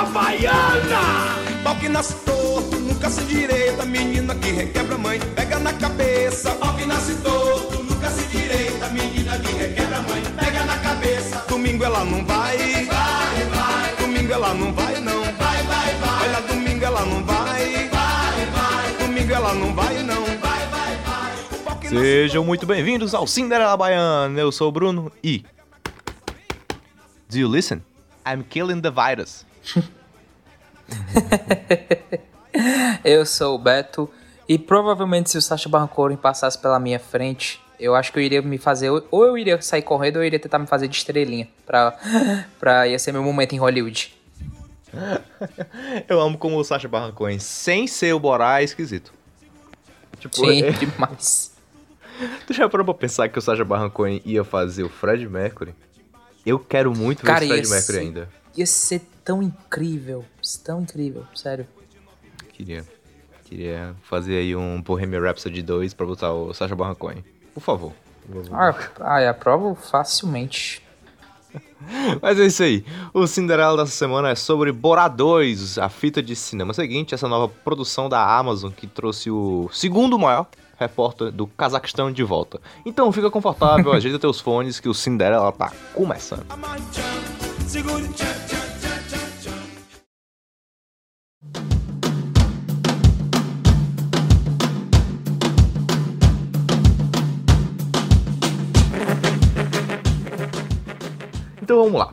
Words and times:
da 0.00 0.06
Baiana. 0.06 1.36
Pau 1.62 1.76
que 1.76 1.88
nasce 1.88 2.14
torto, 2.24 2.76
nunca 2.78 3.10
se 3.10 3.22
direita, 3.24 3.84
menina 3.84 4.34
que 4.34 4.50
requebra 4.50 4.96
mãe, 4.96 5.20
pega 5.36 5.58
na 5.58 5.72
cabeça. 5.74 6.52
Pau 6.52 6.74
que 6.74 6.86
nasce 6.86 7.14
torto, 7.16 7.82
nunca 7.82 8.08
se 8.10 8.26
direita, 8.28 8.88
menina 8.88 9.38
que 9.38 9.52
requebra 9.52 10.00
mãe, 10.02 10.22
pega 10.38 10.64
na 10.64 10.78
cabeça. 10.78 11.44
Domingo 11.48 11.84
ela 11.84 12.04
não 12.04 12.24
vai, 12.24 12.56
Vai, 12.56 13.44
vai, 13.52 13.96
domingo 13.98 14.32
ela 14.32 14.54
não 14.54 14.72
vai 14.72 15.00
não. 15.00 15.20
vai, 15.22 15.62
vai, 15.64 15.94
vai. 15.96 16.28
Olha, 16.28 16.40
domingo 16.48 16.84
ela 16.84 17.04
não 17.04 17.24
vai, 17.24 17.88
Vai, 17.90 18.46
vai, 18.46 18.92
domingo 19.06 19.32
ela 19.34 19.54
não 19.54 19.74
vai 19.74 20.02
não. 20.02 20.24
vai, 20.24 20.66
vai, 20.68 20.96
vai. 21.04 21.88
Sejam 21.90 22.42
muito 22.44 22.64
bem-vindos 22.66 23.14
ao 23.14 23.26
Cinderela 23.26 23.76
Baiana. 23.76 24.40
Eu 24.40 24.50
sou 24.50 24.68
o 24.68 24.72
Bruno 24.72 25.12
e. 25.22 25.44
Do 27.28 27.38
you 27.38 27.48
listen? 27.48 27.82
I'm 28.26 28.42
killing 28.48 28.80
the 28.80 28.90
virus. 28.90 29.44
Eu 33.04 33.24
sou 33.24 33.54
o 33.54 33.58
Beto 33.58 34.10
e 34.48 34.58
provavelmente 34.58 35.30
se 35.30 35.38
o 35.38 35.42
Sacha 35.42 35.68
Baron 35.68 35.86
Cohen 35.88 36.16
passasse 36.16 36.58
pela 36.58 36.78
minha 36.80 36.98
frente, 36.98 37.60
eu 37.78 37.94
acho 37.94 38.12
que 38.12 38.18
eu 38.18 38.22
iria 38.22 38.42
me 38.42 38.58
fazer 38.58 38.90
ou 38.90 39.24
eu 39.24 39.38
iria 39.38 39.60
sair 39.62 39.82
correndo 39.82 40.16
ou 40.16 40.22
eu 40.22 40.26
iria 40.26 40.38
tentar 40.38 40.58
me 40.58 40.66
fazer 40.66 40.88
de 40.88 40.96
estrelinha 40.96 41.48
pra, 41.64 41.96
pra 42.58 42.88
ia 42.88 42.98
ser 42.98 43.12
meu 43.12 43.22
momento 43.22 43.54
em 43.54 43.58
Hollywood. 43.58 44.14
Eu 46.08 46.20
amo 46.20 46.36
como 46.36 46.58
o 46.58 46.64
Sacha 46.64 46.88
Baron 46.88 47.12
Cohen, 47.12 47.38
sem 47.38 47.86
ser 47.86 48.12
o 48.12 48.18
Borá, 48.18 48.60
é 48.60 48.64
esquisito. 48.64 49.12
Tipo, 50.18 50.34
Sim, 50.34 50.64
é- 50.64 50.72
demais. 50.72 51.52
tu 52.44 52.52
já 52.52 52.68
parou 52.68 52.84
pra 52.84 52.94
pensar 52.94 53.28
que 53.28 53.38
o 53.38 53.42
Sacha 53.42 53.64
Baron 53.64 53.88
Cohen 53.88 54.20
ia 54.24 54.42
fazer 54.42 54.82
o 54.82 54.88
Fred 54.88 55.28
Mercury? 55.28 55.72
Eu 56.44 56.58
quero 56.58 56.92
muito 56.92 57.20
ver 57.20 57.26
Cara, 57.28 57.44
o 57.44 57.48
Fred 57.48 57.68
Mercury 57.68 57.98
ainda. 57.98 58.28
Ia 58.56 58.66
ser 58.66 59.02
tão 59.24 59.42
incrível, 59.42 60.24
tão 60.64 60.82
incrível, 60.82 61.24
sério. 61.34 61.66
Queria. 62.52 62.84
Queria 63.44 63.96
fazer 64.02 64.36
aí 64.36 64.54
um 64.54 64.80
Bohemian 64.80 65.20
Rhapsody 65.20 65.62
2 65.62 65.94
pra 65.94 66.06
botar 66.06 66.32
o 66.32 66.54
Sacha 66.54 66.76
Baron 66.76 66.94
Cohen. 66.94 67.24
Por 67.52 67.60
favor. 67.60 67.92
Ah, 68.52 68.74
ah, 69.00 69.22
eu 69.22 69.30
aprovo 69.30 69.74
facilmente. 69.74 70.82
Mas 72.22 72.38
é 72.38 72.46
isso 72.46 72.62
aí. 72.62 72.84
O 73.12 73.26
Cinderela 73.26 73.76
dessa 73.76 73.96
semana 73.96 74.30
é 74.30 74.34
sobre 74.34 74.70
Borá 74.70 75.08
2, 75.08 75.78
a 75.78 75.88
fita 75.88 76.22
de 76.22 76.36
cinema 76.36 76.72
seguinte, 76.72 77.14
essa 77.14 77.26
nova 77.26 77.52
produção 77.64 78.08
da 78.08 78.38
Amazon 78.38 78.70
que 78.70 78.86
trouxe 78.86 79.30
o 79.30 79.68
segundo 79.72 80.18
maior 80.18 80.46
repórter 80.78 81.30
do 81.30 81.46
Cazaquistão 81.46 82.10
de 82.10 82.22
volta. 82.22 82.60
Então 82.86 83.12
fica 83.12 83.30
confortável, 83.30 83.92
ajeita 83.92 84.18
teus 84.18 84.40
fones 84.40 84.80
que 84.80 84.88
o 84.88 84.94
Cinderela 84.94 85.52
tá 85.52 85.72
começando. 85.92 86.46
Segure. 87.70 88.02
Então 101.62 101.84
vamos 101.84 102.00
lá. 102.00 102.12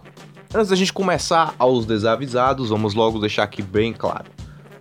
Antes 0.53 0.69
da 0.69 0.75
gente 0.75 0.93
começar 0.93 1.55
aos 1.57 1.87
desavisados, 1.87 2.69
vamos 2.69 2.93
logo 2.93 3.19
deixar 3.19 3.41
aqui 3.43 3.63
bem 3.63 3.91
claro. 3.91 4.25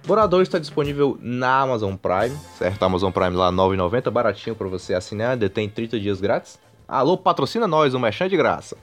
2 0.07 0.47
está 0.47 0.59
disponível 0.59 1.19
na 1.23 1.63
Amazon 1.63 1.95
Prime, 1.97 2.37
certo? 2.59 2.83
Amazon 2.83 3.11
Prime 3.11 3.35
lá 3.35 3.49
R$ 3.49 3.57
9,90, 3.57 4.11
baratinho 4.11 4.55
para 4.55 4.69
você 4.69 4.93
assinar, 4.93 5.39
tem 5.49 5.71
30 5.71 5.99
dias 5.99 6.21
grátis. 6.21 6.59
Alô, 6.87 7.17
patrocina 7.17 7.67
nós, 7.67 7.95
um 7.95 7.99
mexão 7.99 8.29
de 8.29 8.37
graça. 8.37 8.77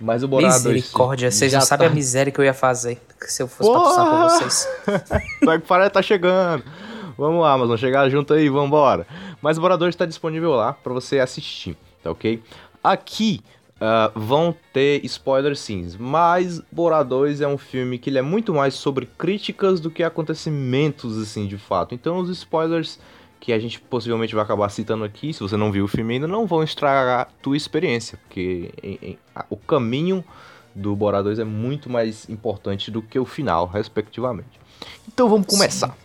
Mas 0.00 0.22
o 0.22 0.28
Borá 0.28 0.48
2 0.48 0.64
Misericórdia, 0.64 1.30
vocês 1.30 1.50
já 1.50 1.58
não 1.58 1.66
sabem 1.66 1.88
tá- 1.88 1.92
a 1.92 1.94
miséria 1.94 2.32
que 2.32 2.38
eu 2.40 2.44
ia 2.44 2.54
fazer 2.54 3.00
se 3.20 3.42
eu 3.42 3.48
fosse 3.48 3.68
Porra! 3.70 3.84
patrocinar 3.84 4.10
pra 4.10 4.28
vocês. 4.28 4.68
Black 5.42 5.66
Friday 5.66 5.90
tá 5.90 6.02
chegando. 6.02 6.62
Vamos 7.16 7.42
lá, 7.42 7.52
Amazon, 7.52 7.76
chegar 7.76 8.08
junto 8.08 8.32
aí, 8.32 8.48
vambora. 8.48 9.04
Mas 9.42 9.58
o 9.58 9.60
Bora 9.60 9.76
2 9.76 9.92
está 9.94 10.06
disponível 10.06 10.52
lá 10.52 10.72
para 10.72 10.92
você 10.92 11.18
assistir, 11.18 11.76
tá 12.02 12.12
ok? 12.12 12.40
Aqui 12.82 13.40
ah, 13.80 14.10
vão 14.14 14.54
ter 14.72 15.04
spoilers 15.04 15.58
sim, 15.60 15.88
mas 15.98 16.60
Bora 16.70 17.02
2 17.02 17.40
é 17.40 17.48
um 17.48 17.58
filme 17.58 17.98
que 17.98 18.08
ele 18.10 18.18
é 18.18 18.22
muito 18.22 18.54
mais 18.54 18.74
sobre 18.74 19.06
críticas 19.18 19.80
do 19.80 19.90
que 19.90 20.02
acontecimentos, 20.04 21.18
assim, 21.18 21.46
de 21.46 21.58
fato. 21.58 21.94
Então 21.94 22.18
os 22.18 22.30
spoilers 22.30 22.98
que 23.40 23.52
a 23.52 23.58
gente 23.58 23.80
possivelmente 23.80 24.34
vai 24.34 24.42
acabar 24.44 24.68
citando 24.68 25.04
aqui, 25.04 25.32
se 25.32 25.40
você 25.40 25.56
não 25.56 25.70
viu 25.72 25.84
o 25.84 25.88
filme 25.88 26.14
ainda, 26.14 26.26
não 26.26 26.46
vão 26.46 26.62
estragar 26.62 27.20
a 27.20 27.24
tua 27.24 27.56
experiência, 27.56 28.18
porque 28.18 28.70
em- 28.82 28.98
em- 29.02 29.18
a- 29.34 29.44
o 29.48 29.56
caminho 29.56 30.24
do 30.74 30.94
Bora 30.94 31.22
2 31.22 31.38
é 31.38 31.44
muito 31.44 31.88
mais 31.90 32.28
importante 32.28 32.90
do 32.90 33.00
que 33.02 33.18
o 33.18 33.24
final, 33.24 33.66
respectivamente. 33.66 34.60
Então 35.06 35.28
vamos 35.28 35.46
começar. 35.46 35.96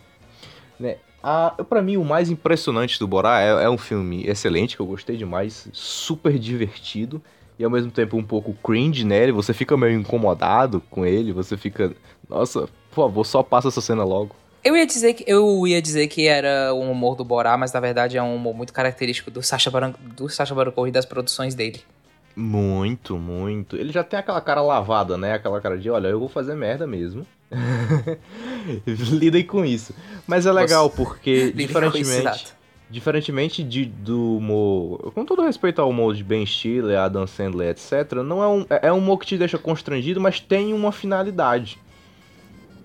Né? 0.78 0.96
A, 1.22 1.50
pra 1.68 1.80
mim, 1.80 1.96
o 1.96 2.04
mais 2.04 2.30
impressionante 2.30 2.98
do 2.98 3.06
Borá 3.08 3.40
é, 3.40 3.64
é 3.64 3.70
um 3.70 3.78
filme 3.78 4.26
excelente, 4.26 4.76
que 4.76 4.82
eu 4.82 4.86
gostei 4.86 5.16
demais, 5.16 5.68
super 5.72 6.38
divertido 6.38 7.22
e 7.58 7.64
ao 7.64 7.70
mesmo 7.70 7.90
tempo 7.90 8.16
um 8.16 8.22
pouco 8.22 8.52
cringe, 8.62 9.04
né? 9.04 9.30
Você 9.32 9.54
fica 9.54 9.76
meio 9.76 9.98
incomodado 9.98 10.82
com 10.90 11.06
ele, 11.06 11.32
você 11.32 11.56
fica, 11.56 11.94
nossa, 12.28 12.68
por 12.90 13.06
favor, 13.06 13.24
só 13.24 13.42
passa 13.42 13.68
essa 13.68 13.80
cena 13.80 14.04
logo. 14.04 14.34
Eu 14.64 14.74
ia 14.74 14.86
dizer 14.86 15.12
que 15.12 15.24
eu 15.26 15.66
ia 15.66 15.82
dizer 15.82 16.08
que 16.08 16.26
era 16.26 16.72
um 16.72 16.90
humor 16.90 17.14
do 17.16 17.24
Borá, 17.24 17.54
mas 17.56 17.70
na 17.70 17.80
verdade 17.80 18.16
é 18.16 18.22
um 18.22 18.34
humor 18.34 18.54
muito 18.54 18.72
característico 18.72 19.30
do 19.30 19.42
Sacha 19.42 19.70
Baron, 19.70 19.92
do 20.16 20.26
Sacha 20.30 20.54
Baron 20.54 20.72
Cohen 20.72 20.88
e 20.88 20.92
das 20.92 21.04
produções 21.04 21.54
dele. 21.54 21.82
Muito, 22.34 23.16
muito. 23.16 23.76
Ele 23.76 23.92
já 23.92 24.02
tem 24.02 24.18
aquela 24.18 24.40
cara 24.40 24.62
lavada, 24.62 25.18
né? 25.18 25.34
Aquela 25.34 25.60
cara 25.60 25.78
de, 25.78 25.88
olha, 25.90 26.08
eu 26.08 26.18
vou 26.18 26.28
fazer 26.28 26.54
merda 26.54 26.86
mesmo. 26.86 27.26
Lidem 28.86 29.44
com 29.44 29.64
isso. 29.64 29.94
Mas 30.26 30.46
é 30.46 30.52
legal 30.52 30.88
porque, 30.90 31.52
diferentemente, 31.54 32.54
diferentemente 32.90 33.62
de, 33.62 33.84
do 33.84 34.38
humor, 34.38 35.12
com 35.12 35.24
todo 35.24 35.42
respeito 35.42 35.80
ao 35.80 35.90
humor 35.90 36.14
de 36.14 36.24
Ben 36.24 36.44
Stiller, 36.44 36.98
Adam 36.98 37.26
Sandler, 37.26 37.68
etc, 37.68 38.12
não 38.24 38.42
é 38.42 38.48
um, 38.48 38.66
é 38.82 38.92
um 38.92 38.98
humor 38.98 39.18
que 39.18 39.26
te 39.26 39.38
deixa 39.38 39.58
constrangido, 39.58 40.20
mas 40.20 40.40
tem 40.40 40.72
uma 40.72 40.90
finalidade. 40.90 41.78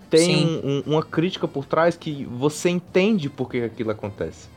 Tem 0.09 0.45
um- 0.45 0.67
um- 0.87 0.93
uma 0.93 1.03
crítica 1.03 1.47
por 1.47 1.65
trás 1.65 1.95
que 1.95 2.25
você 2.25 2.69
entende 2.69 3.29
por 3.29 3.49
que 3.49 3.61
aquilo 3.61 3.91
acontece. 3.91 4.47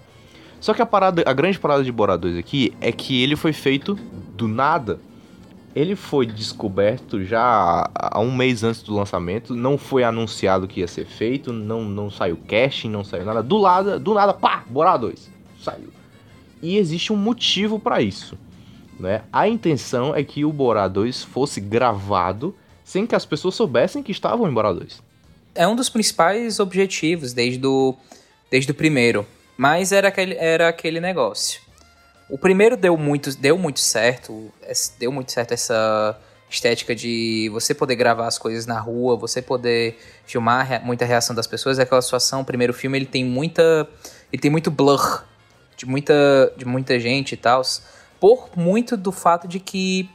Só 0.60 0.72
que 0.72 0.80
a 0.80 0.86
parada, 0.86 1.22
a 1.26 1.32
grande 1.32 1.58
parada 1.58 1.82
de 1.82 1.90
Bora 1.90 2.16
2 2.16 2.36
aqui 2.38 2.72
é 2.80 2.92
que 2.92 3.22
ele 3.22 3.34
foi 3.36 3.52
feito 3.52 3.94
do 4.36 4.46
nada. 4.48 4.98
Ele 5.74 5.96
foi 5.96 6.26
descoberto 6.26 7.24
já 7.24 7.90
há- 7.94 8.20
um 8.20 8.30
mês 8.34 8.62
antes 8.62 8.82
do 8.82 8.94
lançamento, 8.94 9.54
não 9.54 9.76
foi 9.78 10.04
anunciado 10.04 10.68
que 10.68 10.80
ia 10.80 10.86
ser 10.86 11.06
feito, 11.06 11.52
não, 11.52 11.82
não 11.82 12.10
saiu 12.10 12.38
casting, 12.46 12.90
não 12.90 13.02
saiu 13.02 13.24
nada. 13.24 13.42
Do 13.42 13.56
lado, 13.56 13.98
do 13.98 14.14
nada, 14.14 14.32
pá, 14.34 14.62
Bora 14.69 14.96
2, 14.96 15.30
saiu. 15.60 15.88
E 16.62 16.76
existe 16.76 17.12
um 17.12 17.16
motivo 17.16 17.78
pra 17.80 18.00
isso, 18.00 18.38
né? 19.00 19.22
A 19.32 19.48
intenção 19.48 20.14
é 20.14 20.22
que 20.22 20.44
o 20.44 20.52
Bora 20.52 20.86
2 20.86 21.24
fosse 21.24 21.60
gravado 21.60 22.54
sem 22.84 23.06
que 23.06 23.14
as 23.14 23.24
pessoas 23.24 23.54
soubessem 23.54 24.02
que 24.02 24.12
estavam 24.12 24.46
em 24.48 24.52
Bora 24.52 24.72
2. 24.74 25.02
É 25.54 25.66
um 25.66 25.76
dos 25.76 25.88
principais 25.88 26.58
objetivos 26.58 27.32
desde 27.32 27.66
o, 27.66 27.94
desde 28.50 28.70
o 28.70 28.74
primeiro. 28.74 29.26
Mas 29.56 29.92
era 29.92 30.08
aquele, 30.08 30.34
era 30.36 30.68
aquele 30.68 31.00
negócio. 31.00 31.60
O 32.28 32.38
primeiro 32.38 32.76
deu 32.76 32.96
muito, 32.96 33.36
deu 33.36 33.58
muito 33.58 33.80
certo. 33.80 34.52
Deu 34.98 35.12
muito 35.12 35.30
certo 35.30 35.52
essa 35.52 36.18
estética 36.48 36.94
de 36.94 37.48
você 37.52 37.74
poder 37.74 37.96
gravar 37.96 38.26
as 38.26 38.38
coisas 38.38 38.66
na 38.66 38.78
rua, 38.78 39.16
você 39.16 39.40
poder 39.40 39.98
filmar 40.26 40.84
muita 40.84 41.04
reação 41.04 41.34
das 41.34 41.46
pessoas. 41.46 41.78
É 41.78 41.82
aquela 41.82 42.02
situação, 42.02 42.40
o 42.40 42.44
primeiro 42.44 42.72
filme 42.72 42.98
ele 42.98 43.06
tem 43.06 43.24
muita. 43.24 43.88
Ele 44.32 44.40
tem 44.40 44.50
muito 44.50 44.70
blur 44.70 45.24
de 45.76 45.86
muita, 45.86 46.52
de 46.56 46.64
muita 46.64 46.98
gente 46.98 47.32
e 47.32 47.36
tal. 47.36 47.62
Por 48.19 48.50
muito 48.56 48.96
do 48.96 49.12
fato 49.12 49.49
de 49.49 49.58
que 49.58 50.08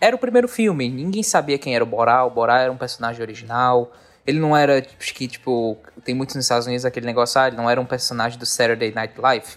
era 0.00 0.14
o 0.14 0.18
primeiro 0.18 0.48
filme. 0.48 0.88
Ninguém 0.88 1.22
sabia 1.22 1.58
quem 1.58 1.74
era 1.74 1.82
o 1.82 1.86
Borá. 1.86 2.24
O 2.24 2.30
Borá 2.30 2.60
era 2.60 2.72
um 2.72 2.76
personagem 2.76 3.20
original. 3.20 3.92
Ele 4.28 4.38
não 4.38 4.54
era, 4.54 4.82
tipo, 4.82 5.02
acho 5.02 5.14
que, 5.14 5.26
tipo, 5.26 5.78
tem 6.04 6.14
muitos 6.14 6.36
nos 6.36 6.44
Estados 6.44 6.66
Unidos 6.66 6.84
aquele 6.84 7.06
negócio, 7.06 7.40
ah, 7.40 7.48
ele 7.48 7.56
não 7.56 7.70
era 7.70 7.80
um 7.80 7.86
personagem 7.86 8.38
do 8.38 8.44
Saturday 8.44 8.92
Night 8.92 9.18
Live. 9.18 9.56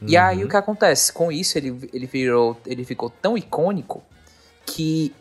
E 0.00 0.16
aí 0.16 0.44
o 0.44 0.48
que 0.48 0.56
acontece? 0.56 1.12
Com 1.12 1.32
isso, 1.32 1.58
ele, 1.58 1.90
ele 1.92 2.06
virou. 2.06 2.56
Ele 2.64 2.84
ficou 2.84 3.10
tão 3.10 3.36
icônico 3.36 4.00
que 4.64 5.12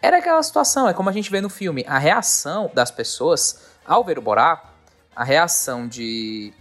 era 0.00 0.16
aquela 0.16 0.42
situação, 0.42 0.88
é 0.88 0.94
como 0.94 1.10
a 1.10 1.12
gente 1.12 1.30
vê 1.30 1.42
no 1.42 1.50
filme. 1.50 1.84
A 1.86 1.98
reação 1.98 2.70
das 2.72 2.90
pessoas 2.90 3.60
ao 3.84 4.02
ver 4.02 4.18
o 4.18 4.22
Borá, 4.22 4.62
a 5.14 5.22
reação 5.22 5.86
de. 5.86 6.54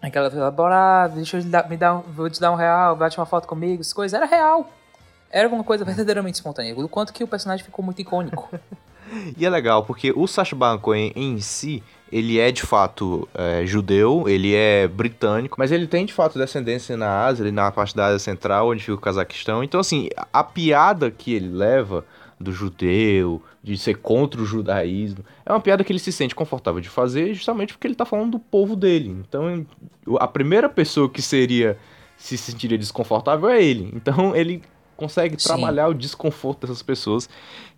Aquela 0.00 0.30
coisa, 0.30 0.48
Borá, 0.52 1.08
deixa 1.08 1.38
eu 1.38 1.42
dar, 1.42 1.68
me 1.68 1.76
dar, 1.76 1.94
vou 1.94 2.30
te 2.30 2.38
dar 2.38 2.52
um 2.52 2.56
real, 2.56 2.94
bate 2.94 3.18
uma 3.18 3.26
foto 3.26 3.48
comigo, 3.48 3.80
essas 3.80 3.92
coisas, 3.92 4.14
era 4.14 4.26
real. 4.26 4.70
Era 5.32 5.48
uma 5.48 5.64
coisa 5.64 5.84
verdadeiramente 5.84 6.36
espontânea. 6.36 6.76
Do 6.76 6.88
quanto 6.88 7.12
que 7.12 7.24
o 7.24 7.26
personagem 7.26 7.64
ficou 7.64 7.84
muito 7.84 8.00
icônico. 8.00 8.48
E 9.36 9.44
é 9.44 9.50
legal, 9.50 9.84
porque 9.84 10.12
o 10.14 10.26
Sacha 10.26 10.56
Baron 10.56 10.78
Cohen 10.78 11.12
em 11.14 11.38
si, 11.38 11.82
ele 12.10 12.38
é 12.38 12.50
de 12.50 12.62
fato 12.62 13.28
é, 13.34 13.64
judeu, 13.66 14.28
ele 14.28 14.54
é 14.54 14.86
britânico, 14.88 15.56
mas 15.58 15.72
ele 15.72 15.86
tem 15.86 16.04
de 16.04 16.12
fato 16.12 16.38
descendência 16.38 16.96
na 16.96 17.24
Ásia, 17.24 17.50
na 17.50 17.70
parte 17.70 17.94
da 17.94 18.06
Ásia 18.06 18.18
Central, 18.18 18.68
onde 18.68 18.80
fica 18.80 18.94
o 18.94 18.98
Cazaquistão. 18.98 19.62
Então, 19.62 19.80
assim, 19.80 20.08
a 20.32 20.44
piada 20.44 21.10
que 21.10 21.32
ele 21.32 21.48
leva 21.48 22.04
do 22.38 22.52
judeu, 22.52 23.40
de 23.62 23.78
ser 23.78 23.98
contra 23.98 24.40
o 24.40 24.44
judaísmo. 24.44 25.24
É 25.46 25.52
uma 25.52 25.60
piada 25.60 25.84
que 25.84 25.92
ele 25.92 26.00
se 26.00 26.10
sente 26.10 26.34
confortável 26.34 26.80
de 26.80 26.88
fazer 26.88 27.32
justamente 27.32 27.72
porque 27.72 27.86
ele 27.86 27.94
tá 27.94 28.04
falando 28.04 28.32
do 28.32 28.38
povo 28.38 28.74
dele. 28.74 29.10
Então, 29.10 29.64
a 30.18 30.26
primeira 30.26 30.68
pessoa 30.68 31.08
que 31.08 31.22
seria 31.22 31.78
se 32.16 32.36
sentiria 32.36 32.76
desconfortável 32.76 33.48
é 33.48 33.62
ele. 33.62 33.90
Então, 33.94 34.34
ele 34.34 34.62
consegue 34.96 35.40
Sim. 35.40 35.48
trabalhar 35.48 35.88
o 35.88 35.94
desconforto 35.94 36.60
dessas 36.62 36.82
pessoas 36.82 37.28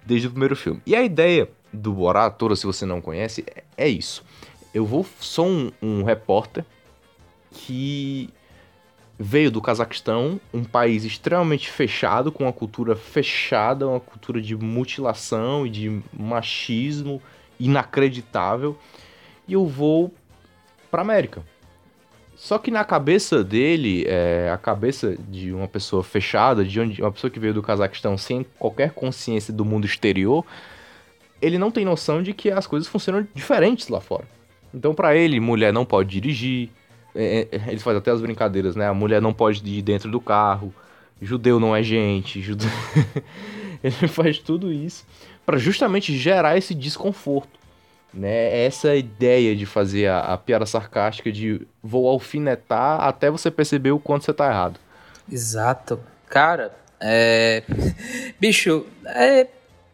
desde 0.04 0.26
o 0.28 0.30
primeiro 0.30 0.56
filme. 0.56 0.80
E 0.86 0.94
a 0.94 1.02
ideia 1.02 1.48
do 1.72 1.92
Borat 1.92 2.36
toda, 2.36 2.54
se 2.54 2.66
você 2.66 2.84
não 2.86 3.00
conhece, 3.00 3.44
é- 3.54 3.64
é 3.76 3.88
isso. 3.88 4.24
Eu 4.72 4.84
vou 4.84 5.06
sou 5.20 5.46
um, 5.46 5.72
um 5.80 6.02
repórter 6.02 6.64
que 7.50 8.28
veio 9.18 9.50
do 9.50 9.62
Cazaquistão, 9.62 10.40
um 10.52 10.64
país 10.64 11.04
extremamente 11.04 11.70
fechado, 11.70 12.32
com 12.32 12.44
uma 12.44 12.52
cultura 12.52 12.96
fechada, 12.96 13.86
uma 13.86 14.00
cultura 14.00 14.42
de 14.42 14.56
mutilação 14.56 15.66
e 15.66 15.70
de 15.70 16.02
machismo 16.12 17.22
inacreditável, 17.58 18.76
e 19.46 19.52
eu 19.52 19.66
vou 19.66 20.12
pra 20.90 21.02
América. 21.02 21.44
Só 22.44 22.58
que 22.58 22.70
na 22.70 22.84
cabeça 22.84 23.42
dele, 23.42 24.04
é, 24.06 24.50
a 24.52 24.58
cabeça 24.58 25.16
de 25.30 25.50
uma 25.50 25.66
pessoa 25.66 26.04
fechada, 26.04 26.62
de 26.62 26.78
onde, 26.78 27.00
uma 27.00 27.10
pessoa 27.10 27.30
que 27.30 27.40
veio 27.40 27.54
do 27.54 27.62
Cazaquistão 27.62 28.18
sem 28.18 28.44
qualquer 28.58 28.90
consciência 28.90 29.50
do 29.50 29.64
mundo 29.64 29.86
exterior, 29.86 30.44
ele 31.40 31.56
não 31.56 31.70
tem 31.70 31.86
noção 31.86 32.22
de 32.22 32.34
que 32.34 32.50
as 32.50 32.66
coisas 32.66 32.86
funcionam 32.86 33.26
diferentes 33.34 33.88
lá 33.88 33.98
fora. 33.98 34.26
Então, 34.74 34.94
pra 34.94 35.16
ele, 35.16 35.40
mulher 35.40 35.72
não 35.72 35.86
pode 35.86 36.10
dirigir. 36.10 36.68
é, 37.14 37.48
é, 37.50 37.70
eles 37.70 37.82
fazem 37.82 37.96
até 37.96 38.10
as 38.10 38.20
brincadeiras, 38.20 38.76
né? 38.76 38.88
A 38.88 38.92
mulher 38.92 39.22
não 39.22 39.32
pode 39.32 39.66
ir 39.66 39.80
dentro 39.80 40.10
do 40.10 40.20
carro. 40.20 40.70
Judeu 41.22 41.58
não 41.58 41.74
é 41.74 41.82
gente. 41.82 42.44
Ele 43.82 44.06
faz 44.06 44.38
tudo 44.38 44.70
isso 44.70 45.06
pra 45.46 45.56
justamente 45.56 46.14
gerar 46.14 46.58
esse 46.58 46.74
desconforto. 46.74 47.63
Né? 48.14 48.64
Essa 48.64 48.94
ideia 48.94 49.56
de 49.56 49.66
fazer 49.66 50.06
a, 50.06 50.20
a 50.20 50.38
piada 50.38 50.64
sarcástica 50.64 51.32
de 51.32 51.66
vou 51.82 52.08
alfinetar 52.08 53.00
até 53.00 53.28
você 53.28 53.50
perceber 53.50 53.90
o 53.90 53.98
quanto 53.98 54.24
você 54.24 54.32
tá 54.32 54.46
errado. 54.48 54.78
Exato. 55.30 56.00
Cara, 56.28 56.74
é. 57.00 57.62
Bicho, 58.38 58.86
é. 59.06 59.48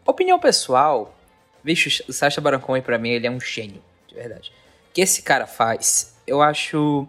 Opinião 0.07 0.39
pessoal. 0.39 1.17
Bicho, 1.63 2.03
o 2.09 2.13
Sacha 2.13 2.41
Baron 2.41 2.61
pra 2.83 2.99
mim, 2.99 3.11
ele 3.11 3.27
é 3.27 3.31
um 3.31 3.41
gênio, 3.41 3.83
de 4.07 4.15
verdade. 4.15 4.53
O 4.91 4.93
que 4.93 5.01
esse 5.01 5.23
cara 5.23 5.47
faz, 5.47 6.15
eu 6.27 6.43
acho. 6.43 7.07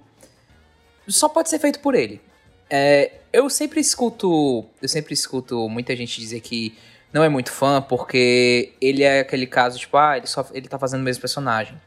Só 1.08 1.28
pode 1.28 1.50
ser 1.50 1.60
feito 1.60 1.80
por 1.80 1.96
ele. 1.96 2.22
É, 2.69 3.12
eu 3.34 3.50
sempre 3.50 3.81
escuto. 3.81 4.66
Eu 4.81 4.88
sempre 4.88 5.13
escuto 5.13 5.68
muita 5.68 5.96
gente 5.96 6.19
dizer 6.19 6.40
que 6.42 6.78
não 7.13 7.24
é 7.24 7.30
muito 7.30 7.52
fã 7.52 7.81
porque 7.81 8.74
ele 8.80 9.04
é 9.04 9.19
aquele 9.19 9.46
caso, 9.46 9.78
tipo, 9.78 9.98
ah, 9.98 10.18
ele, 10.18 10.28
só, 10.28 10.46
ele 10.54 10.68
tá 10.68 10.80
fazendo 10.80 11.02
o 11.02 11.04
mesmo 11.04 11.22
personagem. 11.22 11.80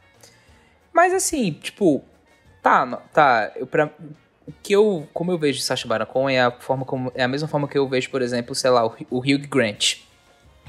Mas 0.93 1.13
assim, 1.13 1.51
tipo, 1.51 2.03
tá, 2.61 2.85
tá, 3.13 3.51
eu, 3.55 3.67
pra, 3.67 3.89
o 4.47 4.51
que 4.63 4.73
eu, 4.73 5.07
como 5.13 5.31
eu 5.31 5.37
vejo 5.37 5.61
Sacha 5.61 5.87
Baron 5.87 6.05
Cohen 6.05 6.37
é 6.37 6.43
a 6.43 6.51
forma 6.51 6.85
como, 6.85 7.11
é 7.15 7.23
a 7.23 7.27
mesma 7.27 7.47
forma 7.47 7.67
que 7.67 7.77
eu 7.77 7.87
vejo, 7.87 8.09
por 8.09 8.21
exemplo, 8.21 8.53
sei 8.53 8.69
lá, 8.69 8.85
o, 8.85 8.95
o 9.09 9.19
Hugh 9.19 9.47
Grant. 9.49 9.97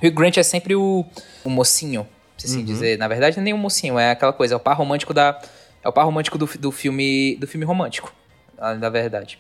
Hugh 0.03 0.13
Grant 0.13 0.37
é 0.39 0.43
sempre 0.43 0.75
o, 0.75 1.05
o 1.45 1.51
mocinho, 1.51 2.07
se 2.37 2.47
assim 2.47 2.65
dizer. 2.65 2.99
Na 2.99 3.09
verdade, 3.09 3.37
não 3.37 3.43
é 3.43 3.45
nem 3.45 3.55
o 3.55 3.59
mocinho, 3.59 3.99
é 3.99 4.11
aquela 4.11 4.33
coisa, 4.33 4.55
é 4.55 4.57
o 4.57 4.61
par 4.61 4.77
romântico 4.77 5.15
da, 5.15 5.41
é 5.83 5.89
o 5.89 5.93
par 5.93 6.05
romântico 6.05 6.37
do, 6.39 6.47
do 6.47 6.73
filme, 6.73 7.37
do 7.37 7.47
filme 7.47 7.65
romântico, 7.65 8.13
na 8.59 8.89
verdade. 8.89 9.39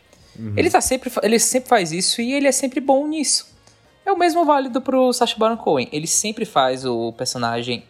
Ele 0.57 0.69
tá 0.71 0.83
sempre, 0.83 1.11
ele 1.23 1.39
sempre 1.39 1.69
faz 1.69 1.93
isso 1.93 2.21
e 2.21 2.35
ele 2.35 2.47
é 2.47 2.53
sempre 2.53 2.79
bom 2.79 3.07
nisso. 3.07 3.56
É 4.07 4.13
o 4.13 4.17
mesmo 4.17 4.45
válido 4.45 4.81
pro 4.81 5.13
Sacha 5.13 5.37
Baron 5.37 5.57
Cohen. 5.57 5.89
Ele 5.93 6.07
sempre 6.07 6.45
faz 6.47 6.85
o 6.87 7.13
personagem 7.13 7.85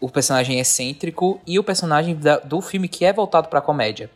o 0.00 0.08
personagem 0.08 0.58
excêntrico 0.58 1.38
e 1.46 1.58
o 1.58 1.62
personagem 1.64 2.14
da- 2.16 2.38
do 2.38 2.62
filme 2.62 2.88
que 2.88 3.04
é 3.04 3.12
voltado 3.12 3.48
pra 3.48 3.60
comédia. 3.60 4.10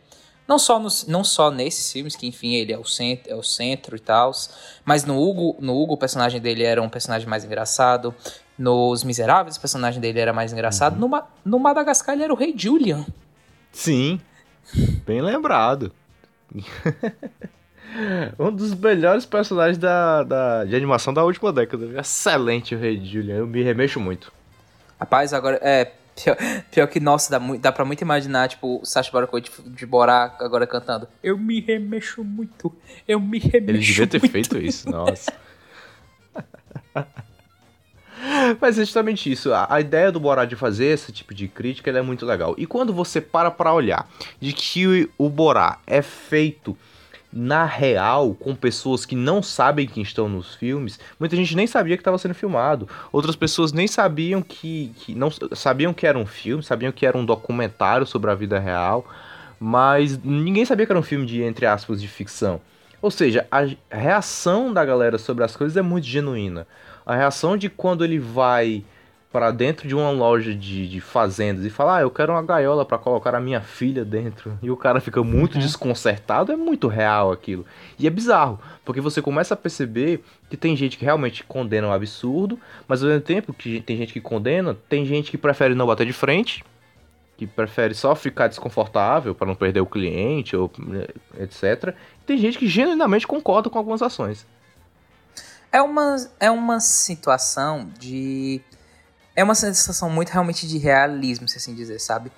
Não 0.47 0.57
só, 0.57 0.79
nos, 0.79 1.05
não 1.05 1.23
só 1.23 1.51
nesses 1.51 1.91
filmes, 1.91 2.15
que 2.15 2.25
enfim, 2.25 2.53
ele 2.55 2.73
é 2.73 2.77
o 2.77 2.83
centro, 2.85 3.31
é 3.31 3.35
o 3.35 3.43
centro 3.43 3.95
e 3.95 3.99
tal, 3.99 4.31
mas 4.83 5.03
no 5.05 5.19
Hugo, 5.21 5.55
no 5.59 5.79
Hugo 5.79 5.93
o 5.93 5.97
personagem 5.97 6.41
dele 6.41 6.63
era 6.63 6.81
um 6.81 6.89
personagem 6.89 7.27
mais 7.27 7.43
engraçado. 7.45 8.15
Nos 8.57 9.03
Miseráveis 9.03 9.57
o 9.57 9.59
personagem 9.61 10.01
dele 10.01 10.19
era 10.19 10.33
mais 10.33 10.51
engraçado. 10.53 10.97
No, 10.97 11.07
Ma- 11.09 11.27
no 11.43 11.59
Madagascar 11.59 12.15
ele 12.15 12.23
era 12.23 12.33
o 12.33 12.37
Rei 12.37 12.53
Julian. 12.57 13.05
Sim, 13.71 14.19
bem 15.05 15.21
lembrado. 15.21 15.91
um 18.39 18.51
dos 18.51 18.73
melhores 18.73 19.25
personagens 19.25 19.77
da, 19.77 20.23
da- 20.23 20.65
de 20.65 20.75
animação 20.75 21.13
da 21.13 21.23
última 21.23 21.51
década. 21.53 21.99
Excelente 21.99 22.75
o 22.75 22.79
Rei 22.79 23.03
Julian, 23.03 23.35
eu 23.37 23.47
me 23.47 23.61
remexo 23.63 23.99
muito. 23.99 24.31
Rapaz, 24.99 25.33
agora 25.33 25.59
é. 25.61 25.91
Pior, 26.15 26.37
pior 26.71 26.87
que, 26.87 26.99
nossa, 27.01 27.29
dá, 27.29 27.45
dá 27.57 27.71
pra 27.73 27.83
muito 27.83 27.99
imaginar, 28.01 28.47
tipo, 28.47 28.79
o 28.81 28.85
Sacha 28.85 29.11
Baron 29.11 29.27
Cohen 29.27 29.43
de, 29.43 29.51
de 29.71 29.85
Borá 29.85 30.33
agora 30.39 30.65
cantando. 30.65 31.09
Eu 31.21 31.37
me 31.37 31.59
remexo 31.59 32.23
muito, 32.23 32.73
eu 33.05 33.19
me 33.19 33.37
remexo 33.37 33.69
Ele 33.71 33.79
devia 33.79 34.07
ter 34.07 34.19
muito. 34.21 34.31
feito 34.31 34.57
isso, 34.57 34.89
nossa. 34.89 35.33
Mas 38.61 38.77
é 38.79 38.81
justamente 38.81 39.29
isso. 39.31 39.51
A, 39.53 39.79
ideia 39.81 40.11
do 40.11 40.19
Borá 40.19 40.45
de 40.45 40.55
fazer 40.55 40.85
esse 40.85 41.11
tipo 41.11 41.33
de 41.33 41.47
crítica 41.47 41.91
é 41.91 42.01
muito 42.01 42.25
legal. 42.25 42.55
E 42.57 42.65
quando 42.65 42.93
você 42.93 43.19
para 43.19 43.51
pra 43.51 43.73
olhar 43.73 44.09
de 44.39 44.53
que 44.53 45.09
o 45.17 45.29
Borá 45.29 45.79
é 45.85 46.01
feito 46.01 46.77
na 47.35 47.65
real 47.65 48.33
com 48.33 48.55
pessoas 48.55 49.05
que 49.05 49.13
não 49.13 49.43
sabem 49.43 49.85
quem 49.85 50.01
estão 50.01 50.29
nos 50.29 50.55
filmes, 50.55 50.97
muita 51.19 51.35
gente 51.35 51.53
nem 51.53 51.67
sabia 51.67 51.97
que 51.97 52.01
estava 52.01 52.17
sendo 52.17 52.33
filmado. 52.33 52.87
Outras 53.11 53.35
pessoas 53.35 53.73
nem 53.73 53.87
sabiam 53.87 54.41
que, 54.41 54.93
que 54.95 55.13
não 55.13 55.29
sabiam 55.51 55.93
que 55.93 56.07
era 56.07 56.17
um 56.17 56.25
filme, 56.25 56.63
sabiam 56.63 56.93
que 56.93 57.05
era 57.05 57.17
um 57.17 57.25
documentário 57.25 58.07
sobre 58.07 58.31
a 58.31 58.35
vida 58.35 58.57
real, 58.57 59.05
mas 59.59 60.17
ninguém 60.23 60.63
sabia 60.63 60.85
que 60.85 60.91
era 60.93 60.99
um 60.99 61.03
filme 61.03 61.25
de 61.25 61.43
entre 61.43 61.65
aspas 61.65 62.01
de 62.01 62.07
ficção. 62.07 62.61
Ou 63.01 63.11
seja, 63.11 63.45
a 63.51 63.67
reação 63.89 64.71
da 64.71 64.85
galera 64.85 65.17
sobre 65.17 65.43
as 65.43 65.57
coisas 65.57 65.75
é 65.75 65.81
muito 65.81 66.07
genuína. 66.07 66.65
A 67.05 67.15
reação 67.15 67.57
de 67.57 67.69
quando 67.69 68.05
ele 68.05 68.17
vai 68.17 68.83
para 69.31 69.51
dentro 69.51 69.87
de 69.87 69.93
uma 69.93 70.09
loja 70.11 70.55
de, 70.55 70.87
de 70.87 71.01
fazendas 71.01 71.65
e 71.65 71.69
fala, 71.69 71.97
ah, 71.97 72.01
eu 72.01 72.09
quero 72.09 72.31
uma 72.31 72.41
gaiola 72.41 72.85
para 72.85 72.97
colocar 72.97 73.35
a 73.35 73.39
minha 73.39 73.59
filha 73.59 74.05
dentro, 74.05 74.57
e 74.61 74.71
o 74.71 74.77
cara 74.77 75.01
fica 75.01 75.21
muito 75.23 75.59
desconcertado, 75.59 76.51
é 76.53 76.55
muito 76.55 76.87
real 76.87 77.31
aquilo. 77.31 77.65
E 77.99 78.07
é 78.07 78.09
bizarro, 78.09 78.59
porque 78.85 79.01
você 79.01 79.21
começa 79.21 79.53
a 79.53 79.57
perceber 79.57 80.23
que 80.49 80.55
tem 80.55 80.75
gente 80.75 80.97
que 80.97 81.03
realmente 81.03 81.43
condena 81.43 81.89
o 81.89 81.91
absurdo, 81.91 82.57
mas 82.87 83.03
ao 83.03 83.09
mesmo 83.09 83.23
tempo 83.23 83.53
que 83.53 83.81
tem 83.81 83.97
gente 83.97 84.13
que 84.13 84.21
condena, 84.21 84.77
tem 84.87 85.05
gente 85.05 85.31
que 85.31 85.37
prefere 85.37 85.75
não 85.75 85.87
bater 85.87 86.05
de 86.05 86.13
frente, 86.13 86.63
que 87.37 87.45
prefere 87.45 87.93
só 87.93 88.15
ficar 88.15 88.47
desconfortável 88.47 89.35
para 89.35 89.47
não 89.47 89.55
perder 89.55 89.81
o 89.81 89.85
cliente, 89.85 90.55
ou 90.55 90.71
né, 90.79 91.07
etc. 91.39 91.93
Tem 92.25 92.37
gente 92.37 92.57
que 92.57 92.67
genuinamente 92.67 93.27
concorda 93.27 93.69
com 93.69 93.77
algumas 93.77 94.01
ações. 94.01 94.47
É 95.71 95.81
uma, 95.81 96.15
é 96.39 96.49
uma 96.49 96.79
situação 96.79 97.89
de. 97.99 98.61
É 99.35 99.43
uma 99.43 99.55
sensação 99.55 100.09
muito 100.09 100.29
realmente 100.29 100.67
de 100.67 100.77
realismo, 100.77 101.47
se 101.47 101.57
assim 101.57 101.75
dizer, 101.75 101.99
sabe? 101.99 102.31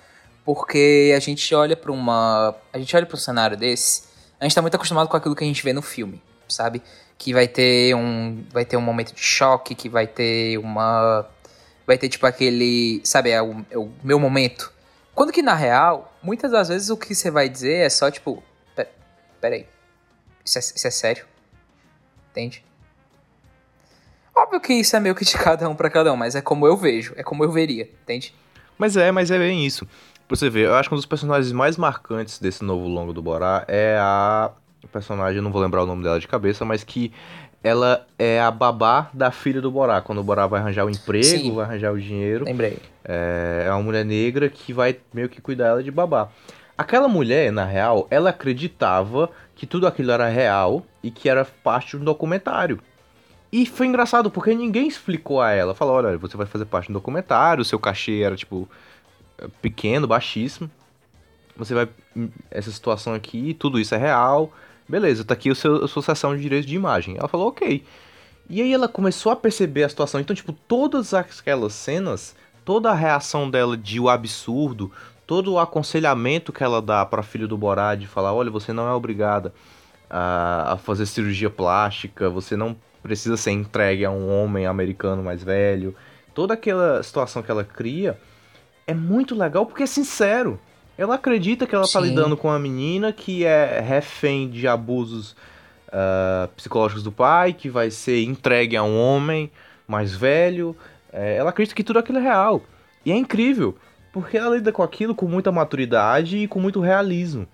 Porque 0.44 1.12
a 1.16 1.20
gente 1.20 1.54
olha 1.54 1.76
pra 1.76 1.92
uma. 1.92 2.54
A 2.72 2.78
gente 2.78 2.94
olha 2.96 3.06
pra 3.06 3.14
um 3.16 3.20
cenário 3.20 3.56
desse, 3.56 4.02
a 4.40 4.44
gente 4.44 4.54
tá 4.54 4.62
muito 4.62 4.74
acostumado 4.74 5.08
com 5.08 5.16
aquilo 5.16 5.36
que 5.36 5.44
a 5.44 5.46
gente 5.46 5.62
vê 5.62 5.72
no 5.72 5.82
filme, 5.82 6.22
sabe? 6.48 6.82
Que 7.16 7.32
vai 7.32 7.46
ter 7.46 7.94
um. 7.94 8.44
Vai 8.50 8.64
ter 8.64 8.76
um 8.76 8.80
momento 8.80 9.12
de 9.14 9.20
choque, 9.22 9.74
que 9.74 9.88
vai 9.88 10.06
ter 10.06 10.58
uma. 10.58 11.28
Vai 11.86 11.96
ter 11.98 12.08
tipo 12.08 12.26
aquele. 12.26 13.00
Sabe, 13.04 13.30
é 13.30 13.40
o, 13.42 13.64
é 13.70 13.78
o 13.78 13.90
meu 14.02 14.18
momento. 14.18 14.72
Quando 15.14 15.32
que 15.32 15.42
na 15.42 15.54
real, 15.54 16.16
muitas 16.22 16.50
das 16.52 16.68
vezes 16.68 16.90
o 16.90 16.96
que 16.96 17.14
você 17.14 17.30
vai 17.30 17.48
dizer 17.48 17.74
é 17.84 17.90
só 17.90 18.10
tipo. 18.10 18.42
"Pe- 18.74 18.88
Peraí. 19.40 19.66
Isso 20.44 20.58
é, 20.58 20.60
isso 20.60 20.86
é 20.86 20.90
sério? 20.90 21.26
Entende? 22.30 22.64
Óbvio 24.38 24.60
que 24.60 24.72
isso 24.72 24.94
é 24.94 25.00
meio 25.00 25.14
que 25.16 25.24
de 25.24 25.34
cada 25.36 25.68
um 25.68 25.74
pra 25.74 25.90
cada 25.90 26.12
um, 26.12 26.16
mas 26.16 26.36
é 26.36 26.40
como 26.40 26.66
eu 26.66 26.76
vejo, 26.76 27.12
é 27.16 27.22
como 27.24 27.42
eu 27.42 27.50
veria, 27.50 27.90
entende? 28.02 28.32
Mas 28.78 28.96
é, 28.96 29.10
mas 29.10 29.30
é 29.32 29.38
bem 29.38 29.66
isso. 29.66 29.84
Pra 30.28 30.36
você 30.36 30.48
ver, 30.48 30.66
eu 30.66 30.74
acho 30.74 30.88
que 30.88 30.94
um 30.94 30.98
dos 30.98 31.06
personagens 31.06 31.50
mais 31.52 31.76
marcantes 31.76 32.38
desse 32.38 32.62
novo 32.62 32.86
longo 32.86 33.12
do 33.12 33.20
Borá 33.20 33.64
é 33.66 33.96
a 33.98 34.50
personagem, 34.92 35.38
eu 35.38 35.42
não 35.42 35.50
vou 35.50 35.60
lembrar 35.60 35.82
o 35.82 35.86
nome 35.86 36.04
dela 36.04 36.20
de 36.20 36.28
cabeça, 36.28 36.64
mas 36.64 36.84
que 36.84 37.12
ela 37.64 38.06
é 38.16 38.40
a 38.40 38.50
babá 38.50 39.10
da 39.12 39.32
filha 39.32 39.60
do 39.60 39.70
Borá. 39.70 40.00
Quando 40.00 40.18
o 40.18 40.22
Borá 40.22 40.46
vai 40.46 40.60
arranjar 40.60 40.84
o 40.84 40.90
emprego, 40.90 41.24
Sim. 41.24 41.54
vai 41.54 41.64
arranjar 41.64 41.92
o 41.92 42.00
dinheiro, 42.00 42.44
Lembrei. 42.44 42.78
é 43.04 43.64
é 43.66 43.70
uma 43.72 43.82
mulher 43.82 44.04
negra 44.04 44.48
que 44.48 44.72
vai 44.72 44.96
meio 45.12 45.28
que 45.28 45.40
cuidar 45.40 45.66
ela 45.66 45.82
de 45.82 45.90
babá. 45.90 46.28
Aquela 46.76 47.08
mulher, 47.08 47.50
na 47.50 47.64
real, 47.64 48.06
ela 48.08 48.30
acreditava 48.30 49.30
que 49.56 49.66
tudo 49.66 49.86
aquilo 49.86 50.12
era 50.12 50.28
real 50.28 50.84
e 51.02 51.10
que 51.10 51.28
era 51.28 51.44
parte 51.44 51.96
de 51.96 51.96
um 51.96 52.04
documentário. 52.04 52.78
E 53.50 53.64
foi 53.64 53.86
engraçado 53.86 54.30
porque 54.30 54.54
ninguém 54.54 54.86
explicou 54.86 55.40
a 55.40 55.50
ela. 55.50 55.74
Falou, 55.74 55.94
olha, 55.94 56.18
você 56.18 56.36
vai 56.36 56.46
fazer 56.46 56.66
parte 56.66 56.90
um 56.90 56.92
documentário, 56.92 57.64
seu 57.64 57.78
cachê 57.78 58.20
era 58.20 58.36
tipo 58.36 58.68
pequeno, 59.62 60.06
baixíssimo. 60.06 60.70
Você 61.56 61.74
vai 61.74 61.88
essa 62.50 62.70
situação 62.70 63.14
aqui, 63.14 63.54
tudo 63.54 63.80
isso 63.80 63.94
é 63.94 63.98
real. 63.98 64.52
Beleza, 64.88 65.24
tá 65.24 65.34
aqui 65.34 65.50
o 65.50 65.54
seu, 65.54 65.84
a 65.84 65.88
sua 65.88 66.02
sessão 66.02 66.34
de 66.36 66.42
direitos 66.42 66.68
de 66.68 66.74
imagem. 66.74 67.16
Ela 67.16 67.28
falou, 67.28 67.48
ok. 67.48 67.84
E 68.48 68.62
aí 68.62 68.72
ela 68.72 68.88
começou 68.88 69.30
a 69.30 69.36
perceber 69.36 69.84
a 69.84 69.88
situação. 69.88 70.20
Então, 70.20 70.34
tipo, 70.34 70.52
todas 70.52 71.12
aquelas 71.12 71.74
cenas, 71.74 72.34
toda 72.64 72.90
a 72.90 72.94
reação 72.94 73.50
dela 73.50 73.76
de 73.76 74.00
o 74.00 74.08
absurdo, 74.08 74.90
todo 75.26 75.52
o 75.52 75.58
aconselhamento 75.58 76.52
que 76.52 76.64
ela 76.64 76.80
dá 76.80 77.04
para 77.04 77.22
filho 77.22 77.46
do 77.46 77.58
Borá 77.58 77.94
de 77.94 78.06
falar, 78.06 78.32
olha, 78.32 78.50
você 78.50 78.72
não 78.72 78.88
é 78.88 78.92
obrigada 78.92 79.52
a 80.08 80.78
fazer 80.82 81.04
cirurgia 81.04 81.50
plástica, 81.50 82.30
você 82.30 82.56
não 82.56 82.74
precisa 83.02 83.36
ser 83.36 83.52
entregue 83.52 84.04
a 84.04 84.10
um 84.10 84.28
homem 84.30 84.66
americano 84.66 85.22
mais 85.22 85.42
velho. 85.42 85.94
Toda 86.34 86.54
aquela 86.54 87.02
situação 87.02 87.42
que 87.42 87.50
ela 87.50 87.64
cria 87.64 88.18
é 88.86 88.94
muito 88.94 89.34
legal 89.34 89.66
porque 89.66 89.82
é 89.82 89.86
sincero. 89.86 90.58
Ela 90.96 91.14
acredita 91.14 91.66
que 91.66 91.74
ela 91.74 91.84
tá 91.84 92.00
Sim. 92.00 92.08
lidando 92.08 92.36
com 92.36 92.48
uma 92.48 92.58
menina 92.58 93.12
que 93.12 93.44
é 93.44 93.80
refém 93.80 94.48
de 94.48 94.66
abusos 94.66 95.36
ah, 95.92 96.48
psicológicos 96.56 97.02
do 97.02 97.12
pai, 97.12 97.52
que 97.52 97.70
vai 97.70 97.90
ser 97.90 98.22
entregue 98.22 98.76
a 98.76 98.82
um 98.82 98.98
homem 98.98 99.50
mais 99.86 100.14
velho. 100.14 100.76
É, 101.12 101.36
ela 101.36 101.50
acredita 101.50 101.74
que 101.74 101.84
tudo 101.84 101.98
aquilo 101.98 102.18
é 102.18 102.22
real. 102.22 102.62
E 103.04 103.12
é 103.12 103.16
incrível, 103.16 103.76
porque 104.12 104.36
ela 104.36 104.56
lida 104.56 104.70
com 104.70 104.82
aquilo 104.82 105.14
com 105.14 105.26
muita 105.26 105.50
maturidade 105.50 106.38
e 106.38 106.48
com 106.48 106.60
muito 106.60 106.80
realismo. 106.80 107.46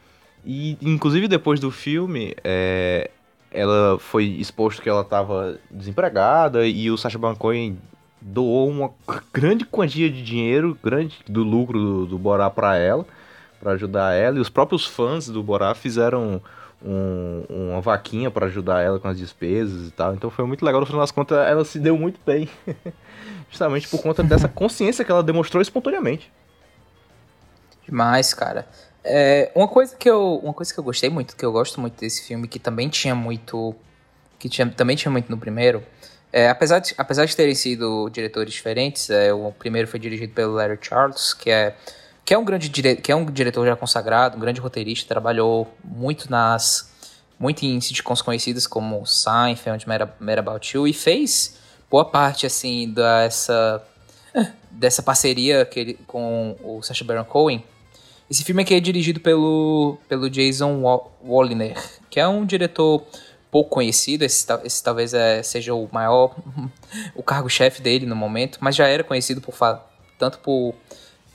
E, 0.44 0.76
inclusive, 0.82 1.28
depois 1.28 1.60
do 1.60 1.70
filme, 1.70 2.34
é, 2.42 3.10
ela 3.54 3.99
foi 3.99 4.25
exposto 4.25 4.82
que 4.82 4.88
ela 4.88 5.00
estava 5.02 5.58
desempregada 5.70 6.66
e 6.66 6.90
o 6.90 6.99
Sacha 6.99 7.16
Baron 7.18 7.37
Cohen 7.37 7.78
doou 8.20 8.68
uma 8.68 8.90
grande 9.32 9.64
quantia 9.64 10.11
de 10.11 10.23
dinheiro, 10.23 10.76
grande 10.82 11.16
do 11.28 11.42
lucro 11.44 11.78
do, 11.78 12.06
do 12.06 12.18
Borá 12.18 12.50
para 12.50 12.76
ela, 12.76 13.06
para 13.61 13.73
ajudar 13.73 14.12
ela. 14.14 14.37
E 14.37 14.40
os 14.40 14.49
próprios 14.49 14.84
fãs 14.87 15.28
do 15.28 15.42
Borá 15.42 15.75
fizeram 15.75 16.42
um- 16.84 17.44
uma 17.49 17.80
vaquinha 17.80 18.30
para 18.30 18.46
ajudar 18.46 18.80
ela 18.82 18.99
com 18.99 19.08
as 19.08 19.16
despesas 19.16 19.88
e 19.88 19.90
tal. 19.92 20.14
Então 20.14 20.28
foi 20.30 20.44
muito 20.46 20.64
legal. 20.64 20.80
No 20.80 20.87
final 20.87 21.00
das 21.00 21.11
contas, 21.11 21.38
ela 21.38 21.64
se 21.64 21.78
deu 21.78 21.96
muito 21.96 22.18
bem. 22.26 22.49
Justamente 23.50 23.88
por 23.88 24.02
conta 24.02 24.23
dessa 24.23 24.49
consciência 24.49 25.04
que 25.04 25.11
ela 25.12 25.23
demonstrou 25.23 25.62
espontaneamente. 25.62 26.30
Demais, 27.87 28.34
cara. 28.34 28.66
É, 29.04 29.52
uma 29.54 29.68
coisa 29.68 29.94
que 29.94 30.08
eu, 30.08 30.40
uma 30.42 30.54
coisa 30.54 30.73
que 30.73 30.80
eu 30.80 30.84
gostei 30.84 31.11
muito, 31.11 31.37
que 31.37 31.44
eu 31.44 31.52
gosto 31.52 31.80
muito 31.80 32.00
desse 32.00 32.26
filme, 32.26 32.49
que 32.49 32.58
também 32.58 32.88
tinha 32.88 33.14
muito, 33.14 33.75
que 34.38 34.49
tinha, 34.49 34.66
também 34.68 34.96
tinha 34.96 35.12
muito 35.12 35.30
no 35.30 35.37
primeiro, 35.37 35.84
é, 36.32 36.49
apesar 36.49 36.80
de, 36.80 36.94
apesar 36.99 37.26
de 37.26 37.37
terem 37.37 37.54
sido 37.54 38.08
diretores 38.11 38.52
diferentes, 38.52 39.08
é, 39.08 39.32
o 39.32 39.52
primeiro 39.52 39.87
foi 39.87 40.00
dirigido 40.00 40.32
pelo 40.32 40.54
Larry 40.54 40.78
Charles, 40.80 41.32
que 41.32 41.49
é 41.49 41.76
que 42.25 42.32
é 42.32 42.38
um 42.38 42.44
grande 42.44 42.68
dire, 42.68 42.96
que 42.96 43.12
é 43.12 43.14
um 43.14 43.26
diretor 43.26 43.66
já 43.66 43.76
consagrado, 43.76 44.37
um 44.37 44.40
grande 44.40 44.61
roteirista, 44.61 45.06
trabalhou 45.06 45.73
muito 45.84 46.30
nas 46.30 46.92
muito 47.38 47.64
em 47.64 47.80
sitcoms 47.80 48.23
conhecidas 48.23 48.66
como 48.66 49.04
Seinfeld, 49.06 49.87
Mad 49.87 50.38
About 50.38 50.76
You 50.76 50.88
e 50.88 50.92
fez 50.92 51.56
boa 51.90 52.04
parte 52.04 52.46
assim 52.46 52.90
dessa 52.90 53.80
dessa 54.73 55.02
parceria 55.02 55.64
que 55.64 55.78
ele, 55.78 55.94
com 56.06 56.56
o 56.64 56.82
Sacha 56.82 57.04
Baron 57.04 57.25
Cohen. 57.25 57.62
Esse 58.30 58.42
filme 58.42 58.62
aqui 58.62 58.74
é 58.74 58.80
dirigido 58.80 59.20
pelo, 59.20 59.98
pelo 60.08 60.30
Jason 60.30 60.80
Wa- 60.82 61.04
Walliner, 61.22 61.76
que 62.08 62.18
é 62.18 62.26
um 62.26 62.44
diretor 62.46 63.04
pouco 63.50 63.70
conhecido. 63.70 64.24
Esse, 64.24 64.46
esse 64.64 64.82
talvez 64.82 65.12
é, 65.14 65.42
seja 65.42 65.74
o 65.74 65.88
maior, 65.92 66.34
o 67.14 67.22
cargo-chefe 67.22 67.82
dele 67.82 68.06
no 68.06 68.16
momento, 68.16 68.58
mas 68.60 68.74
já 68.74 68.88
era 68.88 69.04
conhecido 69.04 69.40
por 69.40 69.54
tanto 70.18 70.38
por 70.38 70.74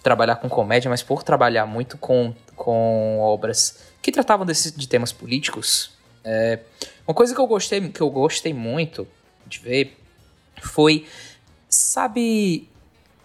trabalhar 0.02 0.38
com 0.38 0.50
comédia, 0.50 0.90
mas 0.90 1.04
por 1.04 1.24
trabalhar 1.24 1.66
muito 1.66 1.98
com, 1.98 2.34
com 2.56 3.20
obras 3.20 3.80
que 4.02 4.12
tratavam 4.12 4.46
desse, 4.46 4.72
de 4.76 4.88
temas 4.88 5.12
políticos. 5.12 5.92
É, 6.24 6.60
uma 7.08 7.14
coisa 7.14 7.34
que 7.36 7.40
eu 7.40 7.48
gostei, 7.48 7.88
que 7.90 8.02
eu 8.02 8.10
gostei 8.10 8.54
muito 8.54 9.08
de 9.46 9.60
ver 9.60 9.98
foi, 10.62 11.06
sabe, 11.70 12.68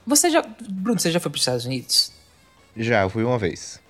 você 0.06 0.30
já, 0.30 0.42
Bruno, 0.70 0.98
você 1.00 1.10
já 1.10 1.18
foi 1.18 1.30
para 1.30 1.36
os 1.36 1.42
Estados 1.42 1.64
Unidos? 1.64 2.12
Já, 2.76 3.08
fui 3.08 3.22
uma 3.24 3.38
vez. 3.38 3.80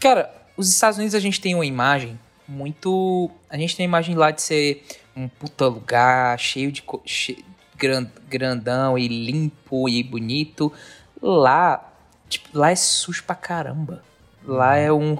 Cara, 0.00 0.32
os 0.56 0.68
Estados 0.68 0.98
Unidos 0.98 1.14
a 1.14 1.20
gente 1.20 1.40
tem 1.40 1.54
uma 1.54 1.66
imagem 1.66 2.18
muito. 2.46 3.30
A 3.48 3.56
gente 3.56 3.76
tem 3.76 3.84
a 3.84 3.88
imagem 3.88 4.14
lá 4.14 4.30
de 4.30 4.42
ser 4.42 4.84
um 5.16 5.28
puta 5.28 5.66
lugar, 5.66 6.38
cheio 6.38 6.70
de. 6.70 6.82
che- 7.04 7.44
gran- 7.76 8.06
grandão 8.28 8.98
e 8.98 9.06
limpo 9.08 9.88
e 9.88 10.02
bonito. 10.02 10.72
Lá, 11.20 11.92
tipo, 12.28 12.48
lá 12.58 12.70
é 12.70 12.76
sujo 12.76 13.24
pra 13.24 13.34
caramba. 13.34 14.02
Lá 14.44 14.76
é 14.76 14.92
um. 14.92 15.16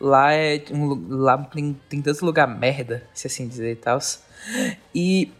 Lá 0.00 0.32
é 0.32 0.62
um. 0.70 1.06
Lá 1.08 1.38
tem, 1.38 1.78
tem 1.88 2.00
tanto 2.00 2.24
lugar 2.24 2.46
merda, 2.46 3.06
se 3.12 3.26
assim 3.26 3.46
dizer 3.48 3.72
e 3.72 3.76
tal. 3.76 3.98
E 4.94 5.30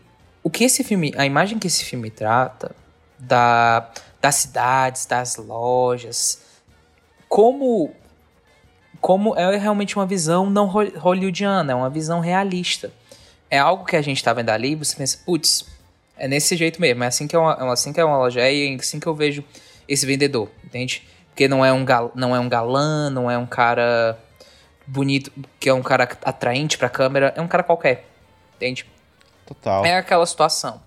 o 0.42 0.50
que 0.50 0.64
esse 0.64 0.82
filme. 0.84 1.12
A 1.16 1.24
imagem 1.24 1.58
que 1.58 1.66
esse 1.66 1.84
filme 1.84 2.10
trata 2.10 2.74
da, 3.18 3.90
das 4.22 4.36
cidades, 4.36 5.04
das 5.04 5.36
lojas. 5.36 6.40
Como 7.28 7.94
como 9.00 9.36
é 9.36 9.56
realmente 9.56 9.96
uma 9.96 10.06
visão 10.06 10.48
não 10.48 10.66
ho- 10.68 10.96
hollywoodiana, 10.98 11.72
é 11.72 11.74
uma 11.74 11.90
visão 11.90 12.20
realista. 12.20 12.92
É 13.50 13.58
algo 13.58 13.84
que 13.84 13.96
a 13.96 14.02
gente 14.02 14.22
tá 14.22 14.32
vendo 14.32 14.50
ali, 14.50 14.76
você 14.76 14.94
pensa, 14.94 15.18
putz, 15.26 15.66
é 16.16 16.28
nesse 16.28 16.56
jeito 16.56 16.80
mesmo, 16.80 17.02
é 17.02 17.08
assim 17.08 17.26
que 17.26 17.34
é 17.34 17.38
uma, 17.38 17.52
é 17.52 17.72
assim 17.72 17.92
que 17.92 17.98
é 18.00 18.04
uma 18.04 18.16
loja, 18.16 18.40
é 18.40 18.74
assim 18.76 19.00
que 19.00 19.06
eu 19.08 19.14
vejo 19.14 19.42
esse 19.88 20.06
vendedor, 20.06 20.48
entende? 20.64 21.02
Porque 21.28 21.48
não 21.48 21.64
é 21.64 21.72
um, 21.72 21.84
gal, 21.84 22.12
não 22.14 22.34
é 22.36 22.38
um 22.38 22.48
galã, 22.48 23.10
não 23.10 23.28
é 23.28 23.36
um 23.36 23.44
cara 23.46 24.16
bonito, 24.86 25.32
que 25.58 25.68
é 25.68 25.74
um 25.74 25.82
cara 25.82 26.04
atraente 26.24 26.78
pra 26.78 26.88
câmera, 26.88 27.34
é 27.36 27.40
um 27.40 27.48
cara 27.48 27.64
qualquer, 27.64 28.06
entende? 28.54 28.86
Total. 29.44 29.84
É 29.84 29.96
aquela 29.96 30.24
situação. 30.26 30.80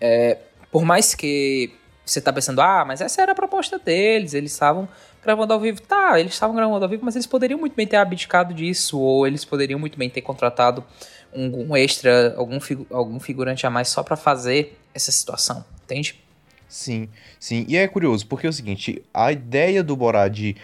É, 0.00 0.38
por 0.70 0.84
mais 0.86 1.14
que 1.14 1.74
você 2.04 2.20
tá 2.20 2.32
pensando, 2.32 2.60
ah, 2.60 2.84
mas 2.84 3.00
essa 3.00 3.22
era 3.22 3.32
a 3.32 3.34
proposta 3.34 3.78
deles, 3.78 4.34
eles 4.34 4.52
estavam 4.52 4.88
gravando 5.22 5.52
ao 5.52 5.60
vivo. 5.60 5.80
Tá, 5.82 6.18
eles 6.18 6.32
estavam 6.32 6.54
gravando 6.56 6.84
ao 6.84 6.88
vivo, 6.90 7.04
mas 7.04 7.14
eles 7.14 7.26
poderiam 7.26 7.58
muito 7.60 7.74
bem 7.74 7.86
ter 7.86 7.96
abdicado 7.96 8.52
disso, 8.52 8.98
ou 8.98 9.26
eles 9.26 9.44
poderiam 9.44 9.78
muito 9.78 9.96
bem 9.98 10.10
ter 10.10 10.20
contratado 10.22 10.84
um, 11.32 11.70
um 11.70 11.76
extra, 11.76 12.34
algum, 12.36 12.60
figu- 12.60 12.86
algum 12.90 13.18
figurante 13.20 13.66
a 13.66 13.70
mais 13.70 13.88
só 13.88 14.02
pra 14.02 14.16
fazer 14.16 14.78
essa 14.92 15.10
situação, 15.12 15.64
entende? 15.84 16.20
Sim, 16.68 17.08
sim. 17.38 17.64
E 17.68 17.76
é 17.76 17.86
curioso, 17.86 18.26
porque 18.26 18.46
é 18.46 18.50
o 18.50 18.52
seguinte, 18.52 19.02
a 19.12 19.30
ideia 19.30 19.82
do 19.82 19.94
Borá 19.94 20.26
de 20.28 20.56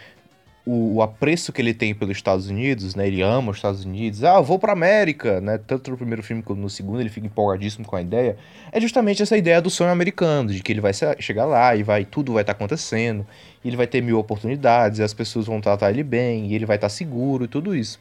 o, 0.69 0.97
o 0.97 1.01
apreço 1.01 1.51
que 1.51 1.59
ele 1.59 1.73
tem 1.73 1.95
pelos 1.95 2.15
Estados 2.15 2.47
Unidos, 2.47 2.93
né? 2.93 3.07
Ele 3.07 3.23
ama 3.23 3.49
os 3.49 3.57
Estados 3.57 3.83
Unidos. 3.83 4.23
Ah, 4.23 4.39
vou 4.39 4.59
pra 4.59 4.73
América, 4.73 5.41
né? 5.41 5.57
Tanto 5.57 5.89
no 5.89 5.97
primeiro 5.97 6.21
filme 6.21 6.43
quanto 6.43 6.59
no 6.59 6.69
segundo, 6.69 6.99
ele 6.99 7.09
fica 7.09 7.25
empolgadíssimo 7.25 7.87
com 7.87 7.95
a 7.95 8.01
ideia. 8.01 8.37
É 8.71 8.79
justamente 8.79 9.23
essa 9.23 9.35
ideia 9.35 9.59
do 9.59 9.69
sonho 9.71 9.89
americano, 9.89 10.51
de 10.51 10.61
que 10.61 10.71
ele 10.71 10.79
vai 10.79 10.91
chegar 11.19 11.45
lá 11.45 11.75
e 11.75 11.81
vai 11.81 12.05
tudo 12.05 12.33
vai 12.33 12.43
estar 12.43 12.51
acontecendo, 12.51 13.25
e 13.63 13.67
ele 13.67 13.75
vai 13.75 13.87
ter 13.87 13.99
mil 14.01 14.19
oportunidades, 14.19 14.99
e 14.99 15.03
as 15.03 15.11
pessoas 15.11 15.47
vão 15.47 15.59
tratar 15.59 15.89
ele 15.89 16.03
bem, 16.03 16.51
e 16.51 16.53
ele 16.53 16.67
vai 16.67 16.77
estar 16.77 16.89
seguro 16.89 17.45
e 17.45 17.47
tudo 17.47 17.75
isso. 17.75 17.99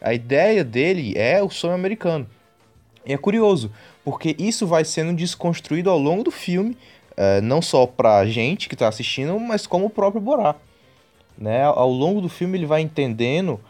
A 0.00 0.14
ideia 0.14 0.62
dele 0.62 1.14
é 1.16 1.42
o 1.42 1.50
sonho 1.50 1.74
americano. 1.74 2.28
E 3.04 3.12
é 3.12 3.18
curioso, 3.18 3.72
porque 4.04 4.36
isso 4.38 4.68
vai 4.68 4.84
sendo 4.84 5.12
desconstruído 5.14 5.90
ao 5.90 5.98
longo 5.98 6.22
do 6.22 6.30
filme, 6.30 6.76
eh, 7.16 7.40
não 7.40 7.60
só 7.60 7.86
pra 7.86 8.24
gente 8.24 8.68
que 8.68 8.76
tá 8.76 8.86
assistindo, 8.86 9.38
mas 9.40 9.66
como 9.66 9.86
o 9.86 9.90
próprio 9.90 10.20
Borá. 10.20 10.54
Né? 11.36 11.64
Ao 11.64 11.90
longo 11.90 12.20
do 12.20 12.28
filme 12.28 12.56
ele 12.58 12.66
vai 12.66 12.80
entendendo 12.80 13.60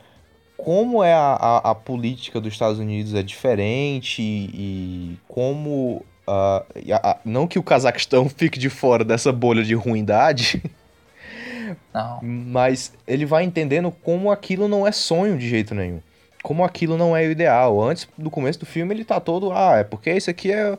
como 0.57 1.03
é 1.03 1.13
a, 1.15 1.35
a, 1.35 1.71
a 1.71 1.75
política 1.75 2.41
dos 2.41 2.53
Estados 2.53 2.79
Unidos 2.79 3.15
é 3.15 3.23
diferente 3.23 4.23
e, 4.23 4.51
e 4.55 5.19
como. 5.29 6.05
a- 6.27 6.65
a- 7.03 7.19
não 7.25 7.47
que 7.47 7.59
o 7.59 7.63
Cazaquistão 7.63 8.29
fique 8.31 8.59
de 8.59 8.71
fora 8.71 9.05
dessa 9.05 9.33
bolha 9.33 9.63
de 9.65 9.75
ruindade, 9.75 10.63
Não. 11.93 12.21
mas 12.23 12.93
ele 13.07 13.25
vai 13.27 13.45
entendendo 13.45 13.91
como 14.03 14.31
aquilo 14.31 14.69
não 14.69 14.87
é 14.87 14.93
sonho 14.93 15.39
de 15.39 15.49
jeito 15.49 15.75
nenhum. 15.75 16.01
Como 16.43 16.63
aquilo 16.65 16.97
não 16.99 17.17
é 17.17 17.27
o 17.27 17.31
ideal. 17.31 17.81
Antes 17.83 18.07
do 18.19 18.31
começo 18.31 18.59
do 18.61 18.67
filme 18.67 18.95
ele 18.95 19.05
tá 19.05 19.19
todo, 19.21 19.51
ah, 19.53 19.77
é 19.79 19.85
porque 19.85 20.13
isso 20.13 20.31
aqui 20.31 20.53
é. 20.53 20.77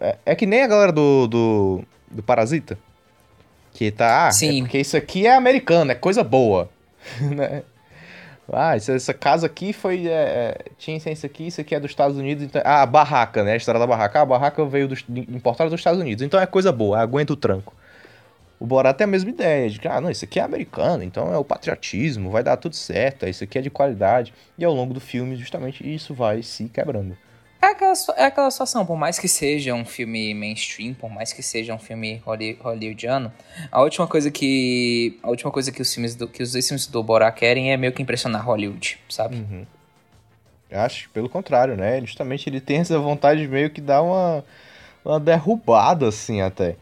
É, 0.00 0.16
é 0.26 0.34
que 0.34 0.46
nem 0.46 0.62
a 0.62 0.66
galera 0.66 0.92
do, 0.92 1.26
do, 1.26 1.82
do 2.10 2.22
Parasita. 2.22 2.78
Que 3.72 3.90
tá, 3.90 4.28
ah, 4.28 4.32
Sim. 4.32 4.58
é 4.58 4.62
porque 4.62 4.78
isso 4.78 4.96
aqui 4.96 5.26
é 5.26 5.34
americano, 5.34 5.92
é 5.92 5.94
coisa 5.94 6.22
boa. 6.22 6.68
né? 7.20 7.62
Ah, 8.52 8.76
essa, 8.76 8.92
essa 8.92 9.14
casa 9.14 9.46
aqui 9.46 9.72
foi. 9.72 10.06
é, 10.06 10.10
é, 10.10 10.58
tinha 10.76 10.96
isso 10.96 11.24
aqui, 11.24 11.46
isso 11.46 11.60
aqui 11.60 11.74
é 11.74 11.80
dos 11.80 11.90
Estados 11.90 12.18
Unidos. 12.18 12.44
Então, 12.44 12.60
ah, 12.64 12.82
a 12.82 12.86
barraca, 12.86 13.42
né? 13.42 13.52
A 13.52 13.56
história 13.56 13.80
da 13.80 13.86
barraca. 13.86 14.18
Ah, 14.18 14.22
a 14.22 14.26
barraca 14.26 14.64
veio 14.66 14.88
dos, 14.88 15.04
importada 15.08 15.70
dos 15.70 15.80
Estados 15.80 16.00
Unidos. 16.00 16.22
Então 16.22 16.38
é 16.38 16.46
coisa 16.46 16.70
boa, 16.70 17.00
aguenta 17.00 17.32
o 17.32 17.36
tranco. 17.36 17.74
O 18.60 18.66
Borat 18.66 18.96
tem 18.96 19.06
a 19.06 19.08
mesma 19.08 19.28
ideia, 19.28 19.68
de 19.68 19.80
que, 19.80 19.88
ah, 19.88 20.00
não, 20.00 20.08
isso 20.08 20.24
aqui 20.24 20.38
é 20.38 20.42
americano, 20.42 21.02
então 21.02 21.34
é 21.34 21.36
o 21.36 21.42
patriotismo, 21.42 22.30
vai 22.30 22.44
dar 22.44 22.56
tudo 22.56 22.76
certo, 22.76 23.26
isso 23.26 23.42
aqui 23.42 23.58
é 23.58 23.60
de 23.60 23.70
qualidade. 23.70 24.32
E 24.56 24.64
ao 24.64 24.72
longo 24.72 24.94
do 24.94 25.00
filme, 25.00 25.34
justamente, 25.34 25.82
isso 25.82 26.14
vai 26.14 26.44
se 26.44 26.68
quebrando. 26.68 27.18
É 27.62 27.66
aquela, 27.66 27.92
é 28.16 28.24
aquela 28.24 28.50
situação, 28.50 28.84
por 28.84 28.96
mais 28.96 29.20
que 29.20 29.28
seja 29.28 29.72
um 29.72 29.84
filme 29.84 30.34
mainstream, 30.34 30.94
por 30.94 31.08
mais 31.08 31.32
que 31.32 31.42
seja 31.44 31.72
um 31.72 31.78
filme 31.78 32.20
holly- 32.26 32.58
hollywoodiano, 32.60 33.32
a 33.70 33.80
última 33.80 34.06
coisa 34.08 34.32
que. 34.32 35.16
A 35.22 35.28
última 35.28 35.50
coisa 35.52 35.70
que 35.70 35.80
os 35.80 35.94
filmes 35.94 36.16
do, 36.16 36.26
que 36.26 36.42
os 36.42 36.50
dois 36.52 36.66
filmes 36.66 36.88
do 36.88 37.00
Borá 37.04 37.30
querem 37.30 37.72
é 37.72 37.76
meio 37.76 37.92
que 37.92 38.02
impressionar 38.02 38.44
Hollywood, 38.44 38.98
sabe? 39.08 39.36
Uhum. 39.36 39.64
Acho 40.72 41.04
que 41.04 41.08
pelo 41.10 41.28
contrário, 41.28 41.76
né? 41.76 42.00
Justamente 42.00 42.48
ele 42.48 42.60
tem 42.60 42.78
essa 42.78 42.98
vontade 42.98 43.42
de 43.42 43.48
meio 43.48 43.70
que 43.70 43.80
dar 43.80 44.02
uma, 44.02 44.44
uma 45.04 45.20
derrubada, 45.20 46.08
assim, 46.08 46.40
até. 46.40 46.76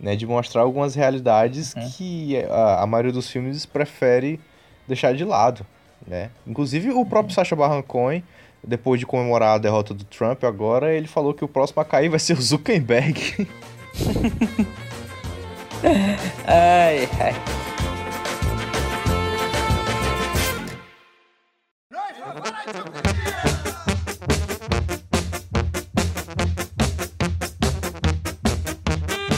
Né? 0.00 0.16
De 0.16 0.26
mostrar 0.26 0.62
algumas 0.62 0.94
realidades 0.94 1.74
Uhum. 1.74 1.90
que 1.90 2.38
a, 2.48 2.82
a 2.82 2.86
maioria 2.86 3.12
dos 3.12 3.28
filmes 3.30 3.66
prefere 3.66 4.40
deixar 4.88 5.12
de 5.14 5.24
lado, 5.24 5.66
né? 6.06 6.30
Inclusive 6.46 6.90
o 6.90 7.04
próprio 7.04 7.34
Sacha 7.34 7.54
Baron 7.54 7.82
Cohen, 7.82 8.24
depois 8.64 8.98
de 9.00 9.06
comemorar 9.06 9.54
a 9.54 9.58
derrota 9.58 9.92
do 9.94 10.04
Trump, 10.04 10.44
agora 10.44 10.94
ele 10.94 11.06
falou 11.06 11.34
que 11.34 11.44
o 11.44 11.48
próximo 11.48 11.80
a 11.82 11.84
cair 11.84 12.08
vai 12.08 12.18
ser 12.18 12.34
o 12.38 12.42
Zuckerberg. 12.42 13.46
Ai, 16.46 17.08
ai. 17.18 17.34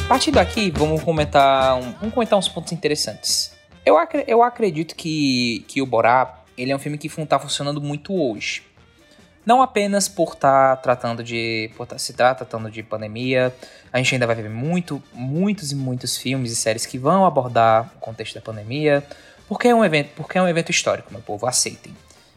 Partindo 0.09 0.39
aqui, 0.39 0.71
vamos 0.71 1.03
comentar, 1.03 1.77
um- 1.77 1.93
vamos 1.93 2.15
comentar 2.15 2.39
uns 2.39 2.49
pontos 2.49 2.73
interessantes. 2.73 3.53
Eu, 3.85 3.97
acre- 3.99 4.25
eu 4.27 4.43
acredito 4.43 4.95
que, 4.95 5.65
que 5.67 5.83
o 5.83 5.87
Borá 5.87 6.43
ele 6.57 6.71
é 6.73 6.77
um 6.77 6.79
filme 6.79 6.97
que 6.99 7.09
fun- 7.09 7.27
tá 7.27 7.39
funcionando 7.39 7.81
muito 7.81 8.15
hoje. 8.15 8.63
Não 9.45 9.61
apenas 9.61 10.09
por 10.09 10.33
estar 10.33 10.77
tratando 10.77 11.23
de. 11.23 11.71
por 11.77 11.87
tá, 11.87 11.99
se 11.99 12.13
tá 12.15 12.35
tratando 12.35 12.71
de 12.71 12.83
pandemia. 12.83 13.55
A 13.93 13.99
gente 13.99 14.15
ainda 14.15 14.27
vai 14.27 14.35
ver 14.35 14.49
muito, 14.49 15.03
muitos 15.13 15.71
e 15.71 15.75
muitos 15.75 16.17
filmes 16.17 16.51
e 16.51 16.57
séries 16.57 16.87
que 16.87 16.99
vão 16.99 17.27
abordar 17.27 17.93
o 17.97 18.01
contexto 18.01 18.35
da 18.35 18.41
pandemia. 18.41 19.05
Porque 19.47 19.69
é 19.69 19.75
um 19.75 19.85
evento, 19.85 20.11
porque 20.17 20.39
é 20.39 20.43
um 20.43 20.49
evento 20.49 20.71
histórico, 20.71 21.13
meu 21.13 21.21
povo, 21.21 21.47
aceitem. 21.47 21.95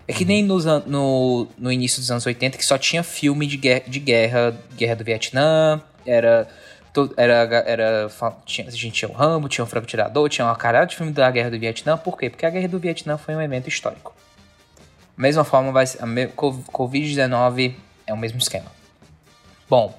É 0.07 0.13
que 0.13 0.25
nem 0.25 0.43
nos 0.43 0.65
no, 0.65 1.47
no 1.57 1.71
início 1.71 1.99
dos 1.99 2.11
anos 2.11 2.25
80 2.25 2.57
que 2.57 2.65
só 2.65 2.77
tinha 2.77 3.03
filme 3.03 3.45
de 3.47 3.57
guerra, 3.57 3.83
de 3.87 3.99
guerra, 3.99 4.57
guerra 4.75 4.95
do 4.95 5.03
Vietnã, 5.03 5.81
era. 6.05 6.47
Era, 7.15 7.33
era, 7.67 8.09
tinha, 8.43 8.67
a 8.67 8.71
gente 8.71 8.93
tinha 8.93 9.07
o 9.07 9.13
Rambo, 9.13 9.47
tinha 9.47 9.63
o 9.63 9.67
Franco 9.67 9.85
Tirador, 9.85 10.27
tinha 10.29 10.43
uma 10.43 10.55
caralho 10.55 10.87
de 10.87 10.95
filme 10.95 11.11
da 11.11 11.29
Guerra 11.29 11.51
do 11.51 11.59
Vietnã. 11.59 11.95
Por 11.95 12.17
quê? 12.17 12.27
Porque 12.27 12.43
a 12.43 12.49
Guerra 12.49 12.67
do 12.67 12.79
Vietnã 12.79 13.19
foi 13.19 13.35
um 13.35 13.41
evento 13.41 13.69
histórico. 13.69 14.15
Mesma 15.17 15.43
forma, 15.43 15.71
vai 15.71 15.85
ser- 15.87 16.01
a 16.01 16.05
me- 16.05 16.27
co- 16.27 16.53
Covid-19 16.71 17.75
é 18.05 18.13
o 18.13 18.17
mesmo 18.17 18.37
esquema. 18.37 18.71
Bom, 19.69 19.97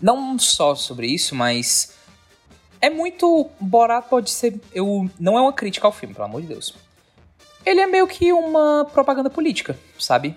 não 0.00 0.38
só 0.38 0.74
sobre 0.74 1.06
isso, 1.08 1.34
mas 1.34 1.94
é 2.80 2.88
muito. 2.88 3.50
Borat 3.60 4.06
pode 4.08 4.30
ser. 4.30 4.58
Eu, 4.72 5.08
não 5.18 5.36
é 5.38 5.40
uma 5.42 5.52
crítica 5.52 5.86
ao 5.86 5.92
filme, 5.92 6.14
pelo 6.14 6.24
amor 6.26 6.40
de 6.40 6.48
Deus. 6.48 6.74
Ele 7.66 7.80
é 7.80 7.86
meio 7.86 8.06
que 8.06 8.32
uma 8.32 8.86
propaganda 8.92 9.28
política, 9.28 9.78
sabe? 9.98 10.34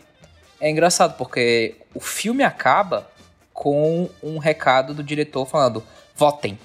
É 0.59 0.69
engraçado 0.69 1.17
porque 1.17 1.75
o 1.95 1.99
filme 2.01 2.43
acaba 2.43 3.09
com 3.53 4.09
um 4.21 4.37
recado 4.37 4.93
do 4.93 5.01
diretor 5.03 5.45
falando: 5.45 5.81
votem, 6.15 6.59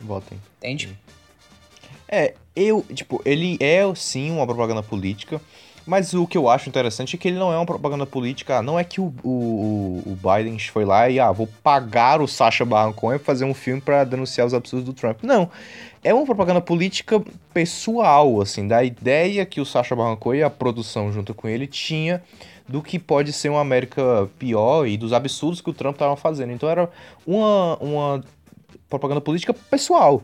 Votem. 0.00 0.40
entende? 0.58 0.96
É, 2.08 2.34
eu, 2.54 2.82
tipo, 2.94 3.20
ele 3.24 3.58
é 3.60 3.82
sim 3.96 4.30
uma 4.30 4.46
propaganda 4.46 4.82
política, 4.82 5.40
mas 5.88 6.12
o 6.12 6.26
que 6.26 6.36
eu 6.36 6.50
acho 6.50 6.68
interessante 6.68 7.16
é 7.16 7.18
que 7.18 7.28
ele 7.28 7.38
não 7.38 7.50
é 7.50 7.56
uma 7.56 7.64
propaganda 7.64 8.04
política. 8.04 8.60
Não 8.60 8.78
é 8.78 8.84
que 8.84 9.00
o, 9.00 9.06
o, 9.24 10.02
o 10.04 10.18
Biden 10.22 10.58
foi 10.58 10.84
lá 10.84 11.08
e, 11.08 11.18
ah, 11.18 11.32
vou 11.32 11.48
pagar 11.62 12.20
o 12.20 12.28
Sacha 12.28 12.62
Baron 12.62 12.92
Cohen 12.92 13.18
pra 13.18 13.24
fazer 13.24 13.46
um 13.46 13.54
filme 13.54 13.80
pra 13.80 14.04
denunciar 14.04 14.46
os 14.46 14.52
absurdos 14.52 14.84
do 14.84 14.92
Trump. 14.92 15.22
Não. 15.22 15.50
É 16.04 16.12
uma 16.12 16.26
propaganda 16.26 16.60
política 16.60 17.22
pessoal, 17.54 18.38
assim, 18.42 18.68
da 18.68 18.84
ideia 18.84 19.46
que 19.46 19.62
o 19.62 19.64
Sacha 19.64 19.96
Baron 19.96 20.14
Cohen 20.16 20.40
e 20.40 20.42
a 20.42 20.50
produção 20.50 21.10
junto 21.10 21.32
com 21.32 21.48
ele 21.48 21.66
tinha 21.66 22.22
do 22.68 22.82
que 22.82 22.98
pode 22.98 23.32
ser 23.32 23.48
uma 23.48 23.62
América 23.62 24.28
pior 24.38 24.86
e 24.86 24.98
dos 24.98 25.14
absurdos 25.14 25.62
que 25.62 25.70
o 25.70 25.72
Trump 25.72 25.96
tava 25.96 26.16
fazendo. 26.16 26.52
Então 26.52 26.68
era 26.68 26.90
uma, 27.26 27.78
uma 27.78 28.24
propaganda 28.90 29.22
política 29.22 29.54
pessoal. 29.54 30.22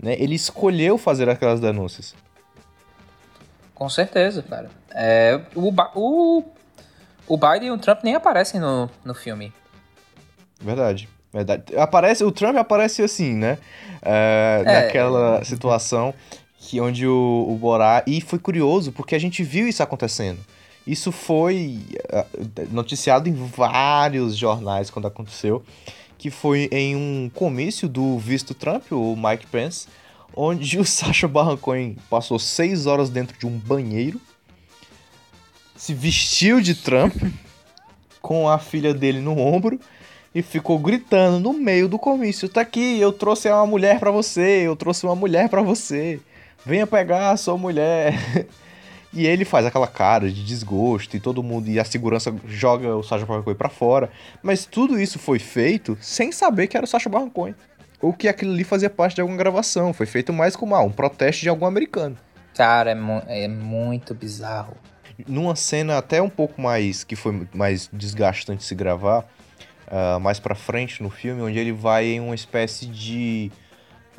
Né? 0.00 0.14
Ele 0.20 0.36
escolheu 0.36 0.96
fazer 0.96 1.28
aquelas 1.28 1.58
denúncias. 1.58 2.14
Com 3.74 3.88
certeza, 3.88 4.40
cara. 4.40 4.70
É, 4.92 5.40
o, 5.54 5.72
o, 5.94 6.44
o 7.26 7.36
Biden 7.36 7.68
e 7.68 7.70
o 7.70 7.78
Trump 7.78 8.00
nem 8.02 8.14
aparecem 8.14 8.60
no, 8.60 8.90
no 9.04 9.14
filme. 9.14 9.52
Verdade. 10.60 11.08
Verdade. 11.32 11.76
Aparece, 11.76 12.24
o 12.24 12.32
Trump 12.32 12.56
aparece 12.56 13.02
assim, 13.02 13.34
né? 13.34 13.58
É, 14.02 14.62
É. 14.66 14.82
Naquela 14.82 15.44
situação 15.44 16.12
que 16.60 16.80
onde 16.80 17.06
o, 17.06 17.46
o 17.48 17.56
Borá. 17.56 18.04
E 18.06 18.20
foi 18.20 18.38
curioso, 18.38 18.92
porque 18.92 19.14
a 19.14 19.18
gente 19.18 19.42
viu 19.42 19.66
isso 19.66 19.82
acontecendo. 19.82 20.38
Isso 20.86 21.10
foi 21.10 21.80
ah, 22.12 22.26
noticiado 22.70 23.28
em 23.28 23.32
vários 23.32 24.36
jornais 24.36 24.90
quando 24.90 25.06
aconteceu. 25.06 25.62
Que 26.18 26.30
foi 26.30 26.68
em 26.70 26.94
um 26.94 27.30
comício 27.32 27.88
do 27.88 28.18
visto 28.18 28.52
Trump, 28.52 28.92
o 28.92 29.16
Mike 29.16 29.46
Pence, 29.46 29.88
onde 30.36 30.78
o 30.78 30.84
Sacha 30.86 31.26
Baron 31.26 31.56
Cohen 31.56 31.96
passou 32.10 32.38
seis 32.38 32.86
horas 32.86 33.08
dentro 33.08 33.38
de 33.38 33.46
um 33.46 33.56
banheiro, 33.56 34.20
se 35.80 35.94
vestiu 35.94 36.60
de 36.60 36.74
Trump, 36.74 37.14
com 38.20 38.46
a 38.48 38.58
filha 38.58 38.92
dele 38.92 39.18
no 39.20 39.38
ombro, 39.38 39.80
e 40.34 40.42
ficou 40.42 40.78
gritando 40.78 41.40
no 41.40 41.58
meio 41.58 41.88
do 41.88 41.98
comício: 41.98 42.48
Tá 42.50 42.60
aqui, 42.60 43.00
eu 43.00 43.12
trouxe 43.12 43.48
uma 43.48 43.66
mulher 43.66 43.98
pra 43.98 44.10
você, 44.10 44.60
eu 44.66 44.76
trouxe 44.76 45.06
uma 45.06 45.16
mulher 45.16 45.48
pra 45.48 45.62
você, 45.62 46.20
venha 46.66 46.86
pegar 46.86 47.30
a 47.30 47.36
sua 47.36 47.56
mulher. 47.56 48.14
E 49.12 49.26
ele 49.26 49.44
faz 49.44 49.66
aquela 49.66 49.88
cara 49.88 50.30
de 50.30 50.44
desgosto 50.44 51.16
e 51.16 51.18
todo 51.18 51.42
mundo, 51.42 51.68
e 51.68 51.80
a 51.80 51.84
segurança 51.84 52.32
joga 52.46 52.94
o 52.94 53.02
Sacha 53.02 53.26
Baron 53.26 53.42
Cohen 53.42 53.56
pra 53.56 53.68
fora. 53.68 54.08
Mas 54.40 54.64
tudo 54.64 55.00
isso 55.00 55.18
foi 55.18 55.40
feito 55.40 55.98
sem 56.00 56.30
saber 56.30 56.68
que 56.68 56.76
era 56.76 56.84
o 56.84 56.88
Sacha 56.88 57.08
Baron 57.08 57.28
Cohen. 57.28 57.56
Ou 58.00 58.12
que 58.12 58.28
aquilo 58.28 58.52
ali 58.52 58.62
fazia 58.62 58.88
parte 58.88 59.16
de 59.16 59.20
alguma 59.20 59.36
gravação. 59.36 59.92
Foi 59.92 60.06
feito 60.06 60.32
mais 60.32 60.54
como 60.54 60.76
ah, 60.76 60.82
um 60.84 60.92
protesto 60.92 61.42
de 61.42 61.48
algum 61.48 61.66
americano. 61.66 62.16
Cara, 62.54 62.92
é, 62.92 62.94
mu- 62.94 63.22
é 63.26 63.48
muito 63.48 64.14
bizarro. 64.14 64.76
Numa 65.28 65.54
cena 65.56 65.98
até 65.98 66.20
um 66.20 66.28
pouco 66.30 66.60
mais 66.60 67.04
que 67.04 67.16
foi 67.16 67.46
mais 67.54 67.88
desgastante 67.92 68.64
se 68.64 68.74
gravar 68.74 69.24
ah, 69.88 70.18
mais 70.20 70.38
pra 70.38 70.54
frente 70.54 71.02
no 71.02 71.10
filme 71.10 71.42
onde 71.42 71.58
ele 71.58 71.72
vai 71.72 72.06
em 72.06 72.20
uma 72.20 72.34
espécie 72.34 72.86
de 72.86 73.50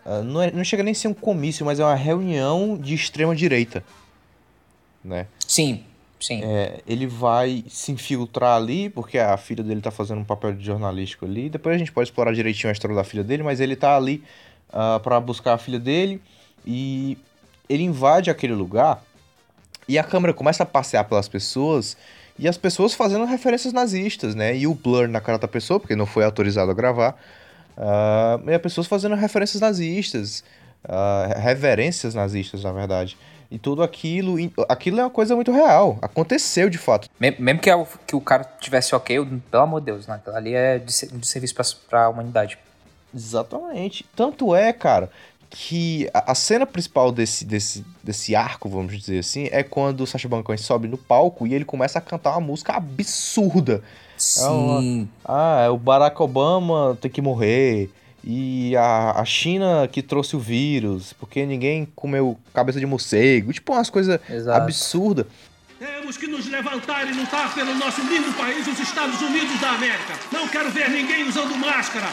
ah, 0.06 0.22
não, 0.22 0.42
é- 0.42 0.52
não 0.52 0.64
chega 0.64 0.84
nem 0.84 0.92
a 0.92 0.96
ser 0.96 1.08
um 1.08 1.14
comício 1.14 1.66
mas 1.66 1.80
é 1.80 1.84
uma 1.84 1.96
reunião 1.96 2.78
de 2.78 2.94
extrema 2.94 3.36
direita 3.36 3.84
né 5.04 5.28
Sim, 5.48 5.84
sim. 6.20 6.42
É, 6.44 6.80
ele 6.88 7.06
vai 7.08 7.64
se 7.68 7.92
infiltrar 7.92 8.56
ali, 8.56 8.90
porque 8.90 9.18
a 9.18 9.36
filha 9.36 9.64
dele 9.64 9.82
tá 9.82 9.92
fazendo 9.92 10.22
um 10.22 10.24
papel 10.24 10.54
de 10.54 10.64
jornalístico 10.64 11.26
ali. 11.26 11.50
Depois 11.50 11.76
a 11.76 11.78
gente 11.78 11.92
pode 11.92 12.08
explorar 12.08 12.32
direitinho 12.34 12.70
a 12.70 12.72
história 12.72 12.96
da 12.96 13.04
filha 13.04 13.24
dele, 13.24 13.44
mas 13.44 13.60
ele 13.60 13.76
tá 13.76 13.98
ali 13.98 14.24
ah, 14.72 15.00
pra 15.04 15.20
buscar 15.20 15.56
a 15.56 15.58
filha 15.58 15.80
dele 15.80 16.22
e 16.66 17.18
ele 17.68 17.84
invade 17.84 18.30
aquele 18.30 18.54
lugar 18.54 19.04
e 19.88 19.98
a 20.00 20.04
câmera 20.04 20.34
começa 20.34 20.64
a 20.64 20.66
passear 20.66 21.04
pelas 21.06 21.28
pessoas 21.28 21.98
e 22.40 22.48
as 22.48 22.58
pessoas 22.58 22.94
fazendo 22.94 23.26
referências 23.26 23.74
nazistas, 23.74 24.34
né? 24.36 24.56
E 24.56 24.66
o 24.68 24.74
blur 24.74 25.08
na 25.08 25.20
cara 25.22 25.38
da 25.38 25.48
pessoa, 25.48 25.80
porque 25.80 25.96
não 25.96 26.06
foi 26.06 26.24
autorizado 26.24 26.72
a 26.72 26.74
gravar. 26.74 27.16
ah, 27.78 28.40
e 28.48 28.54
as 28.54 28.62
pessoas 28.62 28.88
fazendo 28.88 29.16
referências 29.16 29.62
nazistas, 29.62 30.44
ah, 30.88 31.34
reverências 31.38 32.14
nazistas, 32.16 32.64
na 32.64 32.72
verdade. 32.72 33.18
E 33.50 33.60
tudo 33.60 33.84
aquilo, 33.84 34.38
aquilo 34.70 35.00
é 35.00 35.04
uma 35.04 35.10
coisa 35.10 35.36
muito 35.36 35.52
real. 35.52 35.98
Aconteceu 36.02 36.70
de 36.70 36.78
fato. 36.78 37.10
Me- 37.20 37.36
Mesmo 37.38 37.60
que, 37.60 37.70
a- 37.70 37.86
que 38.08 38.16
o 38.16 38.22
cara 38.22 38.46
tivesse 38.62 38.96
ok, 38.96 39.18
eu- 39.18 39.26
pelo 39.52 39.64
amor 39.64 39.82
de 39.82 39.88
Deus, 39.88 40.08
né? 40.08 40.16
Aquilo 40.16 40.36
ali 40.38 40.54
é 40.56 40.80
de, 40.80 40.86
de 41.08 41.28
serviço 41.28 41.54
pra, 41.56 41.66
pra 41.90 42.10
humanidade. 42.10 42.58
Exatamente. 43.14 44.06
Tanto 44.16 44.56
é, 44.56 44.72
cara, 44.72 45.10
que 45.52 46.10
a, 46.14 46.32
a 46.32 46.36
cena 46.36 46.66
principal 46.66 47.12
desse, 47.12 47.44
desse, 47.44 47.86
desse 48.02 48.36
arco, 48.36 48.70
vamos 48.70 48.98
dizer 48.98 49.20
assim, 49.20 49.50
é 49.52 49.62
quando 49.62 50.02
o 50.02 50.08
Sacha 50.08 50.28
Baron 50.28 50.44
Cohen 50.44 50.58
sobe 50.58 50.88
no 50.88 50.98
palco 50.98 51.46
e 51.46 51.54
ele 51.54 51.66
começa 51.66 52.00
a 52.00 52.02
cantar 52.02 52.32
uma 52.32 52.48
música 52.48 52.74
absurda. 52.74 53.84
Sim. 54.18 55.10
Ah, 55.26 55.64
é 55.66 55.70
o 55.70 55.78
Barack 55.78 56.20
Obama 56.22 56.98
tem 57.00 57.12
que 57.12 57.22
morrer. 57.22 57.90
E 58.24 58.76
a, 58.78 59.20
a 59.20 59.26
China 59.26 59.90
que 59.92 60.02
trouxe 60.02 60.36
o 60.36 60.40
vírus, 60.40 61.12
porque 61.14 61.46
ninguém 61.46 61.88
comeu 61.96 62.38
cabeça 62.54 62.80
de 62.80 62.86
morcego. 62.86 63.52
Tipo, 63.52 63.74
umas 63.74 63.90
coisas 63.90 64.20
absurdas. 64.48 65.26
Temos 65.80 66.16
que 66.16 66.28
nos 66.28 66.48
levantar 66.48 67.10
e 67.10 67.14
lutar 67.14 67.52
pelo 67.56 67.74
nosso 67.74 68.02
lindo 68.02 68.32
país, 68.38 68.68
os 68.68 68.80
Estados 68.80 69.20
Unidos 69.20 69.60
da 69.60 69.72
América. 69.72 70.14
Não 70.32 70.48
quero 70.48 70.70
ver 70.70 70.92
ninguém 70.92 71.28
usando 71.28 71.56
máscara. 71.58 72.08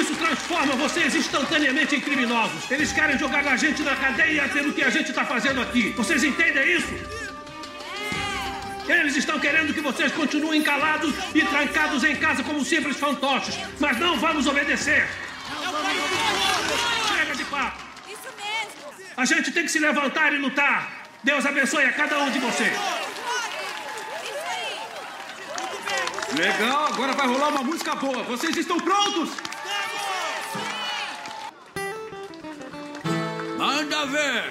Isso 0.00 0.14
transforma 0.16 0.74
vocês 0.74 1.14
instantaneamente 1.14 1.94
em 1.94 2.00
criminosos. 2.00 2.68
Eles 2.68 2.90
querem 2.92 3.16
jogar 3.16 3.46
a 3.46 3.56
gente 3.56 3.80
na 3.82 3.94
cadeia 3.94 4.48
pelo 4.48 4.72
que 4.72 4.82
a 4.82 4.90
gente 4.90 5.10
está 5.10 5.24
fazendo 5.24 5.60
aqui. 5.62 5.90
Vocês 5.90 6.24
entendem 6.24 6.76
isso? 6.76 6.92
Eles 8.88 9.16
estão 9.16 9.38
querendo 9.38 9.72
que 9.72 9.80
vocês 9.80 10.10
continuem 10.12 10.62
calados 10.62 11.14
e 11.32 11.42
trancados 11.42 12.02
em 12.02 12.16
casa 12.16 12.42
como 12.42 12.64
simples 12.64 12.96
fantoches. 12.96 13.56
Mas 13.78 13.96
não 13.98 14.18
vamos 14.18 14.48
obedecer. 14.48 15.08
Chega 17.16 17.36
de 17.36 17.44
papo. 17.44 17.80
Isso 18.08 18.28
mesmo! 18.36 18.92
A 19.16 19.24
gente 19.24 19.52
tem 19.52 19.62
que 19.62 19.70
se 19.70 19.78
levantar 19.78 20.32
e 20.32 20.38
lutar. 20.38 21.06
Deus 21.22 21.46
abençoe 21.46 21.84
a 21.84 21.92
cada 21.92 22.18
um 22.18 22.30
de 22.30 22.40
vocês. 22.40 22.72
Isso 24.24 24.34
aí! 24.50 26.36
Legal, 26.36 26.86
agora 26.86 27.12
vai 27.12 27.28
rolar 27.28 27.48
uma 27.48 27.62
música 27.62 27.94
boa. 27.94 28.24
Vocês 28.24 28.56
estão 28.56 28.78
prontos? 28.78 29.30
Ver. 33.64 34.44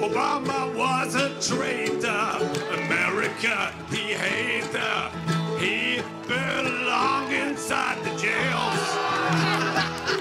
Obama 0.00 0.74
was 0.74 1.14
a 1.14 1.30
traitor. 1.40 2.36
America, 2.74 3.72
he 3.90 4.12
hated. 4.12 5.12
He 5.60 6.02
belonged 6.26 7.32
inside 7.32 8.02
the 8.04 8.10
jails. 8.18 8.98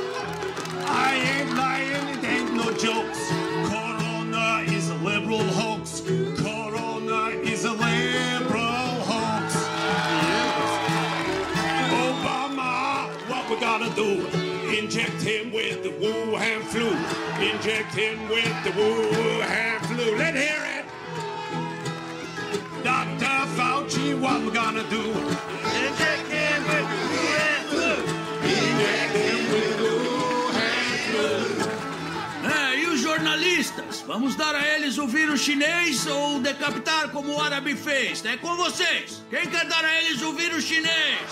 Inject 17.69 17.93
him 17.93 18.29
with 18.29 18.63
the 18.63 18.71
Wuhan 18.71 19.79
flu. 19.85 20.17
Let's 20.17 20.39
hear 20.39 20.63
it. 20.77 20.85
Dr. 22.83 23.39
Fauci, 23.55 24.19
what 24.19 24.41
we 24.41 24.49
gonna 24.49 24.81
do? 24.89 25.03
Inject 25.85 26.25
him 26.33 26.63
with 26.69 26.87
the 26.89 26.99
Wuhan 27.13 27.61
flu. 27.69 27.89
Inject 28.49 29.13
him 29.21 29.41
with 29.53 29.77
the 29.77 29.91
Wuhan 30.01 30.97
flu. 31.05 32.49
É, 32.49 32.75
e 32.79 32.85
os 32.87 33.01
jornalistas? 33.01 34.03
Vamos 34.07 34.35
dar 34.35 34.55
a 34.55 34.67
eles 34.67 34.97
o 34.97 35.05
vírus 35.05 35.39
chinês 35.41 36.07
ou 36.07 36.39
decapitar 36.39 37.09
como 37.09 37.35
o 37.35 37.39
árabe 37.39 37.75
fez? 37.75 38.25
É 38.25 38.35
com 38.37 38.55
vocês. 38.55 39.23
Quem 39.29 39.45
quer 39.45 39.65
dar 39.65 39.85
a 39.85 39.93
eles 40.01 40.23
o 40.23 40.33
vírus 40.33 40.63
chinês? 40.63 41.29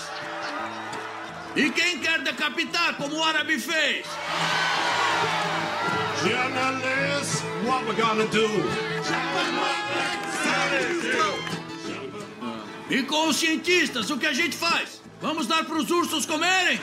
E 1.56 1.68
quem 1.70 1.98
quer 1.98 2.20
decapitar 2.22 2.94
como 2.94 3.16
o 3.16 3.24
árabe 3.24 3.58
fez? 3.58 4.06
Journalists, 6.22 7.42
what 7.64 7.86
we 7.86 7.94
gonna 7.94 8.26
do? 8.26 8.48
E 12.90 13.02
com 13.04 13.28
os 13.28 13.36
cientistas, 13.36 14.10
o 14.10 14.18
que 14.18 14.26
a 14.26 14.32
gente 14.32 14.56
faz? 14.56 15.00
Vamos 15.20 15.46
dar 15.46 15.64
para 15.64 15.76
os 15.76 15.90
ursos 15.90 16.26
comerem? 16.26 16.80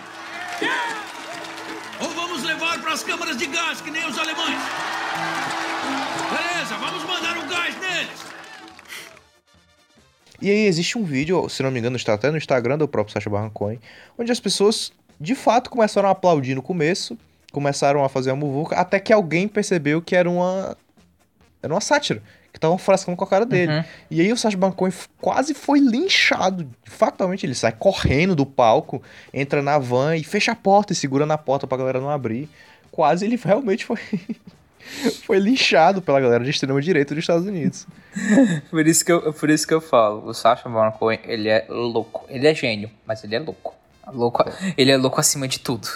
Ou 2.02 2.10
vamos 2.10 2.44
levar 2.44 2.80
para 2.82 2.94
as 2.94 3.04
câmaras 3.04 3.38
de 3.38 3.48
gás, 3.48 3.82
que 3.82 3.92
nem 3.92 4.06
os 4.08 4.18
alemães? 4.18 4.60
Beleza, 6.30 6.76
vamos 6.76 7.04
mandar 7.04 7.38
um 7.38 7.48
gás 7.48 7.76
neles. 7.80 8.26
E 10.42 10.50
aí 10.50 10.66
existe 10.66 10.98
um 10.98 11.04
vídeo, 11.04 11.50
se 11.50 11.62
não 11.64 11.72
me 11.72 11.80
engano, 11.80 11.98
está 11.98 12.14
até 12.14 12.32
no 12.32 12.38
Instagram 12.38 12.78
do 12.78 12.88
próprio 12.88 13.14
Sacha 13.14 13.30
Baron 13.30 13.50
Cohen, 13.50 13.80
onde 14.18 14.32
as 14.32 14.40
pessoas 14.40 14.94
de 15.20 15.36
fato 15.36 15.70
começaram 15.70 16.08
a 16.08 16.12
aplaudir 16.12 16.56
no 16.56 16.62
começo, 16.62 17.18
começaram 17.56 18.04
a 18.04 18.10
fazer 18.10 18.32
a 18.32 18.36
muvuca, 18.36 18.76
até 18.76 19.00
que 19.00 19.14
alguém 19.14 19.48
percebeu 19.48 20.02
que 20.02 20.14
era 20.14 20.30
uma 20.30 20.76
era 21.64 21.74
uma 21.74 21.80
sátira, 21.80 22.22
que 22.52 22.58
estavam 22.58 22.78
frascando 22.78 23.16
com 23.16 23.24
a 23.24 23.28
cara 23.28 23.46
dele. 23.46 23.72
Uhum. 23.72 23.84
E 24.12 24.20
aí 24.20 24.32
o 24.32 24.36
Sacha 24.36 24.58
Baron 24.58 24.74
Cohen 24.74 24.94
quase 25.22 25.54
foi 25.54 25.80
linchado. 25.80 26.70
Fatalmente 26.84 27.46
ele 27.46 27.56
sai 27.56 27.72
correndo 27.72 28.36
do 28.36 28.46
palco, 28.46 29.02
entra 29.34 29.62
na 29.62 29.80
van 29.80 30.18
e 30.18 30.24
fecha 30.24 30.52
a 30.52 30.56
porta 30.56 30.92
e 30.92 30.96
segura 30.96 31.26
na 31.26 31.38
porta 31.38 31.66
pra 31.66 31.78
galera 31.78 32.02
não 32.02 32.10
abrir. 32.10 32.50
Quase 32.92 33.26
ele 33.26 33.40
realmente 33.42 33.86
foi 33.86 34.00
foi 35.26 35.40
linchado 35.40 36.02
pela 36.02 36.20
galera 36.20 36.44
de 36.44 36.50
extrema 36.50 36.82
direita 36.82 37.16
dos 37.16 37.24
Estados 37.24 37.48
Unidos. 37.48 37.88
Por 38.70 38.86
isso 38.86 39.06
que 39.06 39.14
eu, 39.14 39.34
por 39.34 39.50
isso 39.50 39.66
que 39.66 39.74
eu 39.74 39.80
falo, 39.80 40.28
o 40.28 40.34
Sacha 40.34 40.68
Baron 40.68 40.92
Cohen, 40.92 41.20
ele 41.24 41.48
é 41.48 41.66
louco. 41.70 42.26
Ele 42.28 42.48
é 42.48 42.54
gênio, 42.54 42.92
mas 43.06 43.24
ele 43.24 43.36
é 43.36 43.40
louco. 43.40 43.74
louco 44.12 44.44
ele 44.78 44.92
é 44.92 44.98
louco 44.98 45.22
acima 45.22 45.48
de 45.48 45.60
tudo. 45.60 45.88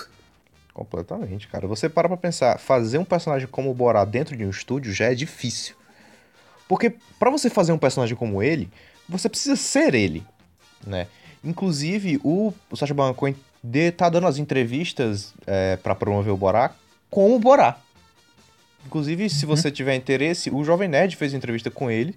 Completamente, 0.80 1.46
cara. 1.50 1.68
Você 1.68 1.90
para 1.90 2.08
pra 2.08 2.16
pensar, 2.16 2.58
fazer 2.58 2.98
um 3.00 3.04
personagem 3.04 3.50
como 3.50 3.70
o 3.70 3.74
Borá 3.74 4.06
dentro 4.06 4.38
de 4.38 4.46
um 4.46 4.50
estúdio 4.50 4.94
já 4.94 5.12
é 5.12 5.14
difícil. 5.14 5.76
Porque 6.70 6.94
pra 7.20 7.30
você 7.30 7.50
fazer 7.50 7.74
um 7.74 7.78
personagem 7.78 8.16
como 8.16 8.42
ele, 8.42 8.70
você 9.08 9.28
precisa 9.28 9.58
ser 9.58 9.94
ele, 9.94 10.24
né? 10.88 11.08
Inclusive, 11.44 12.18
o, 12.24 12.54
o 12.72 12.78
Sacha 12.78 12.94
Baron 12.94 13.14
Cohen 13.14 13.36
de- 13.62 13.92
tá 13.92 14.08
dando 14.08 14.28
as 14.28 14.38
entrevistas 14.38 15.34
é, 15.46 15.76
para 15.76 15.94
promover 15.96 16.32
o 16.32 16.38
Borá 16.38 16.72
com 17.10 17.36
o 17.36 17.40
Borá. 17.40 17.78
Inclusive, 18.86 19.30
se 19.30 19.46
você 19.46 19.70
tiver 19.70 19.96
interesse, 19.96 20.50
o 20.50 20.64
Jovem 20.64 20.88
Nerd 20.88 21.14
fez 21.18 21.34
entrevista 21.34 21.70
com 21.70 21.92
ele. 21.92 22.16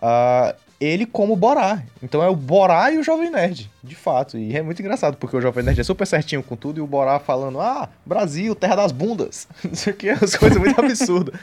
ah, 0.00 0.54
ele 0.80 1.04
como 1.06 1.34
Borá. 1.34 1.82
Então 2.02 2.22
é 2.22 2.28
o 2.28 2.36
Borá 2.36 2.90
e 2.92 2.98
o 2.98 3.02
Jovem 3.02 3.30
Nerd, 3.30 3.70
de 3.82 3.94
fato. 3.94 4.38
E 4.38 4.56
é 4.56 4.62
muito 4.62 4.80
engraçado, 4.80 5.16
porque 5.16 5.36
o 5.36 5.40
Jovem 5.40 5.64
Nerd 5.64 5.80
é 5.80 5.84
super 5.84 6.06
certinho 6.06 6.42
com 6.42 6.54
tudo 6.56 6.78
e 6.78 6.80
o 6.80 6.86
Borá 6.86 7.18
falando, 7.18 7.60
ah, 7.60 7.88
Brasil, 8.06 8.54
terra 8.54 8.76
das 8.76 8.92
bundas. 8.92 9.48
Isso 9.72 9.90
aqui 9.90 10.08
é 10.08 10.14
umas 10.14 10.36
coisas 10.36 10.58
muito 10.58 10.78
absurdas. 10.80 11.38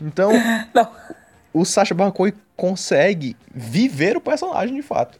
Então, 0.00 0.30
Não. 0.74 0.90
o 1.52 1.64
Sacha 1.64 1.94
Baron 1.94 2.12
Cohen 2.12 2.32
consegue 2.56 3.36
viver 3.54 4.16
o 4.16 4.20
personagem 4.20 4.74
de 4.74 4.82
fato. 4.82 5.18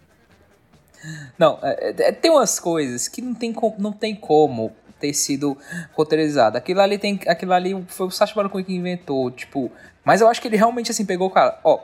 Não, 1.38 1.58
é- 1.62 1.94
é- 2.08 2.12
tem 2.12 2.30
umas 2.30 2.58
coisas 2.58 3.06
que 3.08 3.22
não 3.22 3.34
tem, 3.34 3.52
com- 3.52 3.74
não 3.78 3.92
tem 3.92 4.14
como 4.14 4.72
ter 4.98 5.12
sido 5.14 5.56
roteirizado. 5.92 6.56
Aquilo 6.56 6.80
ali 6.80 6.98
tem, 6.98 7.20
aquilo 7.28 7.52
ali 7.52 7.84
foi 7.88 8.06
o 8.06 8.10
Sacha 8.10 8.34
Baron 8.34 8.48
Cohen 8.48 8.64
que 8.64 8.74
inventou, 8.74 9.30
tipo, 9.30 9.70
mas 10.04 10.20
eu 10.20 10.28
acho 10.28 10.40
que 10.40 10.48
ele 10.48 10.56
realmente 10.56 10.90
assim 10.90 11.04
pegou 11.04 11.28
o 11.28 11.30
cara, 11.30 11.58
ó, 11.62 11.80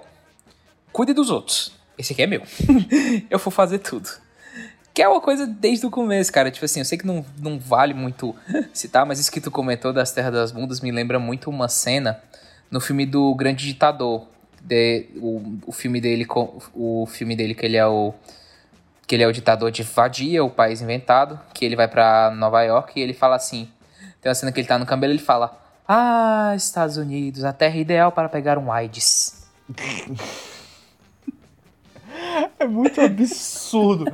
cuide 0.93 1.13
dos 1.13 1.31
outros. 1.31 1.73
Esse 1.97 2.13
aqui 2.13 2.23
é 2.23 2.27
meu. 2.27 2.43
eu 3.31 3.39
vou 3.39 3.51
fazer 3.51 3.79
tudo. 3.79 4.09
Que 4.95 5.03
é 5.03 5.09
uma 5.09 5.21
coisa 5.21 5.47
desde 5.47 5.87
o 5.87 5.91
começo, 5.91 6.33
cara. 6.33 6.51
Tipo 6.51 6.65
assim, 6.65 6.81
eu 6.81 6.85
sei 6.85 6.99
que 6.99 7.07
não, 7.07 7.25
não 7.39 7.59
vale 7.59 7.95
muito 7.95 8.35
citar, 8.73 9.07
mas 9.07 9.19
isso 9.19 9.33
que 9.33 9.41
tu 9.41 9.51
comentou 9.51 9.93
das 9.93 10.13
Terras 10.13 10.33
das 10.33 10.53
Bundas 10.53 10.81
me 10.81 10.91
lembra 10.91 11.19
muito 11.19 11.49
uma 11.49 11.69
cena 11.69 12.23
no 12.71 12.81
filme 12.81 13.07
do 13.07 13.35
Grande 13.35 13.65
Ditador. 13.67 14.27
De, 14.61 15.09
o, 15.17 15.59
o 15.67 15.73
filme 15.73 16.01
dele, 16.01 16.25
o 16.73 17.05
filme 17.07 17.35
dele 17.35 17.53
que 17.53 17.67
ele 17.67 17.77
é 17.77 17.87
o 17.87 18.15
que 19.05 19.17
ele 19.17 19.25
é 19.25 19.27
o 19.27 19.33
ditador 19.33 19.73
de 19.73 19.83
Vadia, 19.83 20.45
o 20.45 20.49
país 20.49 20.81
inventado, 20.81 21.39
que 21.53 21.65
ele 21.65 21.75
vai 21.75 21.89
pra 21.89 22.31
Nova 22.31 22.63
York 22.63 22.99
e 22.99 23.03
ele 23.03 23.13
fala 23.13 23.35
assim, 23.35 23.69
tem 24.21 24.31
uma 24.31 24.35
cena 24.35 24.53
que 24.53 24.61
ele 24.61 24.69
tá 24.69 24.79
no 24.79 24.87
cabelo, 24.87 25.13
ele 25.13 25.21
fala: 25.21 25.61
"Ah, 25.87 26.55
Estados 26.57 26.97
Unidos, 26.97 27.45
a 27.45 27.53
terra 27.53 27.77
ideal 27.77 28.13
para 28.13 28.29
pegar 28.29 28.57
um 28.57 28.71
AIDS". 28.71 29.45
É 32.59 32.67
muito 32.67 33.01
absurdo. 33.01 34.07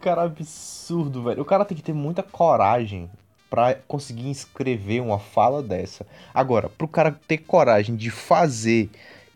cara, 0.00 0.22
absurdo, 0.24 1.22
velho. 1.24 1.42
O 1.42 1.44
cara 1.44 1.64
tem 1.64 1.76
que 1.76 1.82
ter 1.82 1.92
muita 1.92 2.22
coragem 2.22 3.10
pra 3.48 3.74
conseguir 3.86 4.30
escrever 4.30 5.00
uma 5.00 5.18
fala 5.18 5.62
dessa. 5.62 6.06
Agora, 6.34 6.68
pro 6.68 6.88
cara 6.88 7.18
ter 7.26 7.38
coragem 7.38 7.96
de 7.96 8.10
fazer 8.10 8.90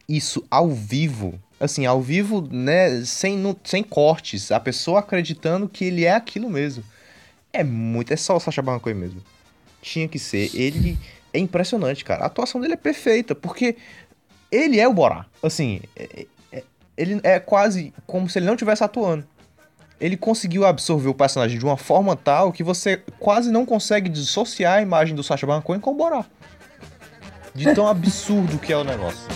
isso 0.08 0.44
ao 0.50 0.68
vivo, 0.68 1.38
assim, 1.60 1.86
ao 1.86 2.00
vivo, 2.02 2.46
né, 2.50 3.04
sem, 3.04 3.36
não- 3.36 3.56
sem 3.62 3.82
cortes, 3.82 4.50
a 4.50 4.58
pessoa 4.58 4.98
acreditando 5.00 5.68
que 5.68 5.84
ele 5.84 6.04
é 6.04 6.12
aquilo 6.12 6.50
mesmo. 6.50 6.82
É 7.52 7.62
muito, 7.64 8.12
é 8.12 8.16
só 8.16 8.36
o 8.36 8.40
Sacha 8.40 8.62
Baron 8.62 8.80
Cohen 8.80 8.96
mesmo. 8.96 9.22
Tinha 9.80 10.08
que 10.08 10.18
ser. 10.18 10.50
Ele 10.54 10.98
é 11.32 11.38
impressionante, 11.38 12.04
cara. 12.04 12.24
A 12.24 12.26
atuação 12.26 12.60
dele 12.60 12.74
é 12.74 12.76
perfeita, 12.76 13.34
porque 13.34 13.76
ele 14.50 14.78
é 14.80 14.86
o 14.88 14.92
Borá. 14.92 15.26
Assim, 15.42 15.80
é- 15.96 16.22
é- 16.22 16.26
ele 17.00 17.18
é 17.22 17.40
quase 17.40 17.94
como 18.06 18.28
se 18.28 18.38
ele 18.38 18.44
não 18.44 18.52
estivesse 18.52 18.84
atuando. 18.84 19.26
Ele 19.98 20.18
conseguiu 20.18 20.66
absorver 20.66 21.08
o 21.08 21.14
personagem 21.14 21.58
de 21.58 21.64
uma 21.64 21.78
forma 21.78 22.14
tal 22.14 22.52
que 22.52 22.62
você 22.62 23.02
quase 23.18 23.50
não 23.50 23.64
consegue 23.64 24.08
dissociar 24.08 24.74
a 24.74 24.82
imagem 24.82 25.14
do 25.14 25.22
Sacha 25.22 25.46
Baron 25.46 25.62
Cohen 25.62 25.80
com 25.80 25.92
o 25.92 25.94
Borá. 25.94 26.26
De 27.54 27.74
tão 27.74 27.88
absurdo 27.88 28.58
que 28.58 28.70
é 28.70 28.76
o 28.76 28.84
negócio. 28.84 29.26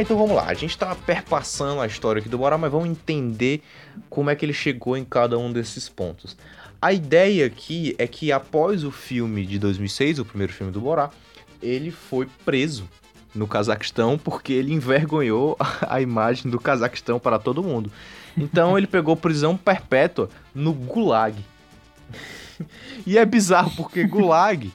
Então 0.00 0.16
vamos 0.16 0.34
lá, 0.34 0.46
a 0.46 0.54
gente 0.54 0.76
tá 0.76 0.94
perpassando 0.94 1.80
a 1.80 1.86
história 1.86 2.20
aqui 2.20 2.28
do 2.28 2.38
Borá, 2.38 2.56
mas 2.56 2.70
vamos 2.70 2.88
entender 2.88 3.62
como 4.08 4.30
é 4.30 4.36
que 4.36 4.44
ele 4.44 4.52
chegou 4.52 4.96
em 4.96 5.04
cada 5.04 5.38
um 5.38 5.52
desses 5.52 5.88
pontos. 5.88 6.36
A 6.80 6.92
ideia 6.92 7.46
aqui 7.46 7.94
é 7.98 8.06
que 8.06 8.30
após 8.30 8.84
o 8.84 8.90
filme 8.90 9.44
de 9.44 9.58
2006, 9.58 10.20
o 10.20 10.24
primeiro 10.24 10.52
filme 10.52 10.72
do 10.72 10.80
Borá, 10.80 11.10
ele 11.60 11.90
foi 11.90 12.28
preso 12.44 12.88
no 13.34 13.46
Cazaquistão 13.46 14.16
porque 14.16 14.52
ele 14.52 14.72
envergonhou 14.72 15.56
a 15.82 16.00
imagem 16.00 16.50
do 16.50 16.60
Cazaquistão 16.60 17.18
para 17.18 17.38
todo 17.38 17.62
mundo. 17.62 17.90
Então 18.36 18.78
ele 18.78 18.86
pegou 18.86 19.16
prisão 19.16 19.56
perpétua 19.56 20.30
no 20.54 20.72
Gulag. 20.72 21.36
E 23.06 23.18
é 23.18 23.24
bizarro 23.24 23.72
porque 23.76 24.04
Gulag 24.04 24.72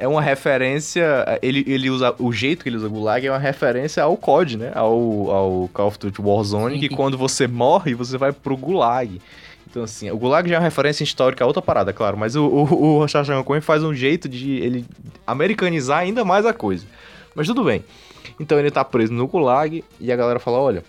é 0.00 0.08
uma 0.08 0.22
referência. 0.22 1.38
Ele, 1.42 1.62
ele 1.68 1.90
usa. 1.90 2.14
O 2.18 2.32
jeito 2.32 2.62
que 2.62 2.70
ele 2.70 2.78
usa 2.78 2.88
Gulag 2.88 3.26
é 3.26 3.30
uma 3.30 3.38
referência 3.38 4.02
ao 4.02 4.16
COD, 4.16 4.56
né? 4.56 4.72
Ao, 4.74 5.30
ao 5.30 5.70
Call 5.74 5.88
of 5.88 5.98
Duty 5.98 6.22
Warzone, 6.22 6.80
que 6.80 6.88
Sim. 6.88 6.96
quando 6.96 7.18
você 7.18 7.46
morre, 7.46 7.94
você 7.94 8.16
vai 8.16 8.32
pro 8.32 8.56
Gulag. 8.56 9.20
Então, 9.70 9.84
assim, 9.84 10.10
o 10.10 10.16
Gulag 10.16 10.48
já 10.48 10.56
é 10.56 10.58
uma 10.58 10.64
referência 10.64 11.04
histórica 11.04 11.44
a 11.44 11.46
outra 11.46 11.62
parada, 11.62 11.92
claro, 11.92 12.16
mas 12.16 12.34
o, 12.34 12.44
o, 12.44 13.04
o 13.04 13.44
Cohen 13.44 13.60
faz 13.60 13.84
um 13.84 13.94
jeito 13.94 14.28
de 14.28 14.56
ele 14.56 14.84
americanizar 15.24 15.98
ainda 15.98 16.24
mais 16.24 16.44
a 16.44 16.52
coisa. 16.52 16.84
Mas 17.34 17.46
tudo 17.46 17.62
bem. 17.62 17.84
Então 18.40 18.58
ele 18.58 18.70
tá 18.70 18.82
preso 18.82 19.12
no 19.12 19.28
Gulag 19.28 19.84
e 20.00 20.10
a 20.10 20.16
galera 20.16 20.40
fala: 20.40 20.58
olha, 20.58 20.82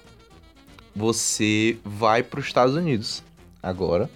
você 0.95 1.77
vai 1.83 2.23
pros 2.23 2.45
Estados 2.45 2.75
Unidos 2.75 3.21
agora. 3.61 4.09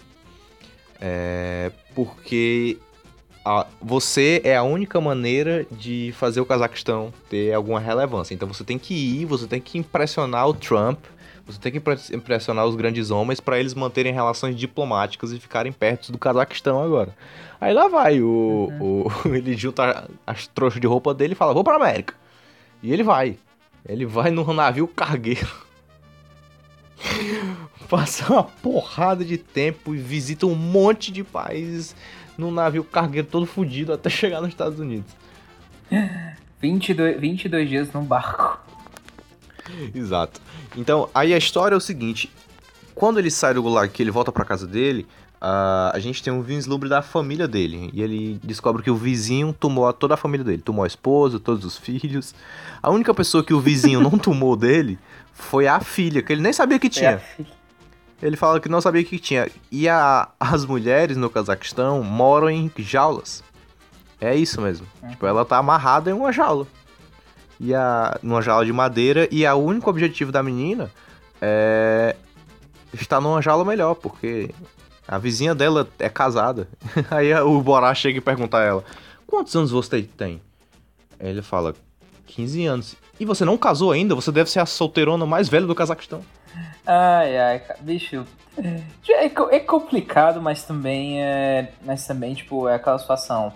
É, 1.01 1.71
porque 1.93 2.77
a- 3.45 3.67
você 3.81 4.41
é 4.43 4.55
a 4.57 4.63
única 4.63 4.99
maneira 4.99 5.65
de 5.71 6.11
fazer 6.17 6.41
o 6.41 6.45
Cazaquistão 6.45 7.13
ter 7.29 7.53
alguma 7.53 7.79
relevância. 7.79 8.33
Então 8.33 8.47
você 8.47 8.63
tem 8.63 8.79
que 8.79 8.93
ir, 8.93 9.25
você 9.25 9.45
tem 9.47 9.61
que 9.61 9.77
impressionar 9.77 10.47
o 10.49 10.53
Trump, 10.53 10.99
você 11.45 11.59
tem 11.59 11.71
que 11.71 11.77
impre- 11.77 11.99
impressionar 12.13 12.65
os 12.65 12.75
grandes 12.75 13.11
homens 13.11 13.39
para 13.39 13.59
eles 13.59 13.73
manterem 13.75 14.11
relações 14.11 14.55
diplomáticas 14.55 15.31
e 15.31 15.39
ficarem 15.39 15.71
perto 15.71 16.11
do 16.11 16.17
Cazaquistão 16.17 16.81
agora. 16.81 17.15
Aí 17.61 17.71
lá 17.73 17.87
vai, 17.87 18.19
o, 18.19 18.71
o- 18.79 19.11
ele 19.35 19.55
junta 19.55 20.09
as 20.25 20.47
trouxas 20.47 20.81
de 20.81 20.87
roupa 20.87 21.13
dele 21.13 21.33
e 21.33 21.35
fala: 21.35 21.53
Vou 21.53 21.63
pra 21.63 21.75
América. 21.75 22.15
E 22.81 22.91
ele 22.91 23.03
vai. 23.03 23.37
Ele 23.87 24.05
vai 24.05 24.31
no 24.31 24.51
navio 24.53 24.87
cargueiro. 24.87 25.47
Passa 27.89 28.31
uma 28.33 28.43
porrada 28.43 29.23
de 29.23 29.37
tempo 29.37 29.93
e 29.93 29.97
visita 29.97 30.45
um 30.47 30.55
monte 30.55 31.11
de 31.11 31.23
países 31.23 31.95
num 32.37 32.51
navio 32.51 32.83
cargueiro 32.83 33.27
todo 33.27 33.45
fudido 33.45 33.93
até 33.93 34.09
chegar 34.09 34.41
nos 34.41 34.49
Estados 34.49 34.79
Unidos. 34.79 35.11
22, 36.61 37.19
22 37.19 37.69
dias 37.69 37.93
num 37.93 38.03
barco. 38.03 38.59
Exato. 39.93 40.41
Então, 40.75 41.09
aí 41.13 41.33
a 41.33 41.37
história 41.37 41.75
é 41.75 41.77
o 41.77 41.81
seguinte: 41.81 42.31
quando 42.93 43.19
ele 43.19 43.31
sai 43.31 43.53
do 43.53 43.61
gulag, 43.63 43.91
que 43.91 44.01
ele 44.01 44.11
volta 44.11 44.31
pra 44.31 44.45
casa 44.45 44.65
dele, 44.67 45.05
ah, 45.41 45.91
a 45.93 45.99
gente 45.99 46.23
tem 46.23 46.31
um 46.31 46.41
vislumbre 46.41 46.87
da 46.89 47.01
família 47.01 47.47
dele. 47.47 47.89
E 47.93 48.01
ele 48.01 48.39
descobre 48.43 48.81
que 48.83 48.91
o 48.91 48.95
vizinho 48.95 49.53
tomou 49.53 49.87
a- 49.87 49.93
toda 49.93 50.13
a 50.13 50.17
família 50.17 50.43
dele. 50.43 50.61
Tomou 50.61 50.83
a 50.83 50.87
esposa, 50.87 51.39
todos 51.39 51.65
os 51.65 51.77
filhos. 51.77 52.33
A 52.81 52.89
única 52.91 53.13
pessoa 53.13 53.43
que 53.43 53.53
o 53.53 53.59
vizinho 53.59 53.99
não 54.01 54.17
tomou 54.17 54.55
dele 54.55 54.97
foi 55.33 55.67
a 55.67 55.79
filha, 55.79 56.21
que 56.21 56.31
ele 56.31 56.41
nem 56.41 56.53
sabia 56.53 56.79
que 56.79 56.89
tinha. 56.89 57.21
Ele 58.21 58.37
fala 58.37 58.59
que 58.59 58.69
não 58.69 58.79
sabia 58.81 59.03
que 59.03 59.19
tinha. 59.19 59.49
E 59.71 59.87
a- 59.89 60.29
as 60.39 60.65
mulheres 60.65 61.17
no 61.17 61.29
Cazaquistão 61.29 62.01
moram 62.03 62.49
em 62.49 62.71
jaulas. 62.77 63.43
É 64.21 64.33
isso 64.35 64.61
mesmo. 64.61 64.87
Tipo, 65.09 65.25
ela 65.27 65.43
tá 65.45 65.57
amarrada 65.57 66.09
em 66.09 66.13
uma 66.13 66.31
jaula. 66.31 66.65
E 67.59 67.73
a, 67.75 68.17
numa 68.23 68.41
jaula 68.41 68.65
de 68.65 68.71
madeira. 68.73 69.27
E 69.31 69.45
o 69.45 69.55
único 69.55 69.89
objetivo 69.89 70.31
da 70.31 70.41
menina 70.41 70.89
é 71.41 72.15
estar 72.93 73.19
numa 73.19 73.41
jaula 73.41 73.65
melhor, 73.65 73.95
porque 73.95 74.49
a 75.07 75.17
vizinha 75.17 75.53
dela 75.53 75.87
é 75.99 76.09
casada. 76.09 76.67
Aí 77.11 77.33
o 77.41 77.61
Borá 77.61 77.93
chega 77.93 78.17
e 78.17 78.21
pergunta 78.21 78.57
a 78.57 78.61
ela: 78.63 78.83
Quantos 79.27 79.53
anos 79.55 79.71
você 79.71 80.01
tem? 80.03 80.41
Aí 81.19 81.29
ele 81.29 81.41
fala: 81.41 81.75
15 82.27 82.65
anos. 82.65 82.95
E 83.19 83.25
você 83.25 83.43
não 83.45 83.57
casou 83.57 83.91
ainda? 83.91 84.15
Você 84.15 84.31
deve 84.31 84.49
ser 84.49 84.59
a 84.59 84.65
solteirona 84.65 85.25
mais 85.25 85.47
velha 85.49 85.67
do 85.67 85.75
Cazaquistão. 85.75 86.21
Ai, 86.85 87.37
ai, 87.37 87.61
bicho. 87.81 88.25
É, 89.09 89.29
co- 89.29 89.49
é 89.51 89.59
complicado, 89.59 90.41
mas 90.41 90.63
também 90.63 91.21
é. 91.21 91.71
Mas 91.83 92.05
também, 92.05 92.33
tipo, 92.33 92.67
é 92.67 92.75
aquela 92.75 92.97
situação. 92.99 93.53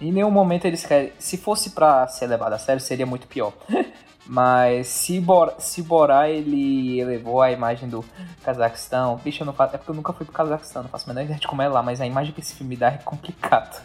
Em 0.00 0.10
nenhum 0.12 0.30
momento 0.30 0.64
eles 0.66 0.84
querem. 0.86 1.12
Se 1.18 1.36
fosse 1.36 1.70
pra 1.70 2.06
ser 2.08 2.26
levado 2.26 2.52
a 2.54 2.58
sério, 2.58 2.80
seria 2.80 3.06
muito 3.06 3.26
pior. 3.26 3.52
Mas 4.32 4.86
se 4.86 5.18
Bora, 5.18 5.56
se 5.58 5.82
Borá 5.82 6.28
ele 6.28 7.00
elevou 7.00 7.42
a 7.42 7.50
imagem 7.50 7.88
do 7.88 8.04
Cazaquistão, 8.44 9.16
bicho, 9.16 9.42
eu 9.42 9.46
não 9.46 9.52
faço. 9.52 9.74
É 9.74 9.78
porque 9.78 9.90
eu 9.90 9.94
nunca 9.94 10.12
fui 10.12 10.24
pro 10.24 10.32
Cazaquistão, 10.32 10.82
não 10.84 10.90
faço 10.90 11.04
a 11.06 11.12
menor 11.12 11.24
ideia 11.24 11.40
de 11.40 11.48
como 11.48 11.60
é 11.62 11.68
lá, 11.68 11.82
mas 11.82 12.00
a 12.00 12.06
imagem 12.06 12.32
que 12.32 12.38
esse 12.40 12.54
filme 12.54 12.76
dá 12.76 12.88
é 12.92 12.98
complicado. 12.98 13.82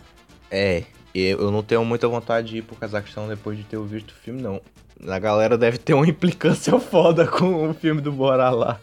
É, 0.52 0.84
eu 1.16 1.50
não 1.50 1.64
tenho 1.64 1.84
muita 1.84 2.08
vontade 2.08 2.50
de 2.50 2.58
ir 2.58 2.62
pro 2.62 2.76
Cazaquistão 2.76 3.28
depois 3.28 3.58
de 3.58 3.64
ter 3.64 3.80
visto 3.80 4.12
o 4.12 4.16
filme, 4.16 4.40
não. 4.40 4.62
A 5.08 5.20
galera 5.20 5.58
deve 5.58 5.78
ter 5.78 5.94
uma 5.94 6.08
implicância 6.10 6.78
foda 6.80 7.28
com 7.28 7.70
o 7.70 7.74
filme 7.74 8.02
do 8.02 8.12
Borá 8.12 8.50
lá. 8.50 8.80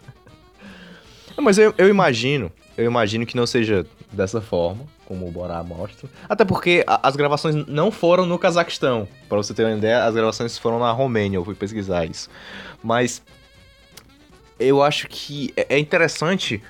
Mas 1.40 1.58
eu, 1.58 1.74
eu 1.78 1.88
imagino, 1.88 2.52
eu 2.76 2.84
imagino 2.84 3.24
que 3.26 3.36
não 3.36 3.46
seja 3.46 3.86
dessa 4.12 4.40
forma, 4.40 4.84
como 5.06 5.26
o 5.26 5.30
Borá 5.30 5.62
mostra. 5.62 6.08
Até 6.28 6.44
porque 6.44 6.84
a- 6.86 7.00
as 7.08 7.16
gravações 7.16 7.54
não 7.66 7.90
foram 7.90 8.26
no 8.26 8.38
Cazaquistão. 8.38 9.08
Pra 9.28 9.38
você 9.38 9.54
ter 9.54 9.64
uma 9.64 9.76
ideia, 9.76 10.04
as 10.04 10.14
gravações 10.14 10.58
foram 10.58 10.78
na 10.78 10.92
Romênia, 10.92 11.38
eu 11.38 11.44
fui 11.44 11.54
pesquisar 11.54 12.04
isso. 12.04 12.28
Mas 12.82 13.22
eu 14.60 14.82
acho 14.82 15.08
que 15.08 15.52
é 15.56 15.66
é 15.76 15.78
interessante 15.78 16.62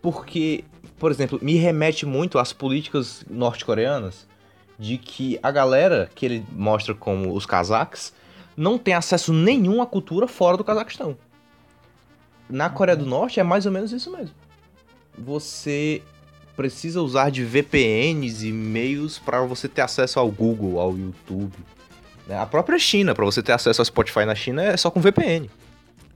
porque, 0.00 0.64
por 0.98 1.10
exemplo, 1.10 1.38
me 1.42 1.54
remete 1.56 2.06
muito 2.06 2.38
às 2.38 2.52
políticas 2.52 3.24
norte-coreanas 3.28 4.26
de 4.78 4.96
que 4.98 5.38
a 5.42 5.50
galera 5.50 6.10
que 6.14 6.24
ele 6.24 6.44
mostra 6.52 6.94
como 6.94 7.34
os 7.34 7.44
cazaques 7.46 8.12
não 8.56 8.78
tem 8.78 8.94
acesso 8.94 9.32
nenhum 9.32 9.82
à 9.82 9.86
cultura 9.86 10.26
fora 10.26 10.56
do 10.56 10.64
Cazaquistão. 10.64 11.16
Na 12.48 12.70
Coreia 12.70 12.96
do 12.96 13.04
Norte 13.04 13.40
é 13.40 13.42
mais 13.42 13.66
ou 13.66 13.72
menos 13.72 13.92
isso 13.92 14.10
mesmo. 14.10 14.34
Você 15.18 16.02
precisa 16.56 17.02
usar 17.02 17.30
de 17.30 17.44
VPNs 17.44 18.46
e 18.46 18.52
meios 18.52 19.18
para 19.18 19.42
você 19.42 19.68
ter 19.68 19.82
acesso 19.82 20.18
ao 20.18 20.30
Google, 20.30 20.80
ao 20.80 20.96
YouTube. 20.96 21.52
né? 22.26 22.38
A 22.38 22.46
própria 22.46 22.78
China, 22.78 23.14
para 23.14 23.24
você 23.24 23.42
ter 23.42 23.52
acesso 23.52 23.80
ao 23.80 23.84
Spotify 23.84 24.24
na 24.24 24.34
China 24.34 24.62
é 24.62 24.76
só 24.76 24.90
com 24.90 25.00
VPN. 25.00 25.50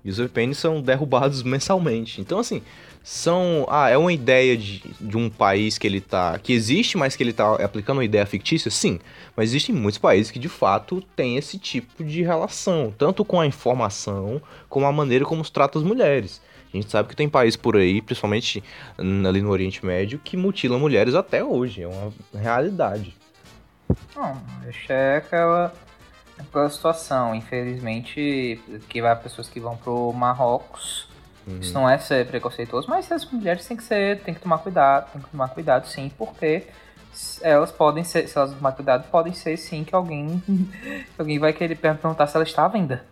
E 0.03 0.11
os 0.11 0.16
VPNs 0.16 0.59
são 0.59 0.81
derrubados 0.81 1.42
mensalmente. 1.44 2.20
Então, 2.20 2.38
assim, 2.38 2.62
são. 3.02 3.66
Ah, 3.68 3.88
é 3.88 3.96
uma 3.96 4.12
ideia 4.12 4.56
de, 4.56 4.82
de 5.00 5.16
um 5.16 5.30
país 5.30 5.78
que 5.78 5.86
ele 5.86 6.00
tá. 6.00 6.38
que 6.38 6.52
existe, 6.52 6.96
mas 6.96 7.16
que 7.16 7.22
ele 7.22 7.32
tá 7.32 7.54
aplicando 7.56 7.98
uma 7.98 8.04
ideia 8.04 8.26
fictícia? 8.26 8.70
Sim. 8.70 9.00
Mas 9.36 9.50
existem 9.50 9.74
muitos 9.74 9.98
países 9.98 10.30
que 10.30 10.38
de 10.38 10.48
fato 10.48 11.00
têm 11.16 11.36
esse 11.36 11.58
tipo 11.58 12.04
de 12.04 12.22
relação, 12.22 12.92
tanto 12.96 13.24
com 13.24 13.40
a 13.40 13.46
informação 13.46 14.40
como 14.68 14.86
a 14.86 14.92
maneira 14.92 15.24
como 15.24 15.44
se 15.44 15.52
trata 15.52 15.78
as 15.78 15.84
mulheres. 15.84 16.40
A 16.72 16.76
gente 16.76 16.90
sabe 16.90 17.08
que 17.08 17.16
tem 17.16 17.28
países 17.28 17.56
por 17.56 17.76
aí, 17.76 18.00
principalmente 18.00 18.62
ali 18.96 19.42
no 19.42 19.50
Oriente 19.50 19.84
Médio, 19.84 20.20
que 20.22 20.36
mutilam 20.36 20.78
mulheres 20.78 21.14
até 21.14 21.42
hoje. 21.42 21.82
É 21.82 21.88
uma 21.88 22.12
realidade. 22.32 23.16
Não, 24.14 24.40
é 24.88 25.16
aquela, 25.16 25.74
aquela 26.38 26.70
situação, 26.70 27.34
infelizmente, 27.34 28.60
que 28.88 29.02
vai 29.02 29.16
pessoas 29.16 29.48
que 29.48 29.58
vão 29.58 29.76
pro 29.76 30.12
Marrocos. 30.12 31.09
Isso 31.61 31.72
não 31.72 31.88
é 31.88 31.98
ser 31.98 32.26
preconceituoso, 32.26 32.88
mas 32.88 33.11
as 33.11 33.24
mulheres 33.31 33.66
têm 33.66 33.76
que 33.76 33.83
ser, 33.83 34.20
tem 34.20 34.35
que 34.35 34.40
tomar 34.40 34.59
cuidado, 34.59 35.11
tem 35.12 35.22
que 35.22 35.29
tomar 35.31 35.48
cuidado 35.48 35.87
sim, 35.88 36.11
porque 36.16 36.64
elas 37.40 37.72
podem 37.72 38.05
ser, 38.05 38.29
se 38.29 38.37
elas 38.37 38.50
não 38.50 38.59
tomar 38.59 38.72
cuidado, 38.72 39.11
podem 39.11 39.33
ser 39.33 39.57
sim 39.57 39.83
que 39.83 39.94
alguém, 39.94 40.42
alguém 41.18 41.38
vai 41.38 41.53
querer 41.53 41.76
perguntar 41.76 42.26
se 42.26 42.37
ela 42.37 42.44
está 42.44 42.64
à 42.64 42.68
venda. 42.68 43.05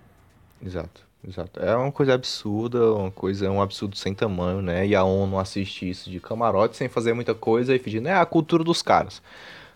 Exato, 0.64 1.02
exato. 1.26 1.60
É 1.60 1.74
uma 1.76 1.90
coisa 1.90 2.14
absurda, 2.14 2.92
uma 2.94 3.10
coisa, 3.10 3.46
é 3.46 3.50
um 3.50 3.62
absurdo 3.62 3.96
sem 3.96 4.14
tamanho, 4.14 4.60
né? 4.60 4.86
E 4.86 4.94
a 4.94 5.02
ONU 5.02 5.38
assiste 5.38 5.88
isso 5.88 6.10
de 6.10 6.20
camarote 6.20 6.76
sem 6.76 6.88
fazer 6.88 7.12
muita 7.12 7.34
coisa 7.34 7.74
e 7.74 7.78
pedindo, 7.78 8.08
é 8.08 8.14
a 8.14 8.26
cultura 8.26 8.62
dos 8.62 8.82
caras. 8.82 9.22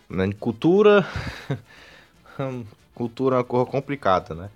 Né? 0.08 0.30
Cultura. 0.38 1.06
cultura 2.94 3.36
é 3.36 3.38
uma 3.38 3.44
coisa 3.44 3.66
complicada, 3.66 4.34
né? 4.34 4.50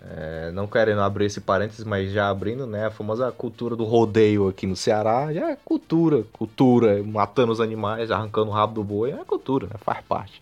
É, 0.00 0.50
não 0.52 0.66
querendo 0.66 1.00
abrir 1.00 1.26
esse 1.26 1.40
parênteses, 1.40 1.84
mas 1.84 2.12
já 2.12 2.28
abrindo, 2.28 2.66
né? 2.66 2.86
A 2.86 2.90
famosa 2.90 3.30
cultura 3.32 3.74
do 3.74 3.84
rodeio 3.84 4.48
aqui 4.48 4.66
no 4.66 4.76
Ceará 4.76 5.32
já 5.32 5.50
é 5.50 5.56
cultura. 5.56 6.24
Cultura, 6.32 7.02
matando 7.02 7.52
os 7.52 7.60
animais, 7.60 8.10
arrancando 8.10 8.50
o 8.50 8.52
rabo 8.52 8.74
do 8.74 8.84
boi, 8.84 9.10
é 9.10 9.24
cultura, 9.24 9.66
né? 9.66 9.74
Faz 9.80 10.04
parte. 10.06 10.40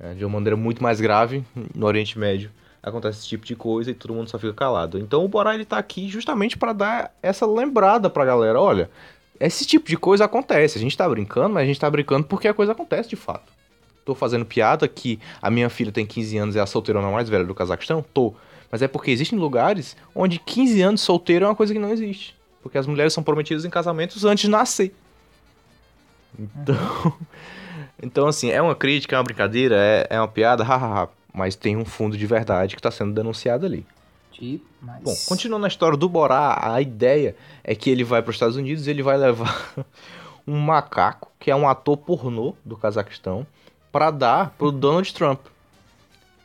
É, 0.00 0.14
de 0.14 0.24
uma 0.24 0.34
maneira 0.34 0.56
muito 0.56 0.82
mais 0.82 1.00
grave, 1.00 1.44
no 1.74 1.86
Oriente 1.86 2.18
Médio, 2.18 2.50
acontece 2.82 3.18
esse 3.18 3.28
tipo 3.28 3.44
de 3.44 3.56
coisa 3.56 3.90
e 3.90 3.94
todo 3.94 4.14
mundo 4.14 4.28
só 4.28 4.38
fica 4.38 4.52
calado. 4.52 4.98
Então 4.98 5.24
o 5.24 5.28
Borá 5.28 5.54
ele 5.54 5.64
tá 5.64 5.78
aqui 5.78 6.08
justamente 6.08 6.56
para 6.56 6.72
dar 6.72 7.14
essa 7.22 7.46
lembrada 7.46 8.08
pra 8.08 8.24
galera, 8.24 8.60
olha, 8.60 8.90
esse 9.40 9.64
tipo 9.66 9.88
de 9.88 9.96
coisa 9.96 10.24
acontece, 10.24 10.78
a 10.78 10.80
gente 10.80 10.96
tá 10.96 11.08
brincando, 11.08 11.54
mas 11.54 11.64
a 11.64 11.66
gente 11.66 11.80
tá 11.80 11.90
brincando 11.90 12.26
porque 12.26 12.48
a 12.48 12.54
coisa 12.54 12.72
acontece 12.72 13.08
de 13.08 13.16
fato. 13.16 13.57
Tô 14.08 14.14
fazendo 14.14 14.46
piada 14.46 14.88
que 14.88 15.20
a 15.42 15.50
minha 15.50 15.68
filha 15.68 15.92
tem 15.92 16.06
15 16.06 16.38
anos 16.38 16.54
e 16.54 16.58
é 16.58 16.62
a 16.62 16.66
solteirona 16.66 17.10
mais 17.10 17.28
velha 17.28 17.44
do 17.44 17.54
Cazaquistão? 17.54 18.02
Tô. 18.02 18.32
Mas 18.72 18.80
é 18.80 18.88
porque 18.88 19.10
existem 19.10 19.38
lugares 19.38 19.94
onde 20.14 20.38
15 20.38 20.80
anos 20.80 21.00
solteiro 21.02 21.44
é 21.44 21.48
uma 21.48 21.54
coisa 21.54 21.74
que 21.74 21.78
não 21.78 21.90
existe. 21.90 22.34
Porque 22.62 22.78
as 22.78 22.86
mulheres 22.86 23.12
são 23.12 23.22
prometidas 23.22 23.66
em 23.66 23.68
casamentos 23.68 24.24
antes 24.24 24.40
de 24.46 24.48
nascer. 24.48 24.94
Então, 26.38 27.14
então 28.02 28.26
assim, 28.26 28.50
é 28.50 28.62
uma 28.62 28.74
crítica, 28.74 29.14
é 29.14 29.18
uma 29.18 29.24
brincadeira, 29.24 29.76
é, 29.76 30.06
é 30.08 30.18
uma 30.18 30.26
piada, 30.26 30.64
hahaha. 30.64 31.10
Mas 31.30 31.54
tem 31.54 31.76
um 31.76 31.84
fundo 31.84 32.16
de 32.16 32.26
verdade 32.26 32.76
que 32.76 32.80
tá 32.80 32.90
sendo 32.90 33.12
denunciado 33.12 33.66
ali. 33.66 33.84
Demais. 34.32 35.02
Bom, 35.02 35.14
continuando 35.28 35.66
a 35.66 35.68
história 35.68 35.98
do 35.98 36.08
Borá, 36.08 36.58
a 36.62 36.80
ideia 36.80 37.36
é 37.62 37.74
que 37.74 37.90
ele 37.90 38.04
vai 38.04 38.22
para 38.22 38.30
os 38.30 38.36
Estados 38.36 38.56
Unidos 38.56 38.86
e 38.86 38.90
ele 38.90 39.02
vai 39.02 39.18
levar 39.18 39.70
um 40.48 40.58
macaco, 40.58 41.30
que 41.38 41.50
é 41.50 41.54
um 41.54 41.68
ator 41.68 41.98
pornô 41.98 42.54
do 42.64 42.74
Cazaquistão, 42.74 43.46
pra 43.92 44.10
dar 44.10 44.50
pro 44.50 44.72
Donald 44.72 45.12
Trump. 45.12 45.40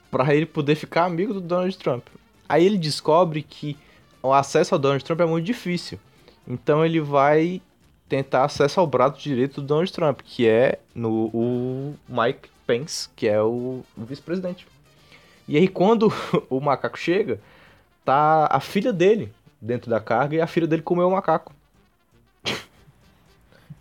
Pra 0.10 0.34
ele 0.34 0.45
poder 0.45 0.75
ficar 0.75 1.06
amigo 1.06 1.34
do 1.34 1.41
Donald 1.41 1.77
Trump. 1.77 2.06
Aí 2.47 2.65
ele 2.65 2.77
descobre 2.77 3.41
que 3.41 3.77
o 4.21 4.32
acesso 4.32 4.75
ao 4.75 4.79
Donald 4.79 5.03
Trump 5.03 5.19
é 5.21 5.25
muito 5.25 5.45
difícil. 5.45 5.99
Então 6.47 6.86
ele 6.86 6.99
vai 6.99 7.62
tentar 8.08 8.45
acesso 8.45 8.79
ao 8.79 8.88
braço 8.88 9.19
direito 9.19 9.62
do 9.62 9.67
Donald 9.67 9.91
Trump, 9.91 10.21
que 10.23 10.47
é 10.47 10.79
no 10.93 11.32
o 11.34 11.95
Mike 12.08 12.49
Pence, 12.67 13.10
que 13.15 13.27
é 13.27 13.41
o, 13.41 13.84
o 13.97 14.06
vice-presidente. 14.06 14.67
E 15.47 15.58
aí 15.58 15.67
quando 15.67 16.13
o 16.49 16.60
macaco 16.60 16.97
chega, 16.97 17.39
tá 18.06 18.47
a 18.51 18.60
filha 18.60 18.93
dele 18.93 19.34
dentro 19.60 19.89
da 19.89 19.99
carga 19.99 20.36
e 20.36 20.41
a 20.41 20.47
filha 20.47 20.67
dele 20.67 20.82
comeu 20.82 21.08
o 21.08 21.12
macaco. 21.12 21.53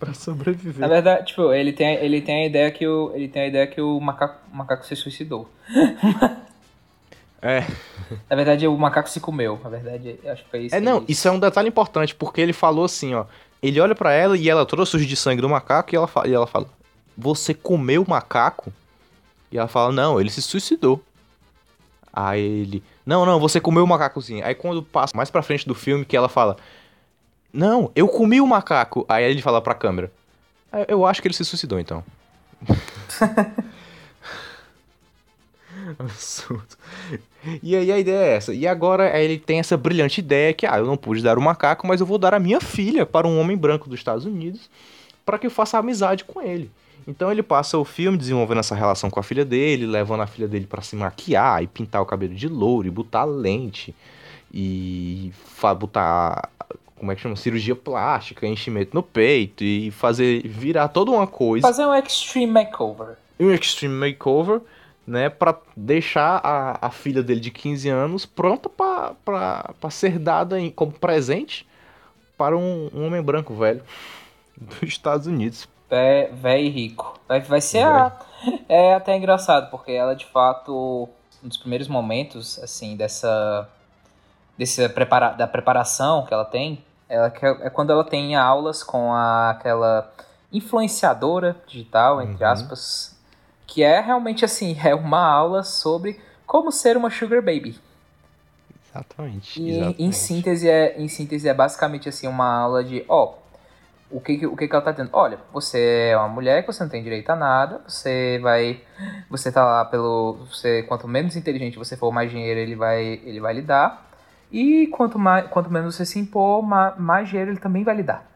Pra 0.02 0.08
Na 0.08 0.14
sobreviver. 0.14 0.88
verdade, 0.88 1.26
tipo, 1.26 1.52
ele 1.52 1.72
tem, 1.72 1.94
ele 1.96 2.20
tem 2.20 2.42
a 2.42 2.46
ideia 2.46 2.70
que 2.72 2.84
o, 2.86 3.12
ele 3.14 3.28
tem 3.28 3.42
a 3.42 3.46
ideia 3.46 3.66
que 3.68 3.80
o 3.80 4.00
macaco, 4.00 4.40
o 4.52 4.56
macaco 4.56 4.84
se 4.84 4.96
suicidou. 4.96 5.48
É. 7.40 7.60
Na 8.30 8.36
verdade, 8.36 8.66
o 8.66 8.76
macaco 8.76 9.08
se 9.10 9.20
comeu. 9.20 9.60
Na 9.62 9.70
verdade, 9.70 10.18
acho 10.26 10.44
que 10.44 10.50
foi 10.50 10.60
isso. 10.64 10.74
É, 10.74 10.80
não, 10.80 11.04
isso 11.08 11.26
é 11.26 11.30
um 11.30 11.38
detalhe 11.40 11.68
importante, 11.68 12.14
porque 12.14 12.40
ele 12.40 12.52
falou 12.52 12.84
assim, 12.84 13.14
ó. 13.14 13.24
Ele 13.62 13.80
olha 13.80 13.94
pra 13.94 14.12
ela 14.12 14.36
e 14.36 14.48
ela 14.50 14.66
trouxe 14.66 14.96
os 14.96 15.06
de 15.06 15.14
sangue 15.16 15.40
do 15.40 15.48
macaco 15.48 15.94
e 15.94 15.96
ela, 15.96 16.06
fa- 16.08 16.26
e 16.26 16.32
ela 16.34 16.46
fala: 16.48 16.66
Você 17.16 17.54
comeu 17.54 18.02
o 18.02 18.10
macaco? 18.10 18.72
E 19.52 19.58
ela 19.58 19.68
fala: 19.68 19.92
Não, 19.92 20.20
ele 20.20 20.30
se 20.30 20.42
suicidou. 20.42 21.00
Aí 22.12 22.40
ele: 22.40 22.82
Não, 23.06 23.24
não, 23.24 23.38
você 23.38 23.60
comeu 23.60 23.84
o 23.84 23.86
macacozinho. 23.86 24.44
Aí 24.44 24.54
quando 24.54 24.82
passa 24.82 25.16
mais 25.16 25.30
pra 25.30 25.42
frente 25.42 25.66
do 25.66 25.76
filme, 25.76 26.04
que 26.04 26.16
ela 26.16 26.28
fala: 26.28 26.56
Não, 27.52 27.90
eu 27.94 28.08
comi 28.08 28.40
o 28.40 28.46
macaco. 28.46 29.04
Aí 29.08 29.24
ele 29.24 29.42
fala 29.42 29.60
pra 29.60 29.74
câmera: 29.74 30.10
"É, 30.72 30.86
Eu 30.88 31.04
acho 31.04 31.20
que 31.20 31.28
ele 31.28 31.34
se 31.34 31.44
suicidou 31.44 31.78
então. 31.78 32.02
Absurdo. 35.98 36.76
E 37.62 37.74
aí 37.74 37.90
a 37.90 37.98
ideia 37.98 38.24
é 38.24 38.36
essa. 38.36 38.54
E 38.54 38.66
agora 38.66 39.18
ele 39.20 39.38
tem 39.38 39.58
essa 39.58 39.76
brilhante 39.76 40.20
ideia 40.20 40.52
que, 40.54 40.66
ah, 40.66 40.78
eu 40.78 40.86
não 40.86 40.96
pude 40.96 41.22
dar 41.22 41.36
o 41.38 41.42
macaco, 41.42 41.86
mas 41.86 42.00
eu 42.00 42.06
vou 42.06 42.18
dar 42.18 42.34
a 42.34 42.38
minha 42.38 42.60
filha 42.60 43.04
para 43.04 43.26
um 43.26 43.38
homem 43.40 43.56
branco 43.56 43.88
dos 43.88 43.98
Estados 43.98 44.24
Unidos 44.24 44.70
para 45.24 45.38
que 45.38 45.46
eu 45.46 45.50
faça 45.50 45.78
amizade 45.78 46.24
com 46.24 46.40
ele. 46.40 46.70
Então 47.06 47.32
ele 47.32 47.42
passa 47.42 47.76
o 47.78 47.84
filme 47.84 48.16
desenvolvendo 48.16 48.58
essa 48.58 48.74
relação 48.74 49.10
com 49.10 49.18
a 49.18 49.22
filha 49.22 49.44
dele, 49.44 49.86
levando 49.86 50.20
a 50.22 50.26
filha 50.26 50.46
dele 50.46 50.66
para 50.66 50.82
se 50.82 50.94
maquiar 50.94 51.62
e 51.62 51.66
pintar 51.66 52.00
o 52.00 52.06
cabelo 52.06 52.34
de 52.34 52.48
louro 52.48 52.86
e 52.86 52.90
botar 52.90 53.24
lente 53.24 53.94
e 54.54 55.32
botar 55.78 56.48
como 57.02 57.10
é 57.10 57.16
que 57.16 57.20
chama? 57.20 57.34
Cirurgia 57.34 57.74
plástica, 57.74 58.46
enchimento 58.46 58.92
no 58.94 59.02
peito 59.02 59.64
e 59.64 59.90
fazer 59.90 60.46
virar 60.46 60.86
toda 60.86 61.10
uma 61.10 61.26
coisa 61.26 61.66
Fazer 61.66 61.84
um 61.84 61.92
extreme 61.92 62.46
makeover. 62.52 63.16
um 63.40 63.50
extreme 63.50 63.92
makeover, 63.94 64.60
né, 65.04 65.28
Pra 65.28 65.58
deixar 65.76 66.40
a, 66.44 66.86
a 66.86 66.90
filha 66.90 67.20
dele 67.24 67.40
de 67.40 67.50
15 67.50 67.88
anos 67.88 68.24
pronta 68.24 68.68
pra 68.68 69.90
ser 69.90 70.16
dada 70.16 70.60
em- 70.60 70.70
como 70.70 70.92
presente 70.92 71.66
para 72.38 72.56
um, 72.56 72.88
um 72.94 73.04
homem 73.08 73.20
branco 73.20 73.52
velho 73.52 73.82
dos 74.56 74.82
Estados 74.84 75.26
Unidos. 75.26 75.68
Vé- 75.90 76.30
Véi 76.32 76.68
rico. 76.68 77.18
Vai, 77.26 77.40
vai 77.40 77.60
ser 77.60 77.82
a... 77.84 78.12
É 78.68 78.94
até 78.94 79.16
engraçado, 79.16 79.70
porque 79.70 79.90
ela, 79.92 80.14
de 80.14 80.26
fato, 80.26 81.08
um 81.44 81.48
dos 81.48 81.56
primeiros 81.56 81.88
momentos, 81.88 82.58
assim, 82.60 82.96
dessa... 82.96 83.68
Desse 84.58 84.86
prepara, 84.90 85.30
da 85.30 85.46
preparação 85.46 86.24
que 86.26 86.32
ela 86.34 86.44
tem, 86.44 86.78
ela, 87.12 87.32
é 87.62 87.70
quando 87.70 87.90
ela 87.90 88.04
tem 88.04 88.34
aulas 88.36 88.82
com 88.82 89.12
a, 89.12 89.50
aquela 89.50 90.10
influenciadora 90.52 91.56
digital, 91.66 92.20
entre 92.22 92.42
Uhum. 92.44 92.50
aspas, 92.50 93.16
que 93.66 93.82
é 93.82 94.00
realmente, 94.00 94.44
assim, 94.44 94.76
é 94.84 94.94
uma 94.94 95.24
aula 95.24 95.62
sobre 95.62 96.20
como 96.46 96.72
ser 96.72 96.96
uma 96.96 97.10
sugar 97.10 97.42
baby. 97.42 97.78
Exatamente. 98.90 99.60
E 99.62 99.70
exatamente. 99.70 100.02
em 100.02 100.12
síntese, 100.12 100.68
é, 100.68 100.98
em 100.98 101.08
síntese 101.08 101.48
é 101.48 101.54
basicamente 101.54 102.08
assim 102.08 102.26
uma 102.26 102.46
aula 102.60 102.84
de, 102.84 103.04
ó, 103.08 103.34
o 104.10 104.20
que, 104.20 104.46
o 104.46 104.54
que, 104.56 104.68
que 104.68 104.74
ela 104.74 104.84
tá 104.84 104.90
dizendo? 104.90 105.10
Olha, 105.14 105.38
você 105.52 106.10
é 106.12 106.16
uma 106.16 106.28
mulher 106.28 106.62
que 106.62 106.70
você 106.72 106.82
não 106.82 106.90
tem 106.90 107.02
direito 107.02 107.30
a 107.30 107.36
nada, 107.36 107.80
você 107.88 108.38
vai. 108.42 108.82
Você 109.30 109.50
tá 109.50 109.64
lá 109.64 109.84
pelo. 109.86 110.34
Você, 110.50 110.82
quanto 110.82 111.08
menos 111.08 111.34
inteligente 111.34 111.78
você 111.78 111.96
for, 111.96 112.12
mais 112.12 112.30
dinheiro 112.30 112.60
ele 112.60 112.74
vai, 112.76 113.02
ele 113.24 113.40
vai 113.40 113.54
lhe 113.54 113.62
dar. 113.62 114.11
E 114.52 114.86
quanto, 114.88 115.18
mais, 115.18 115.48
quanto 115.50 115.70
menos 115.70 115.96
você 115.96 116.06
se 116.06 116.18
impor, 116.18 116.62
ma- 116.62 116.94
mais 116.96 117.28
dinheiro 117.28 117.50
ele 117.50 117.58
também 117.60 117.82
vai 117.84 117.96
lhe 117.96 118.02
dar. 118.04 118.30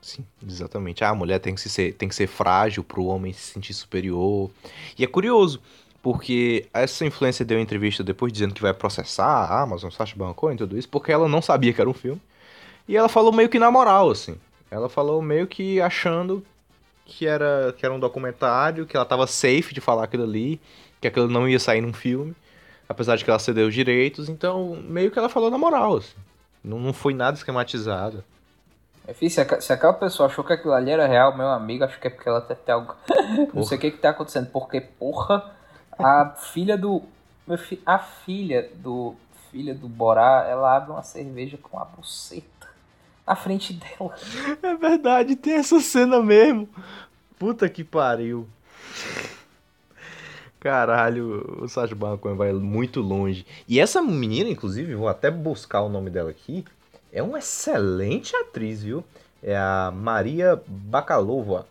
Sim, 0.00 0.24
exatamente. 0.42 1.04
Ah, 1.04 1.10
a 1.10 1.14
mulher 1.14 1.38
tem 1.40 1.54
que 1.54 1.60
ser, 1.68 1.92
tem 1.94 2.08
que 2.08 2.14
ser 2.14 2.26
frágil 2.26 2.82
pro 2.82 3.04
homem 3.04 3.32
se 3.32 3.52
sentir 3.52 3.74
superior. 3.74 4.50
E 4.98 5.04
é 5.04 5.06
curioso, 5.06 5.60
porque 6.02 6.68
essa 6.72 7.04
influência 7.04 7.44
deu 7.44 7.60
entrevista 7.60 8.02
depois 8.02 8.32
dizendo 8.32 8.54
que 8.54 8.62
vai 8.62 8.72
processar 8.72 9.26
a 9.26 9.60
Amazon, 9.62 9.90
Sacha 9.90 10.16
Baron 10.16 10.32
Cohen 10.34 10.54
e 10.54 10.58
tudo 10.58 10.78
isso, 10.78 10.88
porque 10.88 11.12
ela 11.12 11.28
não 11.28 11.42
sabia 11.42 11.72
que 11.72 11.80
era 11.80 11.90
um 11.90 11.94
filme. 11.94 12.20
E 12.88 12.96
ela 12.96 13.08
falou 13.08 13.32
meio 13.32 13.48
que 13.48 13.58
na 13.58 13.70
moral, 13.70 14.10
assim. 14.10 14.36
Ela 14.70 14.88
falou 14.88 15.22
meio 15.22 15.46
que 15.46 15.80
achando 15.80 16.44
que 17.04 17.26
era, 17.26 17.74
que 17.76 17.84
era 17.84 17.94
um 17.94 18.00
documentário, 18.00 18.86
que 18.86 18.96
ela 18.96 19.06
tava 19.06 19.26
safe 19.26 19.74
de 19.74 19.80
falar 19.80 20.04
aquilo 20.04 20.24
ali, 20.24 20.60
que 21.00 21.08
aquilo 21.08 21.28
não 21.28 21.48
ia 21.48 21.58
sair 21.58 21.80
num 21.80 21.92
filme, 21.92 22.34
apesar 22.90 23.14
de 23.16 23.24
que 23.24 23.30
ela 23.30 23.38
cedeu 23.38 23.68
os 23.68 23.74
direitos. 23.74 24.28
Então, 24.28 24.76
meio 24.84 25.10
que 25.12 25.18
ela 25.18 25.28
falou 25.28 25.48
na 25.48 25.56
moral, 25.56 25.98
assim. 25.98 26.16
Não, 26.62 26.78
não 26.80 26.92
foi 26.92 27.14
nada 27.14 27.36
esquematizado. 27.36 28.24
Eu 29.06 29.14
fiz, 29.14 29.32
se, 29.32 29.40
aca- 29.40 29.60
se 29.60 29.72
aquela 29.72 29.92
pessoa 29.92 30.28
achou 30.28 30.44
que 30.44 30.52
aquilo 30.52 30.72
ali 30.74 30.90
era 30.90 31.06
real, 31.06 31.36
meu 31.36 31.48
amigo, 31.48 31.84
acho 31.84 31.98
que 32.00 32.08
é 32.08 32.10
porque 32.10 32.28
ela 32.28 32.40
deve 32.40 32.60
ter 32.60 32.72
algo. 32.72 32.94
Não 33.54 33.62
sei 33.62 33.78
o 33.78 33.80
que 33.80 33.92
que 33.92 33.98
tá 33.98 34.10
acontecendo. 34.10 34.48
Porque, 34.50 34.80
porra, 34.80 35.52
a 35.98 36.30
filha 36.30 36.76
do. 36.76 37.02
Meu 37.46 37.56
fi, 37.56 37.80
a 37.86 37.98
filha 37.98 38.68
do. 38.74 39.14
Filha 39.50 39.74
do 39.74 39.88
Borá, 39.88 40.46
ela 40.48 40.76
abre 40.76 40.92
uma 40.92 41.02
cerveja 41.02 41.58
com 41.60 41.76
a 41.78 41.84
buceta 41.84 42.68
na 43.26 43.34
frente 43.34 43.72
dela. 43.72 44.14
É 44.62 44.74
verdade, 44.76 45.34
tem 45.34 45.54
essa 45.54 45.80
cena 45.80 46.22
mesmo. 46.22 46.68
Puta 47.38 47.68
que 47.68 47.82
pariu. 47.82 48.46
Caralho, 50.60 51.58
o 51.62 51.68
Sacha 51.68 51.94
Baron 51.94 52.18
Cohen 52.18 52.36
vai 52.36 52.52
muito 52.52 53.00
longe. 53.00 53.46
E 53.66 53.80
essa 53.80 54.02
menina, 54.02 54.50
inclusive, 54.50 54.94
vou 54.94 55.08
até 55.08 55.30
buscar 55.30 55.80
o 55.80 55.88
nome 55.88 56.10
dela 56.10 56.30
aqui, 56.30 56.64
é 57.12 57.22
uma 57.22 57.38
excelente 57.38 58.36
atriz, 58.36 58.82
viu? 58.82 59.02
É 59.42 59.56
a 59.56 59.90
Maria 59.92 60.60
Bakalova. 60.66 61.66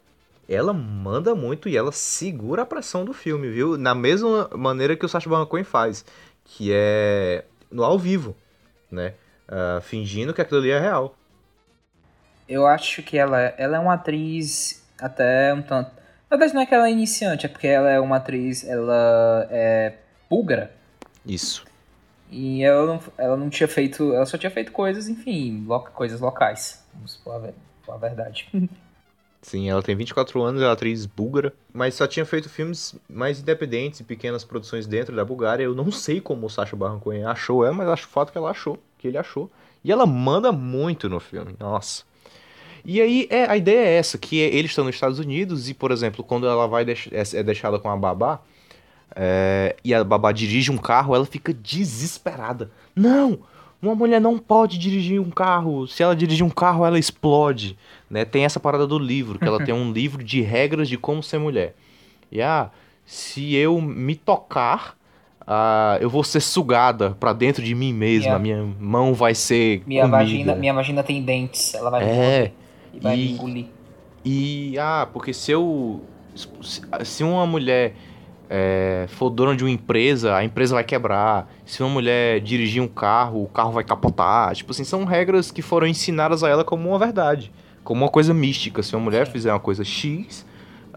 Ela 0.49 0.73
manda 0.73 1.35
muito 1.35 1.69
e 1.69 1.77
ela 1.77 1.91
segura 1.91 2.63
a 2.63 2.65
pressão 2.65 3.05
do 3.05 3.13
filme, 3.13 3.49
viu? 3.49 3.77
Na 3.77 3.93
mesma 3.93 4.49
maneira 4.57 4.95
que 4.95 5.05
o 5.05 5.09
Sacha 5.09 5.29
Baron 5.29 5.45
Cohen 5.45 5.63
faz, 5.63 6.03
que 6.43 6.71
é 6.73 7.45
no 7.71 7.83
ao 7.83 7.99
vivo, 7.99 8.35
né? 8.91 9.13
Ah, 9.47 9.79
fingindo 9.81 10.33
que 10.33 10.41
aquilo 10.41 10.59
ali 10.59 10.71
é 10.71 10.79
real. 10.79 11.15
Eu 12.47 12.65
acho 12.65 13.03
que 13.03 13.17
ela, 13.17 13.39
ela 13.39 13.77
é 13.77 13.79
uma 13.79 13.93
atriz 13.93 14.83
até 14.99 15.53
um 15.53 15.61
tanto. 15.61 15.98
Na 16.29 16.37
verdade, 16.37 16.53
não 16.53 16.61
é 16.61 16.65
que 16.65 16.73
ela 16.73 16.87
é 16.87 16.91
iniciante, 16.91 17.45
é 17.45 17.49
porque 17.49 17.67
ela 17.67 17.89
é 17.89 17.99
uma 17.99 18.17
atriz. 18.17 18.63
Ela 18.63 19.47
é 19.49 19.95
búlgara. 20.29 20.71
Isso. 21.25 21.65
E 22.29 22.63
ela 22.63 22.85
não, 22.85 22.99
ela 23.17 23.37
não 23.37 23.49
tinha 23.49 23.67
feito. 23.67 24.13
Ela 24.13 24.25
só 24.25 24.37
tinha 24.37 24.51
feito 24.51 24.71
coisas, 24.71 25.07
enfim, 25.07 25.65
loca, 25.65 25.91
coisas 25.91 26.21
locais. 26.21 26.85
Vamos 26.93 27.15
pôr 27.17 27.33
a, 27.33 27.93
a 27.93 27.97
verdade. 27.97 28.47
Sim, 29.41 29.69
ela 29.69 29.81
tem 29.81 29.95
24 29.95 30.41
anos, 30.41 30.61
ela 30.61 30.71
é 30.71 30.73
atriz 30.73 31.05
búlgara, 31.05 31.53
mas 31.73 31.95
só 31.95 32.05
tinha 32.05 32.25
feito 32.25 32.49
filmes 32.49 32.93
mais 33.09 33.39
independentes 33.39 34.01
e 34.01 34.03
pequenas 34.03 34.43
produções 34.43 34.85
dentro 34.85 35.15
da 35.15 35.23
Bulgária. 35.23 35.63
Eu 35.63 35.73
não 35.73 35.91
sei 35.91 36.19
como 36.19 36.45
o 36.45 36.49
Sacha 36.49 36.75
Baron 36.75 36.99
Cohen 36.99 37.23
achou 37.23 37.63
ela, 37.63 37.73
mas 37.73 37.87
acho 37.87 38.07
fato 38.09 38.33
que 38.33 38.37
ela 38.37 38.51
achou, 38.51 38.77
que 38.97 39.07
ele 39.07 39.17
achou. 39.17 39.49
E 39.81 39.93
ela 39.93 40.05
manda 40.05 40.51
muito 40.51 41.07
no 41.07 41.21
filme, 41.21 41.55
nossa. 41.57 42.03
E 42.85 43.01
aí 43.01 43.27
é, 43.29 43.45
a 43.49 43.55
ideia 43.57 43.79
é 43.87 43.93
essa, 43.97 44.17
que 44.17 44.37
eles 44.37 44.71
estão 44.71 44.85
nos 44.85 44.95
Estados 44.95 45.19
Unidos 45.19 45.69
e, 45.69 45.73
por 45.73 45.91
exemplo, 45.91 46.23
quando 46.23 46.47
ela 46.47 46.67
vai 46.67 46.83
deix- 46.85 47.09
é 47.11 47.39
é 47.39 47.43
deixada 47.43 47.77
com 47.79 47.89
a 47.89 47.95
babá, 47.97 48.39
é, 49.15 49.75
e 49.83 49.93
a 49.93 50.03
babá 50.03 50.31
dirige 50.31 50.71
um 50.71 50.77
carro, 50.77 51.15
ela 51.15 51.25
fica 51.25 51.53
desesperada. 51.53 52.71
Não! 52.95 53.39
Uma 53.81 53.95
mulher 53.95 54.19
não 54.19 54.37
pode 54.37 54.77
dirigir 54.77 55.21
um 55.21 55.29
carro. 55.29 55.87
Se 55.87 56.03
ela 56.03 56.13
dirigir 56.13 56.45
um 56.45 56.49
carro, 56.49 56.85
ela 56.85 56.99
explode. 56.99 57.77
Né? 58.09 58.25
Tem 58.25 58.43
essa 58.43 58.59
parada 58.59 58.85
do 58.85 58.99
livro, 58.99 59.39
que 59.39 59.45
ela 59.47 59.63
tem 59.63 59.73
um 59.73 59.91
livro 59.93 60.21
de 60.21 60.41
regras 60.41 60.89
de 60.89 60.97
como 60.97 61.23
ser 61.23 61.37
mulher. 61.37 61.75
E 62.29 62.41
ah, 62.41 62.69
se 63.05 63.55
eu 63.55 63.79
me 63.79 64.15
tocar, 64.15 64.97
ah, 65.47 65.97
eu 66.01 66.09
vou 66.09 66.25
ser 66.25 66.41
sugada 66.41 67.11
pra 67.21 67.31
dentro 67.31 67.63
de 67.63 67.73
mim 67.73 67.93
mesma. 67.93 68.37
Minha- 68.37 68.57
Minha 68.63 68.75
mão 68.81 69.13
vai 69.13 69.33
ser 69.33 69.81
Minha 69.87 70.01
comida. 70.03 70.17
vagina, 70.17 70.55
minha 70.55 70.73
vagina 70.73 71.01
tem 71.01 71.23
dentes, 71.23 71.73
ela 71.73 71.89
vai 71.89 72.03
É. 72.03 72.51
e 72.99 73.03
vai 73.03 73.17
E- 73.17 73.31
engolir. 73.31 73.65
E, 74.25 74.77
ah, 74.79 75.07
porque 75.11 75.33
se 75.33 75.51
eu. 75.51 76.01
Se, 77.03 77.23
uma 77.23 77.45
mulher 77.45 77.95
é, 78.49 79.05
for 79.09 79.29
dona 79.29 79.55
de 79.55 79.63
uma 79.63 79.69
empresa, 79.69 80.35
a 80.35 80.43
empresa 80.43 80.75
vai 80.75 80.83
quebrar. 80.83 81.49
Se 81.65 81.81
uma 81.81 81.89
mulher 81.89 82.39
dirigir 82.41 82.81
um 82.81 82.87
carro, 82.87 83.43
o 83.43 83.47
carro 83.47 83.71
vai 83.71 83.83
capotar. 83.83 84.53
Tipo 84.55 84.71
assim, 84.71 84.83
são 84.83 85.05
regras 85.05 85.51
que 85.51 85.61
foram 85.61 85.87
ensinadas 85.87 86.43
a 86.43 86.49
ela 86.49 86.63
como 86.63 86.89
uma 86.89 86.99
verdade. 86.99 87.51
Como 87.83 88.03
uma 88.03 88.11
coisa 88.11 88.33
mística. 88.33 88.83
Se 88.83 88.95
uma 88.95 89.03
mulher 89.03 89.25
Sim. 89.25 89.31
fizer 89.33 89.51
uma 89.53 89.59
coisa 89.59 89.83
X, 89.83 90.45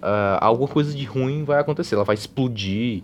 ah, 0.00 0.38
alguma 0.40 0.68
coisa 0.68 0.92
de 0.94 1.05
ruim 1.05 1.44
vai 1.44 1.59
acontecer. 1.61 1.94
Ela 1.94 2.05
vai 2.05 2.14
explodir. 2.14 3.03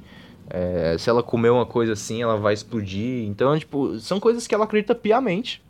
é, 0.50 0.96
se 0.98 1.08
ela 1.10 1.22
comer 1.22 1.50
uma 1.50 1.66
coisa 1.66 1.92
assim, 1.92 2.22
ela 2.22 2.36
vai 2.36 2.54
explodir. 2.54 3.26
Então, 3.28 3.56
tipo, 3.58 3.98
são 4.00 4.18
coisas 4.18 4.46
que 4.46 4.54
ela 4.54 4.64
acredita 4.64 4.94
piamente 4.94 5.62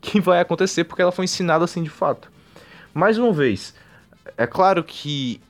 que 0.00 0.20
vai 0.20 0.40
acontecer 0.40 0.84
porque 0.84 1.02
ela 1.02 1.12
foi 1.12 1.24
ensinada 1.26 1.64
assim 1.64 1.82
de 1.82 1.90
fato. 1.90 2.30
Mais 2.92 3.18
uma 3.18 3.32
vez, 3.32 3.74
é 4.36 4.46
claro 4.46 4.82
que 4.82 5.40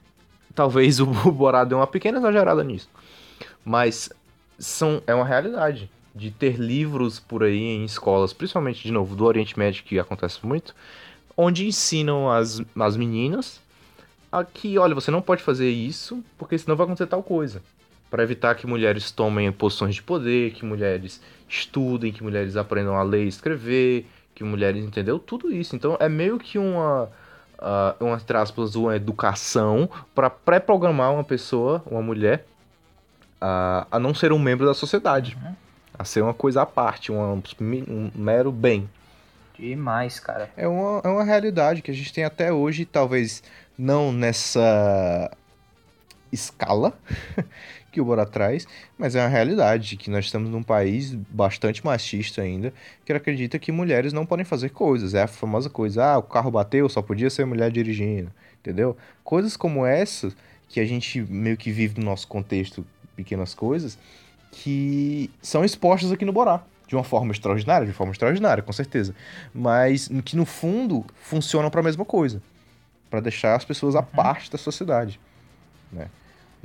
talvez 0.54 1.00
o 1.00 1.06
Borá 1.32 1.64
deu 1.64 1.78
uma 1.78 1.86
pequena 1.86 2.18
exagerada 2.18 2.62
nisso. 2.62 2.88
Mas 3.64 4.10
são, 4.58 5.02
é 5.06 5.14
uma 5.14 5.24
realidade 5.24 5.90
de 6.14 6.30
ter 6.30 6.56
livros 6.56 7.20
por 7.20 7.42
aí 7.42 7.60
em 7.60 7.84
escolas, 7.84 8.32
principalmente, 8.32 8.82
de 8.82 8.92
novo, 8.92 9.14
do 9.14 9.24
Oriente 9.24 9.58
Médio, 9.58 9.84
que 9.84 9.98
acontece 9.98 10.44
muito, 10.44 10.74
onde 11.36 11.66
ensinam 11.66 12.30
as, 12.30 12.60
as 12.78 12.96
meninas 12.96 13.60
a 14.30 14.44
que, 14.44 14.78
olha, 14.78 14.94
você 14.94 15.10
não 15.10 15.22
pode 15.22 15.42
fazer 15.42 15.68
isso, 15.70 16.22
porque 16.38 16.56
senão 16.56 16.76
vai 16.76 16.84
acontecer 16.84 17.06
tal 17.06 17.22
coisa. 17.22 17.62
Para 18.10 18.22
evitar 18.22 18.54
que 18.54 18.66
mulheres 18.66 19.10
tomem 19.10 19.50
posições 19.50 19.94
de 19.94 20.02
poder, 20.02 20.52
que 20.52 20.64
mulheres 20.64 21.20
estudem, 21.48 22.12
que 22.12 22.22
mulheres 22.22 22.56
aprendam 22.56 22.96
a 22.96 23.02
ler 23.02 23.24
e 23.24 23.28
escrever, 23.28 24.06
que 24.34 24.44
mulheres, 24.44 24.84
entendeu? 24.84 25.18
Tudo 25.18 25.52
isso. 25.52 25.74
Então 25.74 25.96
é 26.00 26.08
meio 26.08 26.38
que 26.38 26.58
uma, 26.58 27.10
uh, 27.60 28.04
uma 28.04 28.16
entre 28.16 28.36
aspas, 28.36 28.74
uma 28.74 28.96
educação 28.96 29.88
para 30.14 30.28
pré-programar 30.30 31.12
uma 31.12 31.24
pessoa, 31.24 31.82
uma 31.86 32.02
mulher, 32.02 32.44
a, 33.40 33.86
a 33.90 33.98
não 33.98 34.12
ser 34.14 34.32
um 34.32 34.38
membro 34.38 34.66
da 34.66 34.74
sociedade. 34.74 35.36
A 35.98 36.04
ser 36.04 36.22
uma 36.22 36.34
coisa 36.34 36.62
à 36.62 36.66
parte, 36.66 37.12
uma- 37.12 37.42
um 37.62 38.10
mero 38.14 38.50
bem. 38.50 38.88
Demais, 39.58 40.18
cara. 40.18 40.50
É 40.56 40.66
uma, 40.66 41.00
é 41.04 41.08
uma 41.08 41.22
realidade 41.24 41.82
que 41.82 41.90
a 41.90 41.94
gente 41.94 42.12
tem 42.12 42.24
até 42.24 42.50
hoje, 42.52 42.86
talvez 42.86 43.42
não 43.78 44.10
nessa 44.10 45.30
escala 46.32 46.92
que 47.90 48.00
o 48.00 48.04
Bora 48.04 48.24
traz, 48.24 48.66
mas 48.96 49.14
é 49.14 49.20
uma 49.20 49.28
realidade 49.28 49.96
que 49.96 50.10
nós 50.10 50.24
estamos 50.26 50.48
num 50.48 50.62
país 50.62 51.14
bastante 51.14 51.84
machista 51.84 52.42
ainda, 52.42 52.72
que 53.04 53.12
acredita 53.12 53.58
que 53.58 53.72
mulheres 53.72 54.12
não 54.12 54.24
podem 54.24 54.44
fazer 54.44 54.70
coisas. 54.70 55.14
É 55.14 55.22
a 55.22 55.26
famosa 55.26 55.68
coisa, 55.68 56.04
ah, 56.04 56.18
o 56.18 56.22
carro 56.22 56.50
bateu, 56.50 56.88
só 56.88 57.02
podia 57.02 57.28
ser 57.30 57.44
mulher 57.44 57.70
dirigindo, 57.70 58.30
entendeu? 58.60 58.96
Coisas 59.24 59.56
como 59.56 59.84
essa, 59.84 60.32
que 60.68 60.80
a 60.80 60.84
gente 60.84 61.20
meio 61.22 61.56
que 61.56 61.70
vive 61.70 61.98
no 61.98 62.06
nosso 62.06 62.28
contexto, 62.28 62.86
pequenas 63.16 63.54
coisas, 63.54 63.98
que 64.52 65.30
são 65.42 65.64
expostas 65.64 66.12
aqui 66.12 66.24
no 66.24 66.32
Borá. 66.32 66.62
De 66.86 66.96
uma 66.96 67.04
forma 67.04 67.30
extraordinária, 67.30 67.86
de 67.86 67.92
forma 67.92 68.12
extraordinária, 68.12 68.64
com 68.64 68.72
certeza. 68.72 69.14
Mas 69.54 70.08
que 70.24 70.34
no 70.34 70.44
fundo 70.44 71.06
funcionam 71.22 71.70
para 71.70 71.80
a 71.80 71.84
mesma 71.84 72.04
coisa. 72.04 72.42
para 73.08 73.20
deixar 73.20 73.54
as 73.54 73.64
pessoas 73.64 73.94
à 73.94 74.02
parte 74.02 74.50
da 74.50 74.58
sociedade. 74.58 75.20
Né? 75.92 76.08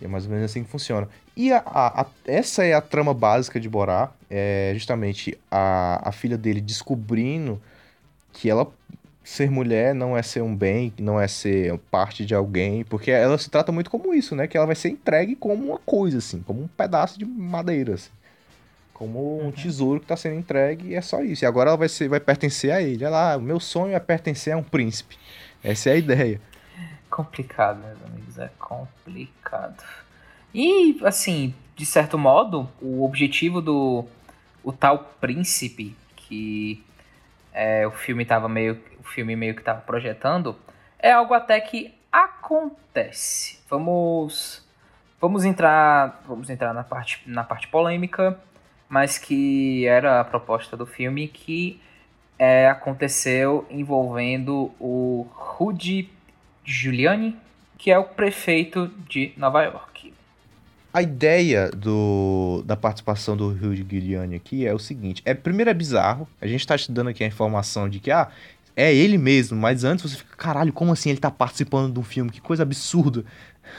E 0.01 0.05
é 0.05 0.07
mais 0.07 0.25
ou 0.25 0.31
menos 0.31 0.45
assim 0.45 0.63
que 0.63 0.69
funciona. 0.69 1.07
E 1.35 1.51
a, 1.51 1.61
a- 1.65 2.05
essa 2.25 2.63
é 2.63 2.73
a 2.73 2.81
trama 2.81 3.13
básica 3.13 3.59
de 3.59 3.69
Borá. 3.69 4.11
É 4.29 4.71
justamente 4.73 5.37
a, 5.49 6.09
a 6.09 6.11
filha 6.11 6.37
dele 6.37 6.59
descobrindo 6.61 7.61
que 8.33 8.49
ela 8.49 8.67
ser 9.23 9.49
mulher 9.49 9.95
não 9.95 10.15
é 10.15 10.21
ser 10.21 10.41
um 10.43 10.55
bem, 10.55 10.93
não 10.99 11.19
é 11.19 11.27
ser 11.27 11.77
parte 11.89 12.25
de 12.25 12.35
alguém, 12.35 12.83
porque 12.83 13.09
ela 13.09 13.37
se 13.37 13.49
trata 13.49 13.71
muito 13.71 13.89
como 13.89 14.13
isso, 14.13 14.35
né? 14.35 14.47
Que 14.47 14.55
ela 14.55 14.67
vai 14.67 14.75
ser 14.75 14.89
entregue 14.89 15.35
como 15.35 15.65
uma 15.65 15.79
coisa, 15.79 16.19
assim, 16.19 16.41
como 16.41 16.61
um 16.61 16.67
pedaço 16.67 17.17
de 17.17 17.25
madeira, 17.25 17.95
assim. 17.95 18.09
Como 18.93 19.41
um 19.45 19.51
tesouro 19.51 19.99
que 19.99 20.05
tá 20.05 20.15
sendo 20.15 20.35
entregue 20.39 20.89
e 20.89 20.95
é 20.95 21.01
só 21.01 21.21
isso. 21.21 21.43
E 21.43 21.47
agora 21.47 21.71
ela 21.71 21.77
vai, 21.77 21.89
ser, 21.89 22.07
vai 22.07 22.19
pertencer 22.19 22.71
a 22.71 22.81
ele. 22.81 23.03
Olha 23.03 23.09
lá, 23.09 23.37
o 23.37 23.41
meu 23.41 23.59
sonho 23.59 23.93
é 23.93 23.99
pertencer 23.99 24.53
a 24.53 24.57
um 24.57 24.63
príncipe. 24.63 25.17
Essa 25.63 25.89
é 25.89 25.93
a 25.93 25.97
ideia. 25.97 26.39
Complicado, 27.15 27.79
meus 27.79 28.03
amigos, 28.03 28.37
é 28.37 28.49
complicado. 28.59 29.81
E, 30.53 30.99
assim, 31.05 31.55
de 31.73 31.85
certo 31.85 32.17
modo, 32.17 32.69
o 32.81 33.05
objetivo 33.05 33.61
do 33.61 34.05
o 34.61 34.73
tal 34.73 34.99
príncipe 35.21 35.95
que 36.17 36.83
é, 37.53 37.87
o 37.87 37.91
filme 37.91 38.25
tava 38.25 38.49
meio 38.49 38.83
o 38.99 39.03
filme 39.03 39.33
meio 39.33 39.55
que 39.55 39.63
tava 39.63 39.79
projetando 39.79 40.57
é 40.99 41.13
algo 41.13 41.33
até 41.33 41.57
que 41.61 41.95
acontece. 42.11 43.63
Vamos 43.69 44.67
vamos 45.21 45.45
entrar 45.45 46.21
vamos 46.27 46.49
entrar 46.49 46.73
na 46.73 46.83
parte 46.83 47.21
na 47.25 47.45
parte 47.45 47.69
polêmica, 47.69 48.37
mas 48.89 49.17
que 49.17 49.87
era 49.87 50.19
a 50.19 50.25
proposta 50.25 50.75
do 50.75 50.85
filme 50.85 51.29
que 51.29 51.81
é, 52.37 52.67
aconteceu 52.67 53.65
envolvendo 53.69 54.69
o 54.81 55.25
Rudy 55.31 56.13
Giuliani, 56.65 57.35
que 57.77 57.91
é 57.91 57.97
o 57.97 58.03
prefeito 58.03 58.91
de 59.07 59.31
Nova 59.37 59.63
York. 59.63 60.13
A 60.93 61.01
ideia 61.01 61.69
do, 61.71 62.63
da 62.65 62.75
participação 62.75 63.35
do 63.35 63.49
Rudy 63.49 63.85
Giuliani 63.89 64.35
aqui 64.35 64.65
é 64.65 64.73
o 64.73 64.79
seguinte: 64.79 65.21
é 65.25 65.33
primeiro 65.33 65.69
é 65.69 65.73
bizarro, 65.73 66.27
a 66.41 66.47
gente 66.47 66.65
tá 66.65 66.77
te 66.77 66.91
dando 66.91 67.09
aqui 67.09 67.23
a 67.23 67.27
informação 67.27 67.89
de 67.89 67.99
que 67.99 68.09
ah, 68.09 68.29
é 68.75 68.93
ele 68.93 69.17
mesmo, 69.17 69.57
mas 69.57 69.83
antes 69.83 70.09
você 70.09 70.17
fica, 70.17 70.35
caralho, 70.35 70.73
como 70.73 70.91
assim 70.91 71.09
ele 71.09 71.19
tá 71.19 71.31
participando 71.31 71.93
de 71.93 71.99
um 71.99 72.03
filme? 72.03 72.31
Que 72.31 72.41
coisa 72.41 72.63
absurda. 72.63 73.23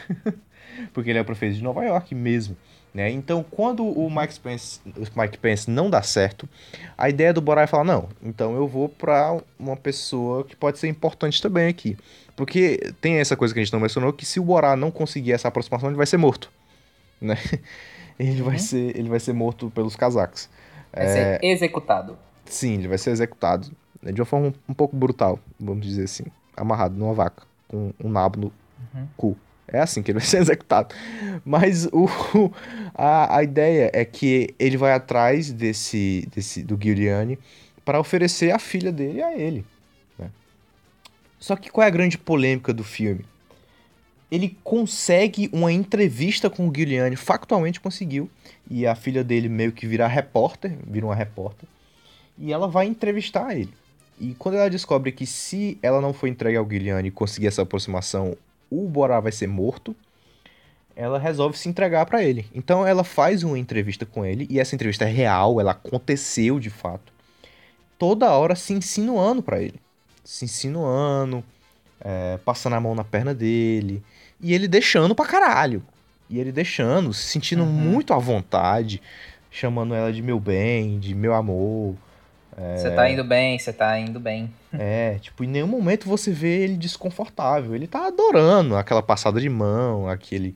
Porque 0.93 1.11
ele 1.11 1.19
é 1.19 1.23
o 1.23 1.25
prefeito 1.25 1.57
de 1.57 1.63
Nova 1.63 1.85
York 1.85 2.15
mesmo. 2.15 2.57
Né? 2.93 3.11
Então, 3.11 3.43
quando 3.43 3.85
o 3.85 4.11
Mike 4.11 4.41
Pence, 4.41 4.81
o 4.87 5.21
Mike 5.21 5.37
Pence 5.37 5.71
não 5.71 5.91
dá 5.91 6.01
certo, 6.03 6.49
a 6.97 7.11
ideia 7.11 7.31
do 7.31 7.43
Borá 7.43 7.63
é 7.63 7.67
falar: 7.67 7.85
não, 7.85 8.09
então 8.23 8.55
eu 8.57 8.67
vou 8.67 8.89
pra 8.89 9.39
uma 9.59 9.77
pessoa 9.77 10.45
que 10.45 10.57
pode 10.57 10.79
ser 10.79 10.89
importante 10.89 11.43
também 11.43 11.69
aqui. 11.69 11.95
Porque 12.37 12.93
tem 13.01 13.17
essa 13.17 13.35
coisa 13.37 13.55
que 13.55 13.59
a 13.59 13.65
gente 13.65 13.73
não 13.73 13.81
mencionou: 13.81 14.13
que 14.13 14.27
se 14.27 14.39
o 14.39 14.45
Borá 14.45 14.77
não 14.77 14.91
conseguir 14.91 15.33
essa 15.33 15.49
aproximação, 15.49 15.89
ele 15.89 15.97
vai 15.97 16.07
ser 16.07 16.19
morto. 16.19 16.53
Né? 17.21 17.37
Ele, 18.19 18.41
vai 18.41 18.59
ser, 18.59 18.97
ele 18.97 19.11
vai 19.11 19.21
ser 19.21 19.35
morto 19.35 19.71
pelos 19.73 19.95
cazacos. 19.95 20.49
Vai 20.91 21.07
ser 21.07 21.45
executado. 21.45 22.17
Sim, 22.47 22.77
ele 22.77 22.89
vai 22.89 22.97
ser 22.97 23.11
executado 23.11 23.71
né, 24.03 24.11
de 24.11 24.19
uma 24.23 24.25
forma 24.25 24.55
um, 24.67 24.73
pouco 24.73 24.97
brutal, 24.97 25.39
vamos 25.61 25.87
dizer 25.87 26.05
assim. 26.05 26.25
Amarrado 26.57 26.97
numa 26.97 27.13
vaca, 27.13 27.43
com 27.69 27.93
um 28.03 28.09
nabo 28.09 28.41
no 28.41 28.53
cu. 29.19 29.37
É 29.69 29.81
assim 29.81 30.03
que 30.03 30.13
ele 30.13 30.19
vai 30.21 30.27
ser 30.27 30.39
executado. 30.39 30.95
Mas 31.45 31.87
o, 31.93 32.09
a, 32.95 33.37
a 33.37 33.43
ideia 33.43 33.91
é 33.93 34.03
que 34.03 34.55
ele 34.59 34.79
vai 34.79 34.93
atrás 34.93 35.53
desse, 35.53 36.27
desse 36.35 36.63
do 36.63 36.79
Giuliani 36.81 37.39
para 37.85 38.01
oferecer 38.01 38.51
a 38.51 38.59
filha 38.59 38.91
dele 38.91 39.23
a 39.23 39.37
ele. 39.37 39.65
Só 41.39 41.57
que 41.57 41.71
qual 41.71 41.85
é 41.85 41.89
a 41.89 41.91
grande 41.91 42.17
polêmica 42.19 42.73
do 42.73 42.83
filme? 42.83 43.25
Ele 44.31 44.57
consegue 44.65 45.49
uma 45.53 45.73
entrevista 45.73 46.51
com 46.51 46.69
o 46.69 46.73
Giuliani, 46.75 47.15
factualmente 47.15 47.81
conseguiu, 47.81 48.29
e 48.69 48.87
a 48.87 48.95
filha 48.97 49.23
dele 49.23 49.49
meio 49.49 49.71
que 49.71 49.87
vira 49.87 50.07
repórter, 50.07 50.77
vira 50.87 51.07
uma 51.07 51.15
repórter, 51.15 51.69
e 52.37 52.53
ela 52.53 52.67
vai 52.67 52.87
entrevistar 52.87 53.57
ele. 53.57 53.73
E 54.19 54.35
quando 54.35 54.57
ela 54.57 54.69
descobre 54.69 55.13
que 55.13 55.27
se 55.27 55.79
ela 55.83 56.01
não 56.01 56.13
for 56.13 56.27
entregue 56.27 56.57
ao 56.57 56.69
Giuliani 56.69 57.09
e 57.09 57.13
conseguir 57.13 57.47
essa 57.47 57.63
aproximação, 57.63 58.37
o 58.69 58.89
Borá 58.89 59.21
vai 59.21 59.31
ser 59.31 59.47
morto, 59.47 59.95
ela 60.97 61.19
resolve 61.19 61.57
se 61.57 61.69
entregar 61.69 62.07
pra 62.07 62.25
ele. 62.25 62.47
Então 62.55 62.85
ela 62.87 63.05
faz 63.05 63.45
uma 63.45 63.59
entrevista 63.59 64.05
com 64.05 64.25
ele, 64.25 64.47
e 64.51 64.59
essa 64.59 64.75
entrevista 64.75 65.05
é 65.05 65.13
real, 65.13 65.61
ela 65.61 65.73
aconteceu 65.73 66.59
de 66.59 66.71
fato. 66.71 67.13
Toda 67.99 68.33
hora 68.33 68.57
se 68.57 68.73
insinuando 68.73 69.43
pra 69.43 69.63
ele. 69.63 69.79
Se 70.27 70.45
insinuando, 70.45 71.43
é, 72.01 72.39
passando 72.45 72.75
a 72.75 72.81
mão 72.81 72.95
na 72.95 73.05
perna 73.05 73.35
dele, 73.35 74.03
e 74.41 74.53
ele 74.53 74.69
deixando 74.69 75.15
pra 75.15 75.25
caralho. 75.25 75.83
E 76.29 76.39
ele 76.41 76.51
deixando, 76.51 77.15
se 77.15 77.29
sentindo 77.29 77.65
muito 77.65 78.13
à 78.13 78.19
vontade, 78.19 79.01
chamando 79.51 79.95
ela 79.95 80.13
de 80.13 80.21
meu 80.21 80.41
bem, 80.41 80.99
de 80.99 81.15
meu 81.15 81.33
amor. 81.33 81.95
Você 82.57 82.91
tá 82.91 83.11
indo 83.11 83.23
bem, 83.23 83.59
você 83.59 83.73
tá 83.73 83.99
indo 83.99 84.19
bem. 84.19 84.53
É, 84.79 85.19
tipo, 85.21 85.43
em 85.43 85.47
nenhum 85.47 85.67
momento 85.67 86.07
você 86.07 86.31
vê 86.31 86.65
ele 86.65 86.77
desconfortável. 86.77 87.75
Ele 87.75 87.87
tá 87.87 88.09
adorando 88.09 88.77
aquela 88.77 89.03
passada 89.03 89.41
de 89.41 89.49
mão, 89.49 90.07
aquele. 90.07 90.55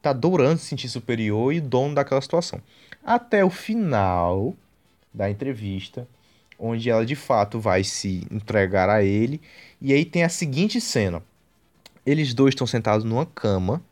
Tá 0.00 0.08
adorando 0.08 0.58
se 0.58 0.66
sentir 0.66 0.88
superior 0.88 1.52
e 1.52 1.60
dono 1.60 1.94
daquela 1.94 2.20
situação. 2.22 2.62
Até 3.04 3.44
o 3.44 3.50
final 3.50 4.54
da 5.12 5.28
entrevista, 5.28 6.08
onde 6.62 6.88
ela 6.88 7.04
de 7.04 7.16
fato 7.16 7.58
vai 7.58 7.82
se 7.82 8.24
entregar 8.30 8.88
a 8.88 9.02
ele. 9.02 9.40
E 9.80 9.92
aí 9.92 10.04
tem 10.04 10.22
a 10.22 10.28
seguinte 10.28 10.80
cena: 10.80 11.20
eles 12.06 12.32
dois 12.32 12.52
estão 12.52 12.66
sentados 12.66 13.04
numa 13.04 13.26
cama, 13.26 13.82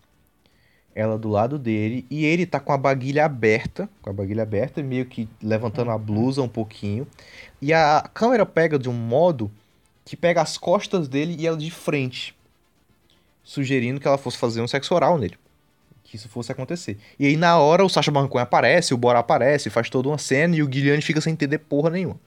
ela 0.95 1.19
do 1.19 1.29
lado 1.29 1.59
dele, 1.59 2.07
e 2.09 2.25
ele 2.25 2.47
tá 2.47 2.61
com 2.61 2.73
a 2.73 2.79
baguilha 2.79 3.25
aberta, 3.25 3.91
com 4.01 4.09
a 4.09 4.13
baguilha 4.13 4.45
aberta, 4.45 4.81
meio 4.83 5.05
que 5.05 5.29
levantando 5.43 5.91
a 5.91 5.99
blusa 5.99 6.41
um 6.41 6.49
pouquinho. 6.49 7.07
E 7.61 7.73
a 7.73 8.09
câmera 8.15 8.47
pega 8.47 8.79
de 8.79 8.89
um 8.89 8.95
modo 8.95 9.51
que 10.05 10.17
pega 10.17 10.41
as 10.41 10.57
costas 10.57 11.09
dele 11.09 11.37
e 11.39 11.47
ela 11.47 11.57
de 11.57 11.71
frente, 11.71 12.37
sugerindo 13.43 14.01
que 14.01 14.07
ela 14.07 14.19
fosse 14.19 14.39
fazer 14.39 14.61
um 14.61 14.69
sexo 14.69 14.95
oral 14.95 15.19
nele. 15.19 15.37
Que 16.05 16.17
isso 16.17 16.29
fosse 16.29 16.51
acontecer. 16.51 16.99
E 17.19 17.27
aí, 17.27 17.37
na 17.37 17.57
hora, 17.59 17.85
o 17.85 17.89
Sacha 17.89 18.11
Baron 18.11 18.27
Cohen 18.27 18.43
aparece, 18.43 18.93
o 18.93 18.97
Bora 18.97 19.21
aparece, 19.21 19.71
faz 19.71 19.89
toda 19.89 20.09
uma 20.09 20.19
cena 20.19 20.57
e 20.57 20.63
o 20.63 20.67
Guilherme 20.67 21.03
fica 21.03 21.21
sem 21.21 21.33
entender 21.33 21.59
porra 21.59 21.89
nenhuma. 21.91 22.19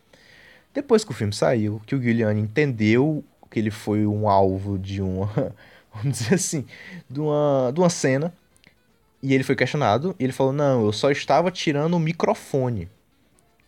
Depois 0.74 1.04
que 1.04 1.12
o 1.12 1.14
filme 1.14 1.34
saiu, 1.34 1.82
que 1.86 1.96
o 1.96 2.00
Guilherme 2.00 2.42
entendeu 2.42 3.24
que 3.50 3.60
ele 3.60 3.70
foi 3.70 4.06
um 4.08 4.28
alvo 4.28 4.80
de 4.80 5.02
uma 5.02 5.54
vamos 5.94 6.18
dizer 6.18 6.36
assim, 6.36 6.66
de 7.10 7.20
uma, 7.20 7.72
de 7.74 7.80
uma 7.80 7.90
cena. 7.90 8.34
E 9.22 9.34
ele 9.34 9.44
foi 9.44 9.56
questionado. 9.56 10.16
E 10.20 10.24
ele 10.24 10.34
falou: 10.34 10.52
Não, 10.52 10.86
eu 10.86 10.92
só 10.92 11.12
estava 11.12 11.52
tirando 11.52 11.94
o 11.94 12.00
microfone. 12.00 12.90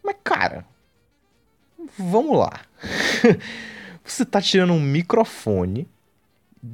Mas, 0.03 0.15
cara, 0.23 0.65
vamos 1.97 2.37
lá. 2.37 2.61
Você 4.03 4.25
tá 4.25 4.41
tirando 4.41 4.73
um 4.73 4.81
microfone 4.81 5.87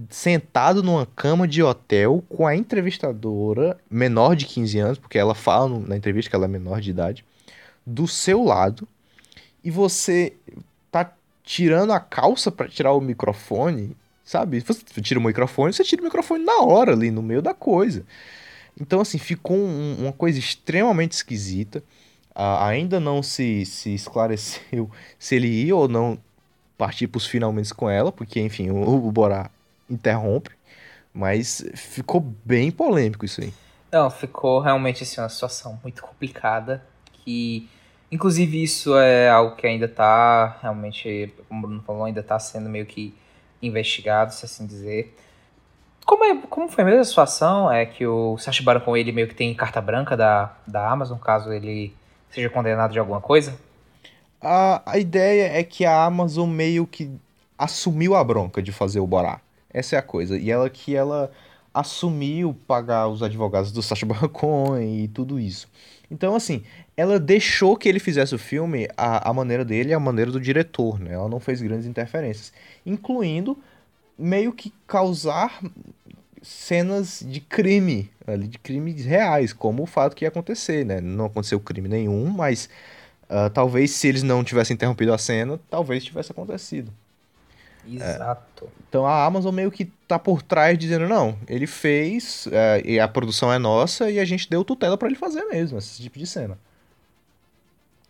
sentado 0.10 0.82
numa 0.82 1.06
cama 1.06 1.48
de 1.48 1.62
hotel 1.62 2.24
com 2.30 2.48
a 2.48 2.56
entrevistadora 2.56 3.78
menor 3.90 4.36
de 4.36 4.46
15 4.46 4.80
anos, 4.80 4.98
porque 4.98 5.18
ela 5.18 5.36
fala 5.36 5.80
na 5.80 5.96
entrevista 5.96 6.30
que 6.30 6.36
ela 6.36 6.46
é 6.46 6.48
menor 6.48 6.82
de 6.82 6.90
idade, 6.90 7.26
do 7.86 8.08
seu 8.08 8.44
lado, 8.44 8.88
e 9.64 9.72
você 9.72 10.34
tá 10.92 11.12
tirando 11.44 11.94
a 11.94 12.00
calça 12.00 12.52
pra 12.52 12.68
tirar 12.68 12.94
o 12.94 13.02
microfone, 13.02 13.96
sabe? 14.24 14.62
Você 14.62 15.02
tira 15.02 15.20
o 15.20 15.24
microfone, 15.24 15.74
você 15.74 15.84
tira 15.84 16.02
o 16.02 16.06
microfone 16.06 16.44
na 16.44 16.62
hora 16.62 16.94
ali, 16.94 17.12
no 17.12 17.22
meio 17.22 17.42
da 17.42 17.54
coisa. 17.54 18.06
Então, 18.80 19.02
assim, 19.02 19.18
ficou 19.18 19.58
um- 19.58 19.98
uma 20.04 20.14
coisa 20.14 20.40
extremamente 20.40 21.14
esquisita. 21.14 21.84
Ah, 22.34 22.68
ainda 22.68 23.00
não 23.00 23.22
se, 23.22 23.66
se 23.66 23.94
esclareceu 23.94 24.90
se 25.20 25.36
ele 25.36 25.48
ia 25.48 25.76
ou 25.76 25.88
não 25.88 26.18
partir 26.78 27.08
pros 27.08 27.28
finalmente 27.28 27.74
com 27.74 27.90
ela, 27.90 28.12
porque, 28.12 28.40
enfim, 28.42 28.72
o, 28.72 29.08
o 29.08 29.12
Borá 29.12 29.50
interrompe. 29.90 30.52
Mas 31.14 31.64
ficou 31.76 32.22
bem 32.46 32.72
polêmico 32.72 33.26
isso 33.26 33.42
aí. 33.42 33.54
Não, 33.92 34.10
ficou 34.10 34.60
realmente 34.60 35.04
assim, 35.04 35.20
uma 35.22 35.30
situação 35.30 35.80
muito 35.84 36.02
complicada. 36.02 36.84
Que, 37.12 37.70
inclusive, 38.12 38.62
isso 38.62 38.98
é 38.98 39.30
algo 39.30 39.56
que 39.56 39.66
ainda 39.66 39.88
tá 39.88 40.58
realmente, 40.62 41.34
como 41.48 41.60
o 41.60 41.68
Bruno 41.68 41.84
falou, 41.84 42.06
ainda 42.06 42.22
tá 42.22 42.38
sendo 42.38 42.70
meio 42.70 42.86
que 42.86 43.14
investigado, 43.62 44.34
se 44.34 44.46
assim 44.46 44.66
dizer. 44.66 45.16
Como, 46.06 46.24
é, 46.24 46.36
como 46.50 46.68
foi 46.68 46.84
a 46.84 46.88
mesma 46.88 47.04
situação? 47.04 47.72
É 47.72 47.86
que 47.86 48.06
o 48.06 48.38
Sacha 48.38 48.64
Baron 48.64 48.82
Cohen, 48.82 49.02
ele 49.02 49.12
meio 49.12 49.28
que 49.28 49.36
tem 49.36 49.54
carta 49.54 49.80
branca 49.80 50.18
da, 50.18 50.54
da 50.68 50.90
Amazon, 50.90 51.18
caso 51.18 51.54
ele 51.54 51.96
seja 52.30 52.50
condenado 52.50 52.92
de 52.92 53.00
alguma 53.00 53.22
coisa? 53.22 53.58
A, 54.42 54.82
a 54.86 54.98
ideia 54.98 55.60
é 55.60 55.64
que 55.64 55.86
a 55.86 56.04
Amazon 56.04 56.50
meio 56.50 56.88
que 56.88 57.12
assumiu 57.58 58.16
a 58.16 58.24
bronca 58.24 58.62
de 58.62 58.72
fazer 58.72 59.00
o 59.00 59.08
Borá. 59.08 59.40
Essa 59.72 59.96
é 59.96 60.00
a 60.00 60.02
coisa. 60.02 60.38
E 60.38 60.50
ela 60.50 60.70
que 60.70 60.96
ela 60.96 61.32
assumiu 61.74 62.56
pagar 62.68 63.08
os 63.08 63.24
advogados 63.24 63.72
do 63.72 63.82
Sacha 63.82 64.06
Baron 64.06 64.28
Cohen 64.30 65.04
e 65.04 65.08
tudo 65.08 65.40
isso. 65.40 65.70
Então, 66.12 66.36
assim, 66.36 66.62
ela 66.98 67.18
deixou 67.18 67.78
que 67.78 67.88
ele 67.88 67.98
fizesse 67.98 68.36
o 68.36 68.38
filme 68.38 68.90
a, 68.98 69.30
a 69.30 69.34
maneira 69.34 69.64
dele 69.64 69.94
a 69.94 70.00
maneira 70.00 70.30
do 70.30 70.42
diretor, 70.42 71.00
né? 71.00 71.14
Ela 71.14 71.30
não 71.30 71.40
fez 71.40 71.62
grandes 71.62 71.88
interferências. 71.88 72.52
Incluindo 72.86 73.58
meio 74.20 74.52
que 74.52 74.74
causar 74.86 75.62
cenas 76.42 77.24
de 77.26 77.40
crime, 77.40 78.12
ali, 78.28 78.48
de 78.48 78.60
crimes 78.60 79.06
reais, 79.06 79.54
como 79.54 79.84
o 79.84 79.86
fato 79.86 80.16
que 80.16 80.26
ia 80.26 80.30
acontecer, 80.30 80.86
né? 80.86 81.00
Não 81.00 81.26
aconteceu 81.26 81.60
crime 81.62 81.88
nenhum, 81.88 82.30
mas 82.30 82.70
ah, 83.30 83.50
talvez 83.50 83.92
se 83.92 84.08
eles 84.10 84.22
não 84.22 84.44
tivessem 84.44 84.74
interrompido 84.74 85.14
a 85.14 85.18
cena, 85.18 85.58
talvez 85.70 86.04
tivesse 86.04 86.32
acontecido. 86.34 86.92
Exato. 87.88 88.70
Então 88.88 89.06
a 89.06 89.26
Amazon 89.26 89.54
meio 89.54 89.72
que 89.72 89.86
tá 90.08 90.20
por 90.20 90.42
trás 90.42 90.78
dizendo, 90.78 91.08
não, 91.08 91.38
ele 91.48 91.66
fez, 91.66 92.48
é, 92.52 92.82
e 92.86 93.00
a 93.00 93.08
produção 93.08 93.52
é 93.52 93.58
nossa, 93.58 94.10
e 94.12 94.20
a 94.20 94.26
gente 94.26 94.50
deu 94.50 94.64
tutela 94.64 94.98
pra 94.98 95.08
ele 95.08 95.18
fazer 95.18 95.44
mesmo, 95.46 95.78
esse 95.78 96.02
tipo 96.02 96.20
de 96.20 96.28
cena. 96.28 96.58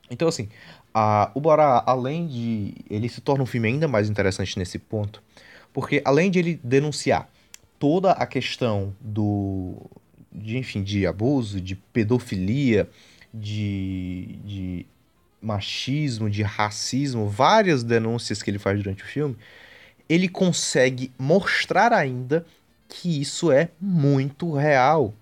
Então 0.09 0.28
assim, 0.28 0.49
a, 0.93 1.32
o 1.34 1.39
Borá, 1.39 1.84
além 1.86 2.28
de... 2.28 2.74
ele 2.89 3.07
se 3.07 3.22
torna 3.22 3.43
um 3.43 3.47
filme 3.47 3.67
ainda 3.69 3.88
mais 3.88 4.09
interessante 4.09 4.57
nesse 4.59 4.78
ponto, 4.78 5.22
porque 5.72 6.01
além 6.03 6.30
de 6.30 6.39
ele 6.39 6.59
denunciar 6.63 7.30
toda 7.80 8.11
a 8.11 8.26
questão 8.26 8.93
do... 8.99 9.76
de, 10.32 10.57
enfim, 10.57 10.84
de 10.84 11.07
abuso, 11.07 11.61
de 11.61 11.76
pedofilia, 11.76 12.89
de, 13.34 14.38
de 14.43 14.86
machismo, 15.41 16.29
de 16.29 16.43
racismo, 16.43 17.27
várias 17.27 17.83
denúncias 17.83 18.41
que 18.41 18.51
ele 18.51 18.59
faz 18.59 18.77
durante 18.77 19.03
o 19.03 19.07
filme, 19.07 19.35
ele 20.07 20.27
consegue 20.27 21.11
mostrar 21.17 21.93
ainda 21.93 22.45
que 22.87 23.21
isso 23.21 23.51
é 23.51 23.69
muito 23.79 24.53
real, 24.53 25.13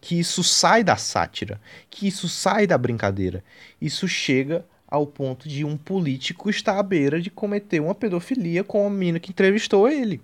que 0.00 0.18
isso 0.18 0.42
sai 0.42 0.82
da 0.82 0.96
sátira, 0.96 1.60
que 1.90 2.08
isso 2.08 2.28
sai 2.28 2.66
da 2.66 2.78
brincadeira. 2.78 3.44
Isso 3.80 4.08
chega 4.08 4.64
ao 4.86 5.06
ponto 5.06 5.48
de 5.48 5.64
um 5.64 5.76
político 5.76 6.48
estar 6.48 6.78
à 6.78 6.82
beira 6.82 7.20
de 7.20 7.30
cometer 7.30 7.80
uma 7.80 7.94
pedofilia 7.94 8.64
com 8.64 8.86
a 8.86 8.90
menina 8.90 9.20
que 9.20 9.30
entrevistou 9.30 9.88
ele. 9.88 10.20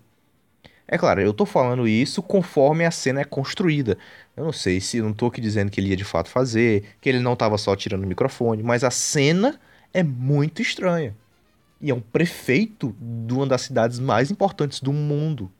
É 0.86 0.98
claro, 0.98 1.20
eu 1.22 1.32
tô 1.32 1.46
falando 1.46 1.88
isso 1.88 2.22
conforme 2.22 2.84
a 2.84 2.90
cena 2.90 3.20
é 3.20 3.24
construída. 3.24 3.96
Eu 4.36 4.44
não 4.44 4.52
sei 4.52 4.80
se 4.80 5.00
não 5.00 5.12
tô 5.14 5.26
aqui 5.26 5.40
dizendo 5.40 5.70
que 5.70 5.80
ele 5.80 5.88
ia 5.88 5.96
de 5.96 6.04
fato 6.04 6.28
fazer, 6.28 6.84
que 7.00 7.08
ele 7.08 7.20
não 7.20 7.34
tava 7.34 7.56
só 7.56 7.74
tirando 7.74 8.04
o 8.04 8.06
microfone, 8.06 8.62
mas 8.62 8.84
a 8.84 8.90
cena 8.90 9.58
é 9.94 10.02
muito 10.02 10.60
estranha. 10.60 11.16
E 11.80 11.90
é 11.90 11.94
um 11.94 12.00
prefeito 12.00 12.94
de 13.00 13.32
uma 13.32 13.46
das 13.46 13.62
cidades 13.62 13.98
mais 13.98 14.30
importantes 14.30 14.80
do 14.80 14.92
mundo. 14.92 15.50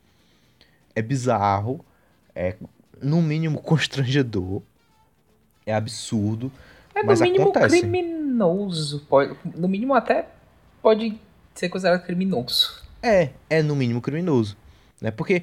É 0.95 1.01
bizarro, 1.03 1.85
é 2.35 2.57
no 3.03 3.20
mínimo 3.20 3.61
constrangedor, 3.61 4.62
é 5.66 5.75
absurdo, 5.75 6.53
É 6.95 7.01
no 7.03 7.07
mas 7.09 7.20
mínimo 7.20 7.45
acontece. 7.49 7.81
criminoso. 7.81 9.01
Pode, 9.09 9.37
no 9.57 9.68
mínimo 9.68 9.95
até 9.95 10.29
pode 10.83 11.18
ser 11.55 11.68
considerado 11.68 12.05
criminoso. 12.05 12.83
É, 13.03 13.31
é 13.51 13.62
no 13.62 13.75
mínimo 13.77 14.01
criminoso, 14.01 14.57
né? 15.01 15.11
Porque 15.11 15.42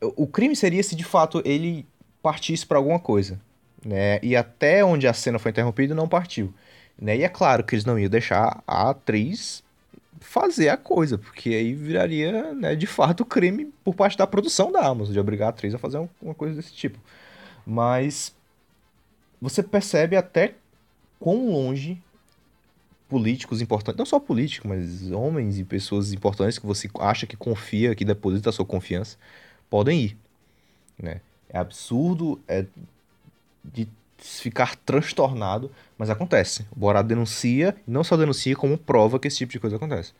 o 0.00 0.26
crime 0.26 0.54
seria 0.54 0.82
se 0.82 0.94
de 0.94 1.04
fato 1.04 1.42
ele 1.44 1.86
partisse 2.22 2.66
pra 2.66 2.78
alguma 2.78 2.98
coisa, 2.98 3.40
né? 3.84 4.18
E 4.22 4.34
até 4.36 4.84
onde 4.84 5.06
a 5.06 5.12
cena 5.12 5.38
foi 5.38 5.50
interrompida 5.50 5.94
não 5.94 6.08
partiu, 6.08 6.52
né? 6.98 7.16
E 7.16 7.22
é 7.22 7.28
claro 7.28 7.64
que 7.64 7.74
eles 7.74 7.84
não 7.84 7.98
iam 7.98 8.08
deixar 8.08 8.62
a 8.66 8.90
atriz 8.90 9.62
fazer 10.20 10.70
a 10.70 10.76
coisa, 10.76 11.18
porque 11.18 11.50
aí 11.50 11.74
viraria, 11.74 12.54
né, 12.54 12.74
de 12.74 12.86
fato 12.86 13.26
crime 13.26 13.70
por 13.84 13.94
parte 13.94 14.16
da 14.16 14.26
produção 14.26 14.72
da 14.72 14.80
Amazon 14.86 15.12
de 15.12 15.20
obrigar 15.20 15.48
a 15.48 15.50
atriz 15.50 15.74
a 15.74 15.78
fazer 15.78 15.98
um- 15.98 16.08
uma 16.22 16.34
coisa 16.34 16.54
desse 16.54 16.72
tipo. 16.72 16.98
Mas 17.66 18.34
você 19.40 19.62
percebe 19.62 20.16
até 20.16 20.54
quão 21.20 21.50
longe 21.50 22.00
políticos 23.14 23.62
importantes, 23.62 23.96
não 23.96 24.04
só 24.04 24.18
políticos, 24.18 24.68
mas 24.68 25.12
homens 25.12 25.56
e 25.56 25.62
pessoas 25.62 26.12
importantes 26.12 26.58
que 26.58 26.66
você 26.66 26.90
acha 26.98 27.28
que 27.28 27.36
confia, 27.36 27.94
que 27.94 28.04
deposita 28.04 28.50
a 28.50 28.52
sua 28.52 28.64
confiança, 28.66 29.16
podem 29.70 30.00
ir, 30.00 30.18
né? 31.00 31.20
É 31.48 31.58
absurdo, 31.58 32.40
é 32.48 32.66
de 33.62 33.88
ficar 34.18 34.74
transtornado, 34.74 35.70
mas 35.96 36.10
acontece. 36.10 36.66
O 36.72 36.80
Borá 36.80 37.02
denuncia, 37.02 37.76
e 37.86 37.90
não 37.92 38.02
só 38.02 38.16
denuncia, 38.16 38.56
como 38.56 38.76
prova 38.76 39.20
que 39.20 39.28
esse 39.28 39.36
tipo 39.36 39.52
de 39.52 39.60
coisa 39.60 39.76
acontece. 39.76 40.12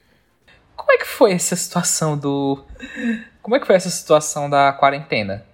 Como 0.76 0.92
é 0.92 0.97
que 0.97 1.07
foi 1.07 1.32
essa 1.32 1.57
situação 1.57 2.16
do. 2.16 2.64
Como 3.42 3.57
é 3.57 3.59
que 3.59 3.66
foi 3.66 3.74
essa 3.74 3.90
situação 3.90 4.49
da 4.49 4.72
quarentena? 4.72 5.45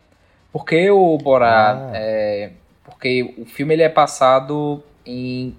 Porque 0.52 0.90
o 0.90 1.16
Borá. 1.16 1.72
Ah. 1.72 1.90
é, 1.94 2.52
Porque 2.84 3.34
o 3.38 3.46
filme 3.46 3.72
ele 3.72 3.82
é 3.82 3.88
passado 3.88 4.84
em. 5.06 5.56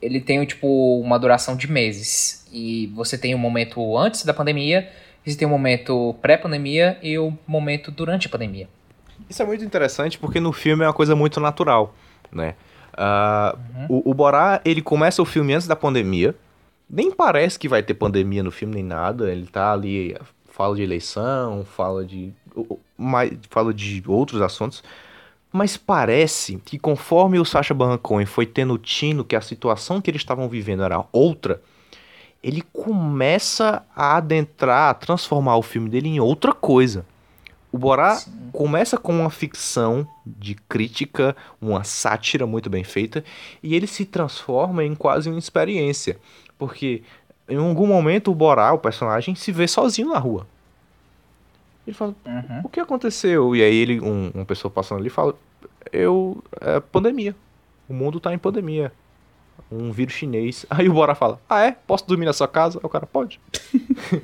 Ele 0.00 0.20
tem 0.20 0.44
tipo 0.44 1.00
uma 1.00 1.18
duração 1.18 1.56
de 1.56 1.70
meses. 1.70 2.46
E 2.52 2.86
você 2.94 3.16
tem 3.16 3.34
o 3.34 3.38
momento 3.38 3.96
antes 3.96 4.24
da 4.24 4.34
pandemia, 4.34 4.90
você 5.24 5.36
tem 5.36 5.46
o 5.46 5.50
momento 5.50 6.14
pré-pandemia 6.22 6.98
e 7.02 7.18
o 7.18 7.36
momento 7.46 7.90
durante 7.90 8.26
a 8.26 8.30
pandemia. 8.30 8.68
Isso 9.28 9.42
é 9.42 9.46
muito 9.46 9.64
interessante 9.64 10.18
porque 10.18 10.38
no 10.38 10.52
filme 10.52 10.84
é 10.84 10.86
uma 10.86 10.92
coisa 10.92 11.16
muito 11.16 11.40
natural, 11.40 11.94
né? 12.30 12.54
Ah, 12.96 13.56
o, 13.88 14.10
o 14.10 14.14
Borá, 14.14 14.60
ele 14.64 14.80
começa 14.80 15.20
o 15.20 15.24
filme 15.24 15.52
antes 15.52 15.66
da 15.66 15.76
pandemia. 15.76 16.34
Nem 16.88 17.10
parece 17.10 17.58
que 17.58 17.68
vai 17.68 17.82
ter 17.82 17.94
pandemia 17.94 18.42
no 18.42 18.50
filme, 18.50 18.74
nem 18.74 18.84
nada. 18.84 19.30
Ele 19.30 19.46
tá 19.46 19.72
ali, 19.72 20.16
fala 20.48 20.76
de 20.76 20.82
eleição, 20.82 21.64
fala 21.64 22.04
de, 22.04 22.32
mais, 22.96 23.32
fala 23.50 23.74
de 23.74 24.02
outros 24.06 24.40
assuntos. 24.40 24.82
Mas 25.52 25.76
parece 25.76 26.60
que 26.64 26.78
conforme 26.78 27.38
o 27.38 27.44
Sacha 27.44 27.72
Baron 27.72 27.98
Cohen 27.98 28.26
foi 28.26 28.46
tendo 28.46 28.76
tino 28.78 29.24
que 29.24 29.36
a 29.36 29.40
situação 29.40 30.00
que 30.00 30.10
eles 30.10 30.20
estavam 30.20 30.48
vivendo 30.48 30.82
era 30.82 31.04
outra, 31.12 31.62
ele 32.42 32.62
começa 32.72 33.84
a 33.94 34.16
adentrar, 34.16 34.90
a 34.90 34.94
transformar 34.94 35.56
o 35.56 35.62
filme 35.62 35.88
dele 35.88 36.08
em 36.08 36.20
outra 36.20 36.52
coisa. 36.52 37.04
O 37.72 37.78
Borá 37.78 38.22
começa 38.52 38.96
com 38.96 39.12
uma 39.12 39.30
ficção 39.30 40.06
de 40.24 40.54
crítica, 40.54 41.36
uma 41.60 41.84
sátira 41.84 42.46
muito 42.46 42.70
bem 42.70 42.84
feita, 42.84 43.24
e 43.62 43.74
ele 43.74 43.86
se 43.86 44.04
transforma 44.04 44.84
em 44.84 44.94
quase 44.94 45.28
uma 45.28 45.38
experiência. 45.38 46.18
Porque 46.56 47.02
em 47.48 47.56
algum 47.56 47.86
momento 47.86 48.30
o 48.30 48.34
Borá, 48.34 48.72
o 48.72 48.78
personagem, 48.78 49.34
se 49.34 49.52
vê 49.52 49.66
sozinho 49.68 50.08
na 50.08 50.18
rua. 50.18 50.46
Ele 51.86 51.94
fala, 51.96 52.14
Uhum. 52.26 52.60
o 52.64 52.68
que 52.68 52.80
aconteceu? 52.80 53.54
E 53.54 53.62
aí 53.62 53.74
ele, 53.76 54.00
um, 54.00 54.30
uma 54.34 54.44
pessoa 54.44 54.70
passando 54.70 54.98
ali 55.00 55.08
fala, 55.08 55.34
eu, 55.92 56.42
é 56.60 56.80
pandemia. 56.80 57.34
O 57.88 57.94
mundo 57.94 58.18
tá 58.18 58.34
em 58.34 58.38
pandemia. 58.38 58.92
Um 59.70 59.92
vírus 59.92 60.14
chinês. 60.14 60.66
Aí 60.70 60.88
o 60.88 60.92
Borá 60.92 61.14
fala, 61.14 61.40
ah 61.48 61.64
é? 61.64 61.72
Posso 61.86 62.06
dormir 62.06 62.24
na 62.26 62.32
sua 62.32 62.46
casa? 62.48 62.78
Aí 62.78 62.84
o 62.84 62.88
cara, 62.88 63.06
pode. 63.06 63.40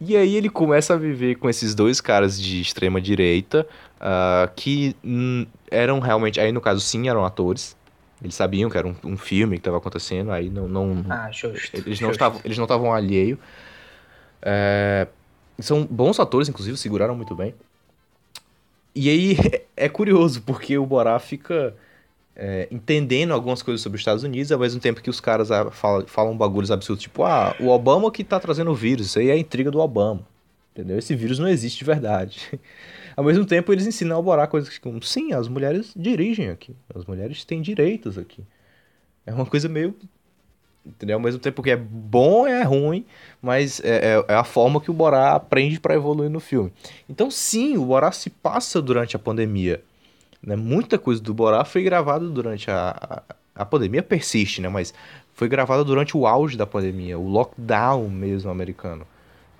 E 0.00 0.16
aí 0.16 0.36
ele 0.36 0.48
começa 0.48 0.94
a 0.94 0.96
viver 0.96 1.34
com 1.36 1.50
esses 1.50 1.74
dois 1.74 2.00
caras 2.00 2.40
de 2.40 2.60
extrema 2.60 3.00
direita, 3.00 3.66
ah, 4.00 4.48
que 4.54 4.94
eram 5.68 5.98
realmente, 5.98 6.38
aí 6.38 6.52
no 6.52 6.60
caso 6.60 6.80
sim, 6.80 7.08
eram 7.08 7.24
atores. 7.24 7.76
Eles 8.22 8.36
sabiam 8.36 8.70
que 8.70 8.78
era 8.78 8.86
um, 8.86 8.94
um 9.04 9.16
filme 9.16 9.56
que 9.56 9.60
estava 9.60 9.76
acontecendo, 9.78 10.30
aí 10.30 10.48
não, 10.48 10.68
não, 10.68 11.04
Ah, 11.08 11.28
justo. 11.32 11.76
eles 11.76 12.00
não 12.00 12.12
estavam, 12.12 12.40
eles 12.44 12.56
não 12.56 12.64
estavam 12.64 12.92
alheio. 12.94 13.38
É, 14.40 15.08
são 15.58 15.84
bons 15.84 16.18
atores, 16.20 16.48
inclusive, 16.48 16.76
seguraram 16.76 17.16
muito 17.16 17.34
bem. 17.34 17.54
E 18.94 19.08
aí 19.08 19.36
é 19.76 19.88
curioso, 19.88 20.42
porque 20.42 20.78
o 20.78 20.86
Borá 20.86 21.18
fica 21.18 21.74
é, 22.34 22.68
entendendo 22.70 23.32
algumas 23.32 23.62
coisas 23.62 23.80
sobre 23.80 23.96
os 23.96 24.00
Estados 24.00 24.22
Unidos, 24.22 24.52
ao 24.52 24.58
mesmo 24.58 24.80
tempo 24.80 25.02
que 25.02 25.10
os 25.10 25.20
caras 25.20 25.50
ah, 25.50 25.70
falam, 25.70 26.36
bagulhos 26.36 26.70
absurdos, 26.70 27.02
tipo, 27.02 27.24
ah, 27.24 27.54
o 27.58 27.68
Obama 27.68 28.10
que 28.10 28.22
tá 28.22 28.38
trazendo 28.38 28.70
o 28.70 28.74
vírus, 28.74 29.08
isso 29.08 29.18
aí 29.18 29.28
é 29.28 29.32
a 29.32 29.38
intriga 29.38 29.70
do 29.70 29.80
Obama. 29.80 30.26
Entendeu? 30.72 30.96
Esse 30.96 31.14
vírus 31.16 31.40
não 31.40 31.48
existe 31.48 31.78
de 31.78 31.84
verdade. 31.84 32.40
Ao 33.16 33.24
mesmo 33.24 33.44
tempo, 33.44 33.72
eles 33.72 33.84
ensinam 33.84 34.14
ao 34.14 34.22
Borá 34.22 34.46
coisas 34.46 34.78
como, 34.78 35.02
sim, 35.02 35.32
as 35.32 35.48
mulheres 35.48 35.92
dirigem 35.96 36.50
aqui. 36.50 36.72
As 36.94 37.04
mulheres 37.04 37.44
têm 37.44 37.60
direitos 37.60 38.16
aqui. 38.16 38.44
É 39.26 39.34
uma 39.34 39.44
coisa 39.44 39.68
meio 39.68 39.92
entendeu? 40.88 41.16
Ao 41.16 41.22
mesmo 41.22 41.40
tempo 41.40 41.62
que 41.62 41.70
é 41.70 41.76
bom 41.76 42.46
é 42.46 42.62
ruim, 42.62 43.04
mas 43.42 43.80
é, 43.84 44.14
é- 44.16 44.24
é 44.28 44.34
a 44.34 44.44
forma 44.44 44.80
que 44.80 44.90
o 44.90 44.94
Borá 44.94 45.34
aprende 45.34 45.78
para 45.78 45.94
evoluir 45.94 46.30
no 46.30 46.40
filme. 46.40 46.72
Então, 47.08 47.30
sim, 47.30 47.76
o 47.76 47.84
Borá 47.84 48.10
se 48.12 48.30
passa 48.30 48.80
durante 48.82 49.14
a 49.16 49.18
pandemia. 49.18 49.82
Né? 50.42 50.56
Muita 50.56 50.98
coisa 50.98 51.20
do 51.22 51.34
Borá 51.34 51.64
foi 51.64 51.82
gravada 51.82 52.26
durante 52.28 52.70
a, 52.70 53.22
a, 53.58 53.62
a 53.62 53.64
pandemia 53.64 54.02
persiste, 54.02 54.60
né? 54.60 54.68
Mas 54.68 54.94
foi 55.34 55.48
gravada 55.48 55.84
durante 55.84 56.16
o 56.16 56.26
auge 56.26 56.56
da 56.56 56.66
pandemia, 56.66 57.18
o 57.18 57.28
lockdown 57.28 58.08
mesmo 58.08 58.50
americano. 58.50 59.06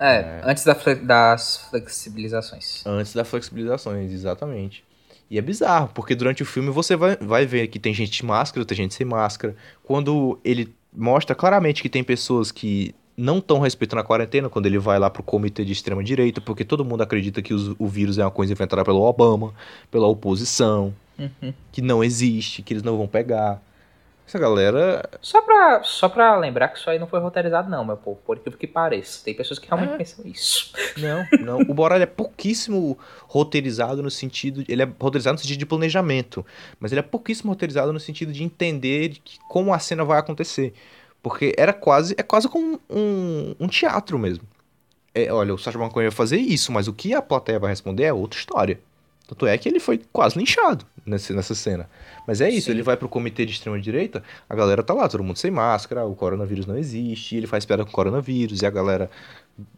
É, 0.00 0.40
antes 0.44 0.64
da 0.64 0.74
fle- 0.76 0.94
das 0.94 1.56
flexibilizações. 1.70 2.86
Antes 2.86 3.12
das 3.12 3.28
flexibilizações, 3.28 4.12
exatamente. 4.12 4.84
E 5.30 5.36
é 5.38 5.42
bizarro, 5.42 5.90
porque 5.92 6.14
durante 6.14 6.42
o 6.42 6.46
filme 6.46 6.70
você 6.70 6.96
vai, 6.96 7.16
vai 7.16 7.44
ver 7.44 7.66
que 7.68 7.78
tem 7.78 7.92
gente 7.92 8.12
de 8.12 8.24
máscara, 8.24 8.64
tem 8.64 8.76
gente 8.76 8.94
sem 8.94 9.04
máscara. 9.06 9.54
Quando 9.82 10.38
ele 10.44 10.74
mostra 10.94 11.34
claramente 11.34 11.82
que 11.82 11.88
tem 11.88 12.02
pessoas 12.02 12.50
que 12.50 12.94
não 13.16 13.38
estão 13.38 13.58
respeitando 13.58 14.00
a 14.00 14.04
quarentena, 14.04 14.48
quando 14.48 14.66
ele 14.66 14.78
vai 14.78 14.98
lá 14.98 15.10
pro 15.10 15.22
comitê 15.24 15.64
de 15.64 15.72
extrema 15.72 16.04
direita, 16.04 16.40
porque 16.40 16.64
todo 16.64 16.84
mundo 16.84 17.02
acredita 17.02 17.42
que 17.42 17.52
os- 17.52 17.74
o 17.78 17.86
vírus 17.88 18.16
é 18.18 18.24
uma 18.24 18.30
coisa 18.30 18.52
inventada 18.52 18.84
pelo 18.84 19.00
Obama, 19.02 19.52
pela 19.90 20.06
oposição, 20.06 20.94
Uhum. 21.18 21.52
que 21.72 21.82
não 21.82 22.04
existe, 22.04 22.62
que 22.62 22.72
eles 22.72 22.82
não 22.84 22.96
vão 22.96 23.08
pegar. 23.08 23.60
Essa 24.28 24.38
galera 24.38 25.08
Só 25.22 25.40
pra, 25.40 25.82
só 25.82 26.06
pra 26.06 26.36
lembrar 26.36 26.68
que 26.68 26.78
isso 26.78 26.90
aí 26.90 26.98
não 26.98 27.06
foi 27.06 27.18
roteirizado, 27.18 27.70
não, 27.70 27.82
meu 27.82 27.96
povo. 27.96 28.20
Por 28.26 28.36
incrível 28.36 28.58
que 28.58 28.66
pareça. 28.66 29.24
Tem 29.24 29.34
pessoas 29.34 29.58
que 29.58 29.66
realmente 29.66 29.94
É. 29.94 29.96
pensam 29.96 30.22
isso. 30.26 30.70
Não, 30.98 31.24
não. 31.40 31.58
O 31.66 31.94
ele 31.94 32.02
é 32.02 32.06
pouquíssimo 32.06 32.98
roteirizado 33.26 34.02
no 34.02 34.10
sentido. 34.10 34.62
Ele 34.68 34.82
é 34.82 34.88
roteirizado 35.00 35.34
no 35.36 35.38
sentido 35.40 35.58
de 35.58 35.64
planejamento. 35.64 36.44
Mas 36.78 36.92
ele 36.92 36.98
é 36.98 37.02
pouquíssimo 37.02 37.50
roteirizado 37.50 37.90
no 37.90 37.98
sentido 37.98 38.30
de 38.30 38.44
entender 38.44 39.16
que- 39.24 39.38
como 39.48 39.72
a 39.72 39.78
cena 39.78 40.04
vai 40.04 40.18
acontecer. 40.18 40.74
Porque 41.22 41.54
era 41.56 41.72
quase. 41.72 42.14
É 42.18 42.22
quase 42.22 42.48
como 42.48 42.78
um, 42.90 43.54
um 43.58 43.66
teatro 43.66 44.18
mesmo. 44.18 44.44
É, 45.14 45.32
olha, 45.32 45.54
o 45.54 45.58
Sacha 45.58 45.78
Baron 45.78 45.90
Cohen 45.90 46.08
vai 46.08 46.14
fazer 46.14 46.36
isso, 46.36 46.70
mas 46.70 46.86
o 46.86 46.92
que 46.92 47.14
a 47.14 47.22
plateia 47.22 47.58
vai 47.58 47.70
responder 47.70 48.04
é 48.04 48.12
outra 48.12 48.38
história. 48.38 48.78
Tanto 49.28 49.46
é 49.46 49.58
que 49.58 49.68
ele 49.68 49.78
foi 49.78 50.00
quase 50.10 50.38
linchado 50.38 50.86
nesse, 51.04 51.34
nessa 51.34 51.54
cena. 51.54 51.88
Mas 52.26 52.40
é 52.40 52.48
isso, 52.48 52.66
Sim. 52.66 52.72
ele 52.72 52.82
vai 52.82 52.96
pro 52.96 53.10
comitê 53.10 53.44
de 53.44 53.52
extrema-direita, 53.52 54.24
a 54.48 54.56
galera 54.56 54.82
tá 54.82 54.94
lá, 54.94 55.06
todo 55.06 55.22
mundo 55.22 55.36
sem 55.36 55.50
máscara, 55.50 56.06
o 56.06 56.16
coronavírus 56.16 56.66
não 56.66 56.78
existe, 56.78 57.36
ele 57.36 57.46
faz 57.46 57.66
piada 57.66 57.84
com 57.84 57.90
o 57.90 57.94
coronavírus, 57.94 58.62
e 58.62 58.66
a 58.66 58.70
galera, 58.70 59.10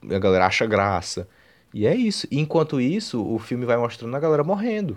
a 0.08 0.18
galera 0.20 0.46
acha 0.46 0.64
graça. 0.66 1.28
E 1.74 1.84
é 1.84 1.94
isso. 1.94 2.28
E 2.30 2.38
enquanto 2.38 2.80
isso, 2.80 3.20
o 3.24 3.40
filme 3.40 3.64
vai 3.66 3.76
mostrando 3.76 4.16
a 4.16 4.20
galera 4.20 4.44
morrendo. 4.44 4.96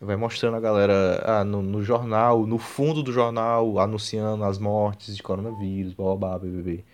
Vai 0.00 0.16
mostrando 0.16 0.56
a 0.56 0.60
galera 0.60 1.22
ah, 1.24 1.44
no, 1.44 1.60
no 1.60 1.82
jornal, 1.82 2.46
no 2.46 2.58
fundo 2.58 3.02
do 3.02 3.12
jornal, 3.12 3.80
anunciando 3.80 4.44
as 4.44 4.58
mortes 4.58 5.16
de 5.16 5.22
coronavírus, 5.22 5.92
babá, 5.92 6.38
BBB. 6.38 6.84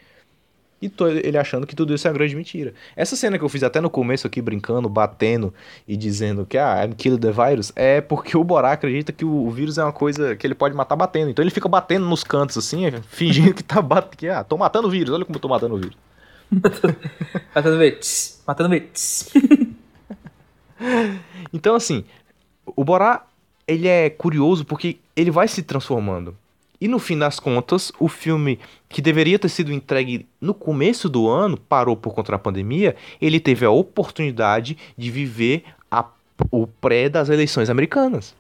E 0.80 0.88
tô 0.88 1.08
ele 1.08 1.36
achando 1.36 1.66
que 1.66 1.74
tudo 1.74 1.92
isso 1.92 2.06
é 2.06 2.10
uma 2.10 2.16
grande 2.16 2.36
mentira. 2.36 2.72
Essa 2.94 3.16
cena 3.16 3.36
que 3.36 3.44
eu 3.44 3.48
fiz 3.48 3.62
até 3.64 3.80
no 3.80 3.90
começo 3.90 4.26
aqui, 4.26 4.40
brincando, 4.40 4.88
batendo 4.88 5.52
e 5.86 5.96
dizendo 5.96 6.46
que, 6.46 6.56
ah, 6.56 6.84
I'm 6.84 6.94
killing 6.94 7.18
the 7.18 7.32
virus, 7.32 7.72
é 7.74 8.00
porque 8.00 8.36
o 8.36 8.44
Borá 8.44 8.72
acredita 8.72 9.12
que 9.12 9.24
o, 9.24 9.46
o 9.46 9.50
vírus 9.50 9.76
é 9.76 9.82
uma 9.82 9.92
coisa 9.92 10.36
que 10.36 10.46
ele 10.46 10.54
pode 10.54 10.76
matar 10.76 10.94
batendo. 10.94 11.30
Então 11.30 11.42
ele 11.42 11.50
fica 11.50 11.68
batendo 11.68 12.06
nos 12.06 12.22
cantos, 12.22 12.56
assim, 12.56 12.84
fingindo 13.10 13.54
que 13.54 13.62
tá 13.62 13.82
batendo, 13.82 14.16
que, 14.16 14.28
ah, 14.28 14.44
tô 14.44 14.56
matando 14.56 14.86
o 14.86 14.90
vírus, 14.90 15.12
olha 15.12 15.24
como 15.24 15.36
eu 15.36 15.40
tô 15.40 15.48
matando 15.48 15.74
o 15.74 15.78
vírus. 15.78 15.96
Matando 17.54 17.78
bits. 17.78 18.42
Matando 18.46 18.70
bits. 18.70 19.30
Então, 21.52 21.74
assim, 21.74 22.04
o 22.64 22.84
Borá, 22.84 23.26
ele 23.66 23.88
é 23.88 24.08
curioso 24.08 24.64
porque 24.64 24.98
ele 25.16 25.30
vai 25.30 25.48
se 25.48 25.62
transformando. 25.62 26.36
E 26.80 26.86
no 26.86 26.98
fim 26.98 27.18
das 27.18 27.40
contas, 27.40 27.90
o 27.98 28.06
filme 28.08 28.58
que 28.88 29.02
deveria 29.02 29.38
ter 29.38 29.48
sido 29.48 29.72
entregue 29.72 30.26
no 30.40 30.54
começo 30.54 31.08
do 31.08 31.28
ano, 31.28 31.56
parou 31.56 31.96
por 31.96 32.14
conta 32.14 32.32
da 32.32 32.38
pandemia, 32.38 32.94
ele 33.20 33.40
teve 33.40 33.64
a 33.66 33.70
oportunidade 33.70 34.76
de 34.96 35.10
viver 35.10 35.64
a- 35.90 36.04
o 36.50 36.66
pré 36.66 37.08
das 37.08 37.28
eleições 37.28 37.68
americanas. 37.68 38.34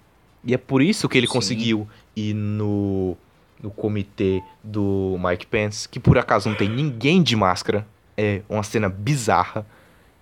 E 0.44 0.54
é 0.54 0.58
por 0.58 0.80
isso 0.82 1.08
que 1.08 1.18
ele 1.18 1.26
Sim. 1.26 1.32
conseguiu 1.32 1.88
ir 2.14 2.32
no, 2.32 3.16
no 3.60 3.70
comitê 3.72 4.40
do 4.62 5.18
Mike 5.20 5.46
Pence, 5.46 5.88
que 5.88 5.98
por 5.98 6.16
acaso 6.16 6.48
não 6.48 6.56
tem 6.56 6.68
ninguém 6.68 7.22
de 7.22 7.34
máscara. 7.34 7.84
É 8.16 8.42
uma 8.48 8.62
cena 8.62 8.88
bizarra. 8.88 9.66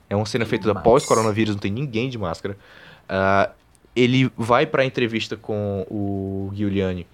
É 0.08 0.16
uma 0.16 0.24
cena 0.26 0.46
feita 0.46 0.68
Demais. 0.68 0.80
após 0.80 1.04
coronavírus, 1.04 1.54
não 1.54 1.60
tem 1.60 1.70
ninguém 1.70 2.08
de 2.08 2.16
máscara. 2.16 2.56
Ah, 3.08 3.50
ele 3.94 4.30
vai 4.36 4.64
pra 4.64 4.84
entrevista 4.86 5.36
com 5.36 5.86
o 5.90 6.50
Giuliani, 6.54 7.06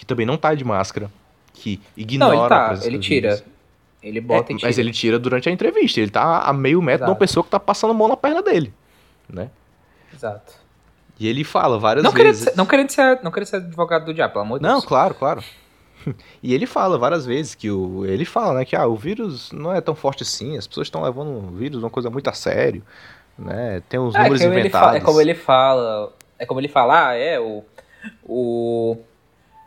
que 0.00 0.06
também 0.06 0.24
não 0.24 0.38
tá 0.38 0.54
de 0.54 0.64
máscara, 0.64 1.10
que 1.52 1.78
ignora 1.94 2.34
Não, 2.34 2.40
ele 2.40 2.48
tá. 2.48 2.78
Ele 2.82 2.98
tira. 2.98 3.28
vírus. 3.36 3.44
Ele 4.02 4.18
bota 4.18 4.50
É, 4.50 4.54
e 4.54 4.56
tira. 4.56 4.68
mas 4.68 4.78
ele 4.78 4.92
tira 4.92 5.18
durante 5.18 5.46
a 5.46 5.52
entrevista. 5.52 6.00
Ele 6.00 6.10
tá 6.10 6.40
a 6.40 6.52
meio 6.54 6.80
metro 6.80 7.00
de 7.04 7.10
uma 7.10 7.12
Exato. 7.12 7.18
pessoa 7.18 7.44
que 7.44 7.50
tá 7.50 7.60
passando 7.60 7.90
a 7.90 7.94
mão 7.94 8.08
na 8.08 8.16
perna 8.16 8.42
dele, 8.42 8.72
né? 9.28 9.50
Exato. 10.14 10.54
E 11.18 11.28
ele 11.28 11.44
fala 11.44 11.78
várias 11.78 12.02
Não 12.02 12.12
querendo, 12.12 12.32
vezes. 12.32 12.44
ser, 12.44 12.56
não, 12.56 12.64
querendo 12.64 12.88
ser, 12.90 13.20
não 13.22 13.30
querendo 13.30 13.48
ser 13.48 13.56
advogado 13.56 14.06
do 14.06 14.14
diabo, 14.14 14.32
pelo 14.32 14.44
amor 14.46 14.58
de 14.58 14.62
Não, 14.62 14.76
Deus. 14.76 14.86
claro, 14.86 15.14
claro. 15.14 15.44
E 16.42 16.54
ele 16.54 16.64
fala 16.64 16.96
várias 16.96 17.26
vezes 17.26 17.54
que 17.54 17.70
o. 17.70 18.06
Ele 18.06 18.24
fala, 18.24 18.60
né, 18.60 18.64
que 18.64 18.74
ah, 18.74 18.86
o 18.86 18.96
vírus 18.96 19.52
não 19.52 19.70
é 19.70 19.82
tão 19.82 19.94
forte 19.94 20.22
assim, 20.22 20.56
as 20.56 20.66
pessoas 20.66 20.86
estão 20.86 21.02
levando 21.02 21.28
o 21.28 21.50
vírus 21.50 21.82
uma 21.82 21.90
coisa 21.90 22.08
muito 22.08 22.30
a 22.30 22.32
sério. 22.32 22.82
Né? 23.38 23.82
Tem 23.86 24.00
uns 24.00 24.14
É, 24.14 24.18
números 24.22 24.40
como 24.40 24.52
ele 24.54 24.60
inventados. 24.60 24.86
fala, 24.86 24.96
é 24.96 25.00
como 25.02 25.20
ele 25.20 25.34
fala. 25.34 26.12
É 26.38 26.46
como 26.46 26.58
ele 26.60 26.68
fala, 26.68 27.08
ah, 27.08 27.14
é, 27.14 27.38
o. 27.38 27.62
o 28.24 28.96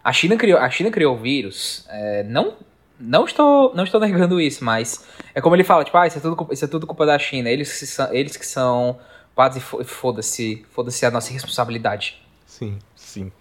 a, 0.03 0.11
China 0.13 0.35
criou, 0.37 0.59
a 0.59 0.69
China 0.69 0.91
criou 0.91 1.15
o 1.15 1.17
vírus. 1.19 1.85
É, 1.89 2.23
não, 2.23 2.55
não, 2.99 3.25
estou, 3.25 3.73
não 3.75 3.83
estou 3.83 3.99
negando 3.99 4.39
isso, 4.41 4.63
mas 4.63 5.05
é 5.33 5.41
como 5.41 5.55
ele 5.55 5.63
fala, 5.63 5.83
tipo, 5.83 5.97
ah, 5.97 6.07
isso 6.07 6.17
é 6.17 6.21
tudo, 6.21 6.47
isso 6.51 6.65
é 6.65 6.67
tudo 6.67 6.87
culpa 6.87 7.05
da 7.05 7.17
China. 7.19 7.49
Eles 7.49 7.79
que 7.79 7.85
são, 7.85 8.13
eles 8.13 8.35
que 8.37 8.45
são 8.45 8.99
padres 9.35 9.63
fo- 9.63 9.83
foda-se, 9.83 10.65
foda-se 10.71 11.05
a 11.05 11.11
nossa 11.11 11.31
responsabilidade. 11.31 12.21
Sim, 12.45 12.77
sim. 12.95 13.31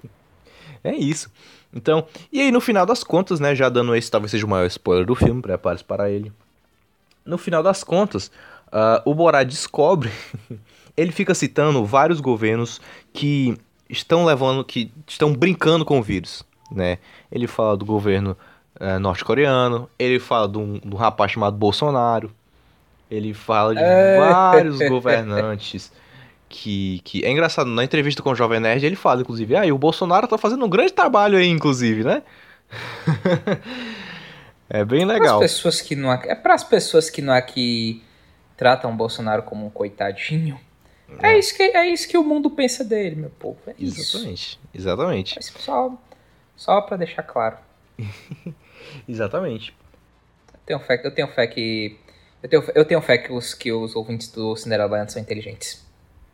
É 0.82 0.94
isso. 0.94 1.30
Então, 1.74 2.06
e 2.30 2.40
aí 2.40 2.50
no 2.50 2.60
final 2.60 2.84
das 2.84 3.02
contas, 3.02 3.40
né, 3.40 3.54
já 3.54 3.68
dando 3.68 3.94
esse 3.94 4.10
talvez 4.10 4.30
seja 4.30 4.44
o 4.44 4.48
maior 4.48 4.66
spoiler 4.66 5.06
do 5.06 5.14
filme, 5.14 5.40
prepare-se 5.40 5.84
para 5.84 6.10
ele. 6.10 6.32
No 7.24 7.38
final 7.38 7.62
das 7.62 7.82
contas, 7.84 8.30
ah, 8.70 9.00
o 9.04 9.14
Borá 9.14 9.42
descobre, 9.42 10.10
ele 10.96 11.12
fica 11.12 11.34
citando 11.34 11.84
vários 11.84 12.20
governos 12.20 12.80
que 13.12 13.56
estão 13.88 14.24
levando, 14.24 14.64
que 14.64 14.90
estão 15.06 15.32
brincando 15.34 15.84
com 15.84 15.98
o 15.98 16.02
vírus, 16.02 16.42
né? 16.75 16.99
Ele 17.31 17.47
fala 17.47 17.77
do 17.77 17.85
governo 17.85 18.37
eh, 18.81 18.99
norte-coreano, 18.99 19.89
ele 19.99 20.18
fala 20.18 20.49
de 20.49 20.59
um, 20.59 20.79
de 20.79 20.95
um 20.95 20.97
rapaz 20.97 21.33
chamado 21.33 21.57
Bolsonaro, 21.57 22.33
ele 23.11 23.35
fala 23.35 23.75
de 23.75 23.83
É. 23.83 24.18
vários 24.18 24.79
governantes 24.89 25.93
que, 26.49 27.01
que... 27.05 27.25
É 27.25 27.31
engraçado, 27.31 27.68
na 27.68 27.85
entrevista 27.85 28.23
com 28.23 28.31
o 28.31 28.35
Jovem 28.35 28.61
Nerd 28.61 28.85
ele 28.85 28.97
fala, 28.97 29.20
inclusive, 29.23 29.57
ah, 29.57 29.66
e 29.66 29.73
o 29.73 29.79
Bolsonaro 29.79 30.27
tá 30.29 30.37
fazendo 30.37 30.64
um 30.64 30.68
grande 30.68 30.93
trabalho 30.93 31.39
aí, 31.39 31.49
inclusive, 31.49 32.05
né? 32.05 32.23
é 34.68 34.85
bem 34.85 35.07
Para 35.07 35.14
legal. 35.14 35.37
as 35.37 35.51
pessoas 35.53 35.81
que 35.81 35.95
não 35.97 36.12
é 36.12 36.35
para 36.35 36.55
as 36.55 36.64
pessoas 36.64 37.11
que 37.11 37.20
não 37.20 37.33
aqui 37.33 38.03
tratam 38.57 38.91
o 38.93 38.95
Bolsonaro 38.95 39.43
como 39.43 39.66
um 39.66 39.70
coitadinho. 39.70 40.59
É, 41.20 41.39
isso 41.39 41.55
que 41.55 41.62
é 41.62 41.87
isso 41.89 42.09
que 42.09 42.16
o 42.16 42.25
mundo 42.25 42.49
pensa 42.49 42.83
dele, 42.83 43.16
meu 43.16 43.31
povo. 43.31 43.59
É 43.66 43.75
isso. 43.79 44.16
Exatamente, 44.16 44.61
exatamente, 44.75 45.35
Mas 45.37 45.51
Só, 46.57 46.80
para 46.80 46.96
deixar 46.96 47.22
claro. 47.22 47.57
exatamente. 49.09 49.74
Eu 50.53 50.61
tenho 50.66 50.80
fé, 50.80 51.00
eu 51.05 51.14
tenho 51.14 51.28
fé 51.28 51.46
que. 51.46 51.98
Eu 52.42 52.48
tenho, 52.48 52.64
eu 52.74 52.84
tenho 52.84 53.00
fé 53.00 53.18
que 53.18 53.32
os, 53.32 53.55
que 53.55 53.72
os 53.72 53.94
ouvintes 53.94 54.30
do 54.30 54.57
Cinderela 54.57 54.90
Land 54.90 55.12
são 55.12 55.22
inteligentes. 55.22 55.84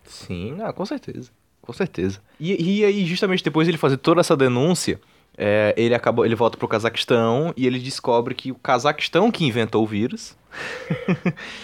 Sim, 0.04 0.58
ah, 0.62 0.72
com 0.72 0.84
certeza. 0.86 1.30
Com 1.60 1.72
certeza. 1.72 2.20
E, 2.40 2.80
e 2.80 2.84
aí, 2.84 3.04
justamente 3.04 3.44
depois 3.44 3.66
de 3.66 3.72
ele 3.72 3.78
fazer 3.78 3.98
toda 3.98 4.20
essa 4.20 4.34
denúncia, 4.34 4.98
é, 5.36 5.74
ele 5.76 5.94
acabou, 5.94 6.24
ele 6.24 6.34
volta 6.34 6.56
pro 6.56 6.66
Cazaquistão 6.66 7.52
e 7.56 7.66
ele 7.66 7.78
descobre 7.78 8.34
que 8.34 8.50
o 8.50 8.54
Cazaquistão 8.54 9.30
que 9.30 9.44
inventou 9.44 9.84
o 9.84 9.86
vírus. 9.86 10.34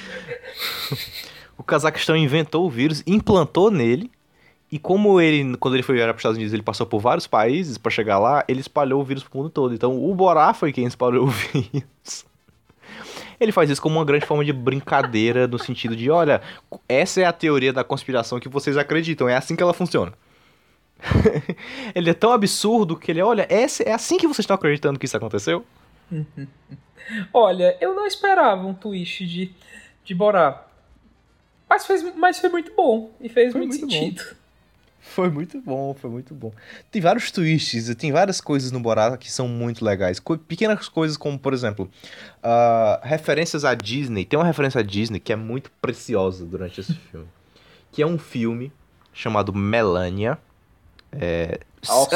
o 1.56 1.62
Cazaquistão 1.64 2.16
inventou 2.16 2.66
o 2.66 2.70
vírus, 2.70 3.02
implantou 3.06 3.70
nele, 3.70 4.10
e 4.70 4.78
como 4.78 5.20
ele, 5.20 5.56
quando 5.56 5.74
ele 5.74 5.82
foi 5.82 5.94
viajar 5.94 6.12
para 6.12 6.18
os 6.18 6.20
Estados 6.20 6.36
Unidos, 6.36 6.52
ele 6.52 6.62
passou 6.62 6.86
por 6.86 7.00
vários 7.00 7.26
países 7.26 7.78
para 7.78 7.90
chegar 7.90 8.18
lá, 8.18 8.44
ele 8.48 8.60
espalhou 8.60 9.00
o 9.00 9.04
vírus 9.04 9.22
pro 9.22 9.38
mundo 9.38 9.50
todo. 9.50 9.74
Então 9.74 10.04
o 10.04 10.14
Borá 10.14 10.52
foi 10.52 10.72
quem 10.72 10.84
espalhou 10.84 11.24
o 11.26 11.30
vírus. 11.30 12.26
Ele 13.38 13.52
faz 13.52 13.68
isso 13.68 13.82
como 13.82 13.98
uma 13.98 14.04
grande 14.04 14.26
forma 14.26 14.44
de 14.44 14.52
brincadeira, 14.52 15.46
no 15.46 15.58
sentido 15.58 15.94
de, 15.94 16.10
olha, 16.10 16.40
essa 16.88 17.20
é 17.20 17.24
a 17.24 17.32
teoria 17.32 17.72
da 17.72 17.84
conspiração 17.84 18.40
que 18.40 18.48
vocês 18.48 18.76
acreditam, 18.76 19.28
é 19.28 19.36
assim 19.36 19.54
que 19.56 19.62
ela 19.62 19.74
funciona. 19.74 20.12
ele 21.94 22.10
é 22.10 22.14
tão 22.14 22.32
absurdo 22.32 22.96
que 22.96 23.10
ele, 23.10 23.20
olha, 23.20 23.46
essa, 23.50 23.82
é 23.82 23.92
assim 23.92 24.16
que 24.16 24.26
vocês 24.26 24.44
estão 24.44 24.54
acreditando 24.54 24.98
que 24.98 25.06
isso 25.06 25.16
aconteceu? 25.16 25.64
Olha, 27.32 27.76
eu 27.80 27.94
não 27.94 28.06
esperava 28.06 28.66
um 28.66 28.72
twist 28.72 29.26
de, 29.26 29.52
de 30.04 30.14
Borá. 30.14 30.66
Mas, 31.68 31.86
fez, 31.86 32.16
mas 32.16 32.38
foi 32.38 32.48
muito 32.48 32.72
bom. 32.74 33.10
E 33.20 33.28
fez 33.28 33.54
muito, 33.54 33.78
muito 33.78 33.86
bom. 33.86 34.34
Foi 35.06 35.28
muito 35.30 35.60
bom, 35.60 35.94
foi 35.94 36.10
muito 36.10 36.34
bom. 36.34 36.50
Tem 36.90 37.00
vários 37.00 37.30
twists, 37.30 37.94
tem 37.94 38.10
várias 38.10 38.40
coisas 38.40 38.72
no 38.72 38.80
Borat 38.80 39.16
que 39.18 39.30
são 39.30 39.46
muito 39.46 39.84
legais. 39.84 40.18
Co- 40.18 40.38
pequenas 40.38 40.88
coisas 40.88 41.16
como, 41.16 41.38
por 41.38 41.52
exemplo, 41.52 41.90
ah, 42.42 43.00
referências 43.02 43.64
à 43.64 43.74
Disney. 43.74 44.24
Tem 44.24 44.38
uma 44.38 44.46
referência 44.46 44.80
à 44.80 44.82
Disney 44.82 45.20
que 45.20 45.32
é 45.32 45.36
muito 45.36 45.70
preciosa 45.80 46.44
durante 46.44 46.80
esse 46.80 46.94
filme. 47.12 47.26
Que 47.92 48.02
é 48.02 48.06
um 48.06 48.18
filme 48.18 48.72
chamado 49.12 49.52
Melania. 49.52 50.38
É, 51.12 51.60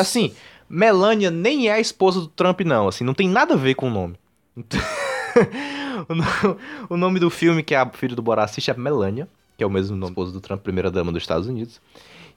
assim, 0.00 0.34
Melania 0.68 1.30
nem 1.30 1.68
é 1.68 1.74
a 1.74 1.80
esposa 1.80 2.20
do 2.20 2.26
Trump, 2.28 2.62
não. 2.62 2.88
Assim, 2.88 3.04
não 3.04 3.14
tem 3.14 3.28
nada 3.28 3.54
a 3.54 3.56
ver 3.56 3.74
com 3.74 3.86
o 3.86 3.90
nome. 3.90 4.16
o, 6.08 6.14
no- 6.14 6.58
o 6.90 6.96
nome 6.96 7.20
do 7.20 7.30
filme 7.30 7.62
que 7.62 7.74
a 7.74 7.88
filha 7.90 8.16
do 8.16 8.22
Borat 8.22 8.46
assiste 8.50 8.70
é 8.70 8.74
Melania, 8.74 9.28
que 9.56 9.62
é 9.62 9.66
o 9.66 9.70
mesmo 9.70 9.94
nome 9.96 10.06
da 10.10 10.12
esposa 10.12 10.32
do 10.32 10.40
Trump, 10.40 10.62
primeira 10.62 10.90
dama 10.90 11.12
dos 11.12 11.22
Estados 11.22 11.46
Unidos. 11.46 11.80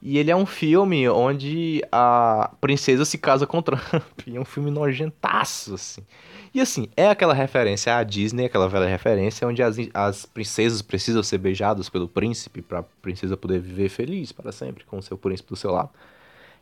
E 0.02 0.18
ele 0.18 0.32
é 0.32 0.36
um 0.36 0.44
filme 0.44 1.08
onde 1.08 1.80
a 1.92 2.50
princesa 2.60 3.04
se 3.04 3.16
casa 3.16 3.46
com 3.46 3.62
Trump. 3.62 3.80
E 4.26 4.36
é 4.36 4.40
um 4.40 4.44
filme 4.44 4.70
nojentaço, 4.70 5.74
assim. 5.74 6.02
E 6.52 6.60
assim, 6.60 6.88
é 6.96 7.08
aquela 7.08 7.32
referência 7.32 7.96
à 7.96 8.02
Disney, 8.02 8.46
aquela 8.46 8.68
velha 8.68 8.86
referência, 8.86 9.46
onde 9.46 9.62
as, 9.62 9.76
as 9.94 10.26
princesas 10.26 10.82
precisam 10.82 11.22
ser 11.22 11.38
beijadas 11.38 11.88
pelo 11.88 12.08
príncipe 12.08 12.60
pra 12.60 12.82
princesa 12.82 13.36
poder 13.36 13.60
viver 13.60 13.88
feliz 13.88 14.32
para 14.32 14.52
sempre 14.52 14.84
com 14.84 14.98
o 14.98 15.02
seu 15.02 15.16
príncipe 15.16 15.50
do 15.50 15.56
seu 15.56 15.70
lado. 15.70 15.90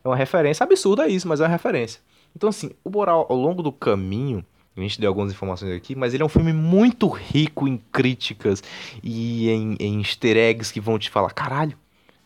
É 0.04 0.08
uma 0.08 0.16
referência 0.16 0.64
absurda 0.64 1.08
isso, 1.08 1.26
mas 1.26 1.40
é 1.40 1.44
uma 1.44 1.48
referência. 1.48 2.00
Então, 2.36 2.48
assim, 2.48 2.70
o 2.84 2.90
Boral, 2.90 3.26
ao 3.28 3.36
longo 3.36 3.62
do 3.62 3.72
caminho, 3.72 4.44
a 4.76 4.80
gente 4.80 5.00
deu 5.00 5.08
algumas 5.08 5.32
informações 5.32 5.74
aqui, 5.74 5.96
mas 5.96 6.14
ele 6.14 6.22
é 6.22 6.26
um 6.26 6.30
filme 6.30 6.52
muito 6.52 7.08
rico 7.08 7.66
em 7.66 7.78
críticas 7.90 8.62
e 9.02 9.50
em, 9.50 9.76
em 9.80 9.98
easter 9.98 10.36
eggs 10.36 10.72
que 10.72 10.80
vão 10.80 10.98
te 10.98 11.10
falar, 11.10 11.30
caralho, 11.30 11.76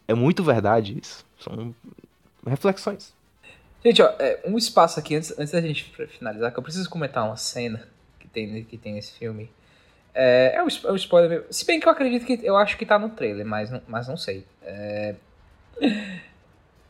é 0.09 0.15
muito 0.15 0.43
verdade 0.43 0.99
isso. 1.01 1.25
São 1.39 1.75
reflexões. 2.47 3.13
Gente, 3.85 4.01
ó, 4.03 4.07
é, 4.19 4.41
um 4.47 4.57
espaço 4.57 4.99
aqui, 4.99 5.15
antes, 5.15 5.39
antes 5.39 5.53
da 5.53 5.61
gente 5.61 5.85
finalizar, 6.09 6.53
que 6.53 6.59
eu 6.59 6.63
preciso 6.63 6.89
comentar 6.89 7.25
uma 7.25 7.37
cena 7.37 7.87
que 8.19 8.27
tem, 8.29 8.65
que 8.65 8.79
tem 8.79 8.95
nesse 8.95 9.13
filme. 9.13 9.51
É, 10.15 10.55
é, 10.57 10.63
um, 10.63 10.69
é 10.69 10.93
um 10.93 10.97
spoiler 10.97 11.29
mesmo. 11.31 11.47
Se 11.51 11.67
bem 11.67 11.81
que 11.81 11.87
eu 11.87 11.93
acredito 11.93 12.25
que. 12.25 12.39
Eu 12.43 12.57
acho 12.57 12.79
que 12.79 12.87
tá 12.87 12.99
no 12.99 13.11
trailer, 13.11 13.45
mas 13.45 13.71
não, 13.71 13.83
mas 13.87 14.09
não 14.09 14.17
sei. 14.17 14.47
É... 14.63 15.15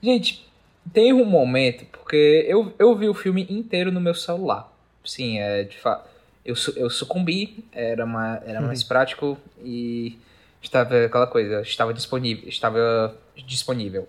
Gente, 0.03 0.47
tem 0.93 1.13
um 1.13 1.25
momento, 1.25 1.87
porque 1.87 2.45
eu, 2.47 2.75
eu 2.79 2.95
vi 2.95 3.09
o 3.09 3.15
filme 3.15 3.47
inteiro 3.49 3.91
no 3.91 4.01
meu 4.01 4.15
celular. 4.15 4.71
Sim, 5.05 5.39
é 5.39 5.63
de 5.65 5.79
fato. 5.79 6.09
Eu, 6.45 6.55
eu 6.77 6.91
sucumbi, 6.91 7.65
era, 7.73 8.05
ma- 8.05 8.41
era 8.45 8.61
mais 8.61 8.83
prático 8.83 9.39
e 9.63 10.19
estava 10.65 11.05
aquela 11.05 11.27
coisa, 11.27 11.61
estava 11.63 11.95
disponível. 11.95 12.49
Estava 12.49 13.17
disponível. 13.47 14.09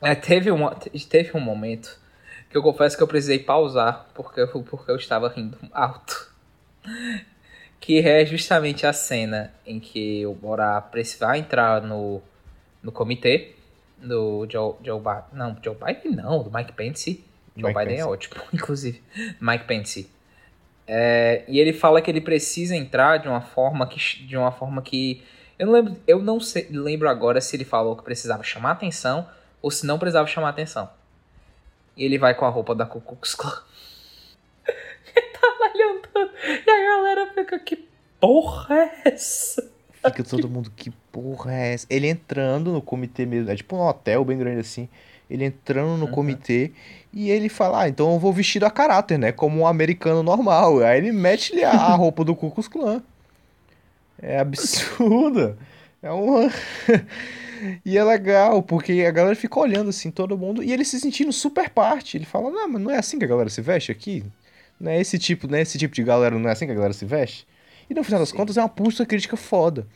É, 0.00 0.14
teve, 0.14 0.50
uma, 0.50 0.74
teve 0.74 1.36
um 1.36 1.40
momento 1.40 1.98
que 2.50 2.56
eu 2.56 2.62
confesso 2.62 2.96
que 2.96 3.02
eu 3.02 3.08
precisei 3.08 3.38
pausar 3.38 4.06
porque 4.14 4.40
eu, 4.40 4.48
porque 4.48 4.90
eu 4.90 4.96
estava 4.96 5.28
rindo 5.28 5.58
alto. 5.72 6.32
Que 7.80 8.00
é 8.00 8.24
justamente 8.24 8.86
a 8.86 8.92
cena 8.92 9.52
em 9.66 9.80
que 9.80 10.24
o 10.26 10.34
Bora 10.34 10.82
vai 11.18 11.38
entrar 11.38 11.82
no, 11.82 12.22
no 12.82 12.92
comitê 12.92 13.54
do 13.98 14.46
Joe, 14.50 14.74
Joe 14.82 14.98
Biden. 15.00 15.24
Não, 15.32 15.56
Joe 15.62 15.74
Biden 15.74 16.12
não, 16.12 16.42
do 16.42 16.50
Mike 16.50 16.72
Pence. 16.72 17.24
Joe 17.56 17.68
Mike 17.68 17.78
Biden 17.78 17.94
é 17.94 17.96
Pence. 17.96 18.08
ótimo, 18.08 18.34
inclusive. 18.52 19.02
Mike 19.40 19.64
Pence. 19.64 20.10
É, 20.86 21.44
e 21.48 21.58
ele 21.58 21.72
fala 21.72 22.02
que 22.02 22.10
ele 22.10 22.20
precisa 22.20 22.76
entrar 22.76 23.18
de 23.18 23.28
uma 23.28 23.40
forma 23.40 23.86
que. 23.86 23.98
De 24.24 24.36
uma 24.36 24.52
forma 24.52 24.82
que. 24.82 25.22
Eu 25.58 25.66
não 25.66 25.72
lembro. 25.72 25.96
Eu 26.06 26.22
não 26.22 26.40
sei, 26.40 26.68
lembro 26.70 27.08
agora 27.08 27.40
se 27.40 27.56
ele 27.56 27.64
falou 27.64 27.96
que 27.96 28.02
precisava 28.02 28.42
chamar 28.42 28.72
atenção 28.72 29.26
ou 29.62 29.70
se 29.70 29.86
não 29.86 29.98
precisava 29.98 30.26
chamar 30.26 30.50
atenção. 30.50 30.88
E 31.96 32.04
ele 32.04 32.18
vai 32.18 32.34
com 32.34 32.44
a 32.44 32.48
roupa 32.48 32.74
da 32.74 32.84
Ku 32.84 33.00
Klux 33.00 33.34
Klan. 33.34 33.62
ele 35.14 35.26
tá 35.28 35.40
olhando. 35.60 36.30
E 36.66 36.70
a 36.70 36.96
galera 36.96 37.32
fica, 37.34 37.58
que 37.58 37.88
porra 38.20 38.74
é 38.74 39.08
essa? 39.08 39.70
Fica 39.92 40.24
todo 40.24 40.50
mundo, 40.50 40.70
que 40.74 40.90
porra 41.12 41.54
é 41.54 41.74
essa? 41.74 41.86
Ele 41.88 42.08
entrando 42.08 42.72
no 42.72 42.82
comitê 42.82 43.24
mesmo, 43.24 43.50
é 43.50 43.56
tipo 43.56 43.76
um 43.76 43.80
hotel 43.80 44.24
bem 44.24 44.36
grande 44.36 44.60
assim. 44.60 44.88
Ele 45.30 45.44
entrando 45.44 45.96
no 45.96 46.08
comitê 46.08 46.72
e 47.12 47.30
ele 47.30 47.48
fala, 47.48 47.82
ah, 47.82 47.88
então 47.88 48.12
eu 48.12 48.18
vou 48.18 48.32
vestido 48.32 48.66
a 48.66 48.70
caráter, 48.70 49.18
né? 49.18 49.32
Como 49.32 49.60
um 49.60 49.66
americano 49.66 50.22
normal. 50.22 50.80
Aí 50.80 50.98
ele 50.98 51.12
mete-lhe 51.12 51.64
a, 51.64 51.70
a 51.70 51.94
roupa 51.94 52.24
do 52.24 52.36
Ku 52.36 52.50
Klux 52.50 52.68
Klan. 52.68 53.02
É 54.26 54.38
absurdo. 54.38 55.54
É 56.02 56.10
uma... 56.10 56.50
e 57.84 57.98
é 57.98 58.02
legal, 58.02 58.62
porque 58.62 59.04
a 59.06 59.10
galera 59.10 59.36
fica 59.36 59.60
olhando 59.60 59.90
assim, 59.90 60.10
todo 60.10 60.38
mundo, 60.38 60.62
e 60.62 60.72
ele 60.72 60.82
se 60.82 60.98
sentindo 60.98 61.30
super 61.30 61.68
parte. 61.68 62.16
Ele 62.16 62.24
fala, 62.24 62.50
não, 62.50 62.66
mas 62.66 62.80
não 62.80 62.90
é 62.90 62.96
assim 62.96 63.18
que 63.18 63.24
a 63.26 63.28
galera 63.28 63.50
se 63.50 63.60
veste 63.60 63.92
aqui? 63.92 64.24
Não 64.80 64.90
é 64.90 64.98
esse 64.98 65.18
tipo, 65.18 65.46
não 65.46 65.58
é 65.58 65.60
esse 65.60 65.78
tipo 65.78 65.94
de 65.94 66.02
galera, 66.02 66.38
não 66.38 66.48
é 66.48 66.52
assim 66.52 66.64
que 66.64 66.72
a 66.72 66.74
galera 66.74 66.94
se 66.94 67.04
veste? 67.04 67.46
E 67.88 67.92
no 67.92 68.02
final 68.02 68.18
das 68.18 68.32
contas 68.32 68.56
é 68.56 68.62
uma 68.62 68.68
puta 68.68 69.04
crítica 69.04 69.36
foda. 69.36 69.86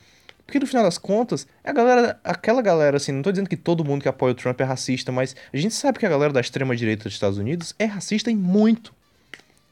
Porque 0.44 0.58
no 0.58 0.66
final 0.66 0.84
das 0.84 0.98
contas, 0.98 1.46
a 1.64 1.72
galera, 1.72 2.20
aquela 2.22 2.60
galera, 2.60 2.98
assim, 2.98 3.12
não 3.12 3.22
tô 3.22 3.30
dizendo 3.30 3.48
que 3.48 3.56
todo 3.56 3.84
mundo 3.84 4.02
que 4.02 4.08
apoia 4.08 4.32
o 4.32 4.34
Trump 4.34 4.60
é 4.60 4.64
racista, 4.64 5.10
mas 5.10 5.34
a 5.52 5.56
gente 5.56 5.74
sabe 5.74 5.98
que 5.98 6.04
a 6.04 6.08
galera 6.08 6.34
da 6.34 6.40
extrema-direita 6.40 7.04
dos 7.04 7.14
Estados 7.14 7.38
Unidos 7.38 7.74
é 7.78 7.86
racista 7.86 8.30
em 8.30 8.36
muito. 8.36 8.94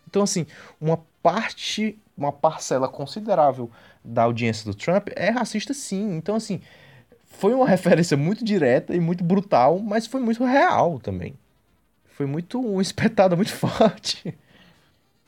Então, 0.09 0.23
assim, 0.23 0.47
uma 0.81 0.99
parte, 1.23 1.99
uma 2.17 2.33
parcela 2.33 2.89
considerável 2.89 3.71
da 4.07 4.23
audiência 4.23 4.65
do 4.65 4.75
Trump 4.75 5.09
é 5.17 5.31
racista 5.31 5.75
sim. 5.75 6.17
Então, 6.17 6.37
assim, 6.37 6.61
foi 7.27 7.55
uma 7.55 7.67
referência 7.69 8.17
muito 8.17 8.45
direta 8.45 8.95
e 8.95 9.01
muito 9.01 9.25
brutal, 9.25 9.79
mas 9.79 10.07
foi 10.07 10.21
muito 10.21 10.45
real 10.45 10.99
também. 10.99 11.35
Foi 12.07 12.27
muito 12.27 12.61
uma 12.61 12.83
espetada 12.83 13.37
muito 13.37 13.53
forte. 13.55 14.35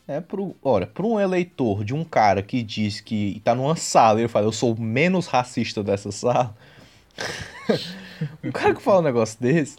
É 0.07 0.23
pro, 0.23 0.57
olha, 0.63 0.87
para 0.87 1.05
um 1.05 1.21
eleitor 1.21 1.85
de 1.85 1.93
um 1.93 2.03
cara 2.03 2.43
que 2.43 2.63
diz 2.63 2.99
que 2.99 3.43
tá 3.45 3.55
numa 3.55 3.77
sala 3.77 4.19
e 4.19 4.23
ele 4.23 4.29
fala, 4.29 4.47
eu 4.47 4.53
sou 4.53 4.73
o 4.73 4.81
menos 4.81 5.27
racista 5.27 5.83
dessa 5.83 6.11
sala. 6.11 6.57
um 8.43 8.51
cara 8.51 8.75
que 8.75 8.81
fala 8.81 9.01
um 9.01 9.05
negócio 9.05 9.39
desse, 9.39 9.77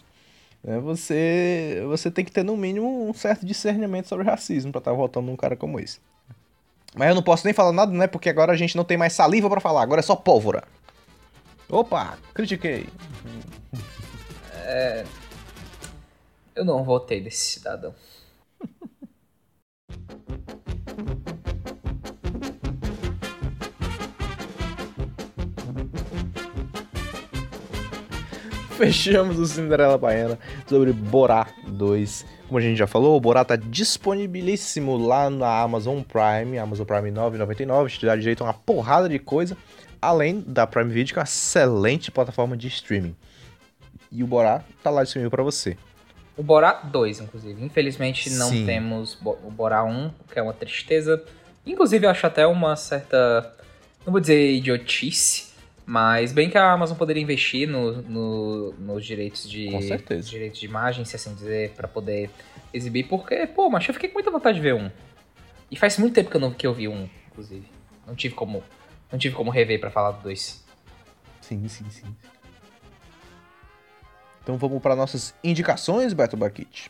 né, 0.62 0.78
você, 0.78 1.82
você 1.88 2.12
tem 2.12 2.24
que 2.24 2.30
ter 2.30 2.44
no 2.44 2.56
mínimo 2.56 3.08
um 3.08 3.12
certo 3.12 3.44
discernimento 3.44 4.06
sobre 4.06 4.24
racismo 4.24 4.70
pra 4.70 4.78
estar 4.78 4.92
votando 4.92 5.26
num 5.26 5.36
cara 5.36 5.56
como 5.56 5.80
esse. 5.80 5.98
Mas 6.94 7.08
eu 7.08 7.14
não 7.14 7.22
posso 7.22 7.44
nem 7.46 7.54
falar 7.54 7.72
nada, 7.72 7.92
né? 7.92 8.06
Porque 8.06 8.28
agora 8.28 8.52
a 8.52 8.56
gente 8.56 8.76
não 8.76 8.84
tem 8.84 8.96
mais 8.96 9.12
saliva 9.12 9.48
pra 9.48 9.60
falar, 9.60 9.82
agora 9.82 10.00
é 10.00 10.02
só 10.02 10.16
pólvora. 10.16 10.64
Opa, 11.68 12.18
critiquei. 12.34 12.88
Eu 16.54 16.64
não 16.64 16.84
votei 16.84 17.20
desse 17.20 17.52
cidadão. 17.52 17.94
Fechamos 28.76 29.38
o 29.38 29.46
Cinderela 29.46 29.96
Baiana 29.98 30.38
sobre 30.66 30.92
Borá 30.92 31.46
2. 31.66 32.39
Como 32.50 32.58
a 32.58 32.62
gente 32.62 32.76
já 32.76 32.88
falou, 32.88 33.16
o 33.16 33.20
Borá 33.20 33.44
tá 33.44 33.54
disponibilíssimo 33.54 34.96
lá 34.96 35.30
na 35.30 35.60
Amazon 35.60 36.00
Prime, 36.02 36.58
Amazon 36.58 36.84
Prime 36.84 37.12
9,99, 37.12 37.96
te 37.96 38.04
dá 38.04 38.16
direito 38.16 38.42
a 38.42 38.48
uma 38.48 38.52
porrada 38.52 39.08
de 39.08 39.20
coisa, 39.20 39.56
além 40.02 40.40
da 40.44 40.66
Prime 40.66 40.90
Video, 40.90 41.12
que 41.12 41.20
é 41.20 41.22
uma 41.22 41.26
excelente 41.26 42.10
plataforma 42.10 42.56
de 42.56 42.66
streaming. 42.66 43.14
E 44.10 44.24
o 44.24 44.26
Borá 44.26 44.64
tá 44.82 44.90
lá 44.90 45.04
disponível 45.04 45.30
pra 45.30 45.44
você. 45.44 45.78
O 46.36 46.42
Borá 46.42 46.72
2, 46.72 47.20
inclusive. 47.20 47.64
Infelizmente 47.64 48.28
não 48.30 48.48
Sim. 48.48 48.66
temos 48.66 49.16
o 49.22 49.50
Borá 49.52 49.84
1, 49.84 50.08
o 50.08 50.12
que 50.32 50.36
é 50.36 50.42
uma 50.42 50.52
tristeza. 50.52 51.22
Inclusive 51.64 52.04
eu 52.04 52.10
acho 52.10 52.26
até 52.26 52.44
uma 52.48 52.74
certa. 52.74 53.54
Não 54.04 54.10
vou 54.10 54.20
dizer 54.20 54.54
idiotice, 54.54 55.49
mas 55.92 56.30
bem 56.32 56.48
que 56.48 56.56
a 56.56 56.70
Amazon 56.72 56.96
poderia 56.96 57.20
investir 57.20 57.66
no, 57.68 58.00
no- 58.02 58.72
nos 58.74 59.04
direitos 59.04 59.50
de. 59.50 59.66
Direitos 60.30 60.60
de 60.60 60.64
imagem, 60.66 61.04
se 61.04 61.16
assim 61.16 61.34
dizer, 61.34 61.72
pra 61.72 61.88
poder 61.88 62.30
exibir, 62.72 63.08
porque, 63.08 63.44
pô, 63.48 63.68
mas 63.68 63.88
eu 63.88 63.92
fiquei 63.94 64.08
com 64.08 64.14
muita 64.14 64.30
vontade 64.30 64.54
de 64.58 64.62
ver 64.62 64.74
um. 64.74 64.88
E 65.68 65.74
faz 65.76 65.98
muito 65.98 66.14
tempo 66.14 66.30
que 66.30 66.36
eu 66.36 66.40
não 66.40 66.52
que 66.52 66.64
eu 66.64 66.72
vi 66.72 66.86
um, 66.86 67.08
inclusive. 67.26 67.66
Não 68.06 68.14
tive 68.14 68.36
como 68.36 68.62
Não 69.10 69.18
tive 69.18 69.34
como 69.34 69.50
rever 69.50 69.80
pra 69.80 69.90
falar 69.90 70.12
do 70.12 70.22
2. 70.22 70.64
Sim, 71.40 71.66
sim, 71.66 71.90
sim. 71.90 72.06
Então 74.44 74.56
vamos 74.56 74.80
para 74.80 74.94
nossas 74.94 75.34
indicações, 75.42 76.12
Beto 76.12 76.36
Barquite. 76.36 76.88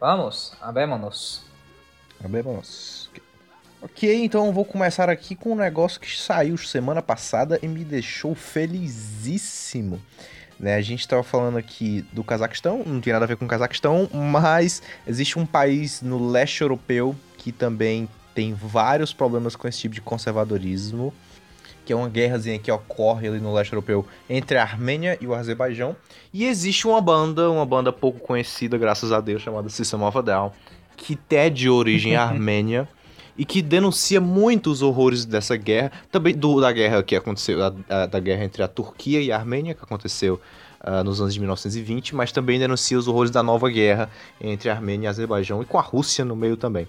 Vamos, 0.00 0.54
abémonos. 0.60 1.44
Vamos. 2.20 3.08
Ok, 3.82 4.24
então 4.24 4.52
vou 4.52 4.64
começar 4.64 5.08
aqui 5.08 5.34
com 5.34 5.52
um 5.52 5.56
negócio 5.56 5.98
que 5.98 6.14
saiu 6.14 6.58
semana 6.58 7.00
passada 7.00 7.58
e 7.62 7.66
me 7.66 7.82
deixou 7.82 8.34
felizíssimo. 8.34 9.98
Né, 10.58 10.74
a 10.74 10.82
gente 10.82 11.00
estava 11.00 11.22
falando 11.22 11.56
aqui 11.56 12.04
do 12.12 12.22
Cazaquistão, 12.22 12.82
não 12.84 13.00
tem 13.00 13.10
nada 13.10 13.24
a 13.24 13.28
ver 13.28 13.38
com 13.38 13.46
o 13.46 13.48
Cazaquistão, 13.48 14.06
mas 14.12 14.82
existe 15.06 15.38
um 15.38 15.46
país 15.46 16.02
no 16.02 16.30
leste 16.30 16.60
europeu 16.60 17.16
que 17.38 17.50
também 17.50 18.06
tem 18.34 18.52
vários 18.52 19.14
problemas 19.14 19.56
com 19.56 19.66
esse 19.66 19.80
tipo 19.80 19.94
de 19.94 20.02
conservadorismo, 20.02 21.14
que 21.86 21.94
é 21.94 21.96
uma 21.96 22.10
guerrazinha 22.10 22.58
que 22.58 22.70
ocorre 22.70 23.28
ali 23.28 23.40
no 23.40 23.54
leste 23.54 23.72
europeu 23.72 24.06
entre 24.28 24.58
a 24.58 24.62
Armênia 24.62 25.16
e 25.22 25.26
o 25.26 25.34
Azerbaijão. 25.34 25.96
E 26.34 26.44
existe 26.44 26.86
uma 26.86 27.00
banda, 27.00 27.50
uma 27.50 27.64
banda 27.64 27.90
pouco 27.90 28.20
conhecida, 28.20 28.76
graças 28.76 29.10
a 29.10 29.22
Deus, 29.22 29.40
chamada 29.40 29.70
System 29.70 30.02
of 30.02 30.18
a 30.18 30.20
Down, 30.20 30.52
que 30.98 31.18
é 31.30 31.48
de 31.48 31.70
origem 31.70 32.14
armênia 32.16 32.86
e 33.36 33.44
que 33.44 33.62
denuncia 33.62 34.20
muito 34.20 34.70
os 34.70 34.82
horrores 34.82 35.24
dessa 35.24 35.56
guerra, 35.56 35.92
também 36.10 36.34
do, 36.34 36.60
da 36.60 36.70
guerra 36.72 37.02
que 37.02 37.14
aconteceu, 37.16 37.58
da, 37.58 37.72
a- 37.88 38.06
da 38.06 38.20
guerra 38.20 38.44
entre 38.44 38.62
a 38.62 38.68
Turquia 38.68 39.20
e 39.20 39.30
a 39.32 39.36
Armênia, 39.36 39.74
que 39.74 39.82
aconteceu 39.82 40.40
ah, 40.80 41.02
nos 41.04 41.20
anos 41.20 41.34
de 41.34 41.40
1920, 41.40 42.14
mas 42.14 42.32
também 42.32 42.58
denuncia 42.58 42.98
os 42.98 43.06
horrores 43.08 43.30
da 43.30 43.42
nova 43.42 43.68
guerra 43.68 44.10
entre 44.40 44.70
a 44.70 44.74
Armênia 44.74 45.06
e 45.06 45.08
o 45.08 45.10
Azerbaijão 45.10 45.62
e 45.62 45.64
com 45.64 45.78
a 45.78 45.82
Rússia 45.82 46.24
no 46.24 46.34
meio 46.36 46.56
também. 46.56 46.86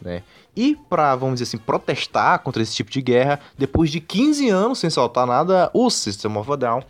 Né? 0.00 0.22
E 0.56 0.76
para, 0.88 1.14
vamos 1.16 1.36
dizer 1.40 1.44
assim, 1.44 1.58
protestar 1.58 2.38
contra 2.40 2.62
esse 2.62 2.74
tipo 2.74 2.90
de 2.90 3.00
guerra, 3.02 3.40
depois 3.56 3.90
de 3.90 4.00
15 4.00 4.48
anos 4.48 4.78
sem 4.78 4.90
soltar 4.90 5.26
nada, 5.26 5.70
o 5.74 5.88
System 5.90 6.36
of 6.36 6.52
a 6.52 6.56
Down 6.56 6.82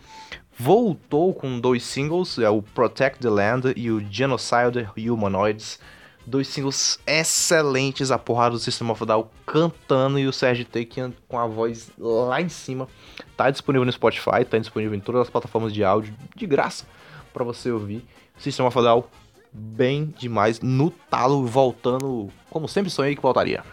voltou 0.57 1.33
com 1.33 1.59
dois 1.59 1.83
singles, 1.83 2.37
é 2.37 2.49
o 2.49 2.61
Protect 2.61 3.19
the 3.19 3.29
Land 3.29 3.73
e 3.75 3.89
o 3.89 3.99
Genocide 4.11 4.87
Humanoids. 5.09 5.79
Dois 6.25 6.47
singles 6.47 6.99
excelentes, 7.07 8.11
a 8.11 8.19
porrada 8.19 8.51
do 8.51 8.59
System 8.59 8.91
of 8.91 9.01
a 9.03 9.05
Down 9.05 9.29
cantando 9.45 10.19
e 10.19 10.27
o 10.27 10.33
Serge 10.33 10.63
Takian 10.63 11.13
com 11.27 11.39
a 11.39 11.47
voz 11.47 11.89
lá 11.97 12.41
em 12.41 12.49
cima. 12.49 12.87
Tá 13.35 13.49
disponível 13.49 13.85
no 13.85 13.91
Spotify, 13.91 14.45
tá 14.47 14.57
disponível 14.57 14.95
em 14.95 14.99
todas 14.99 15.21
as 15.21 15.29
plataformas 15.29 15.73
de 15.73 15.83
áudio, 15.83 16.13
de 16.35 16.45
graça, 16.45 16.85
para 17.33 17.43
você 17.43 17.71
ouvir. 17.71 18.05
System 18.37 18.65
of 18.65 18.77
a 18.77 18.81
Down 18.81 19.03
bem 19.51 20.13
demais, 20.17 20.59
no 20.61 20.91
talo, 20.91 21.45
voltando, 21.45 22.29
como 22.49 22.67
sempre 22.67 22.89
sonhei 22.89 23.15
que 23.15 23.21
voltaria. 23.21 23.63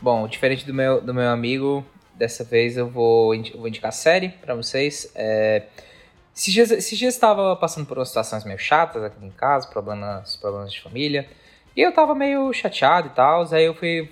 Bom, 0.00 0.26
diferente 0.26 0.66
do 0.66 0.74
meu, 0.74 1.00
do 1.00 1.14
meu 1.14 1.28
amigo, 1.28 1.84
dessa 2.14 2.42
vez 2.42 2.76
eu 2.76 2.88
vou, 2.88 3.32
vou 3.54 3.68
indicar 3.68 3.92
série 3.92 4.30
pra 4.30 4.54
vocês. 4.54 5.10
É, 5.14 5.64
esses, 6.34 6.52
dias, 6.52 6.70
esses 6.70 7.00
estava 7.02 7.54
passando 7.56 7.86
por 7.86 7.98
umas 7.98 8.08
situações 8.08 8.44
meio 8.44 8.58
chatas 8.58 9.04
aqui 9.04 9.24
em 9.24 9.30
casa, 9.30 9.68
problemas, 9.68 10.36
problemas 10.36 10.72
de 10.72 10.80
família. 10.80 11.28
E 11.76 11.80
eu 11.80 11.92
tava 11.92 12.14
meio 12.14 12.52
chateado 12.52 13.08
e 13.08 13.10
tal, 13.10 13.46
aí 13.52 13.64
eu 13.64 13.74
fui, 13.74 14.10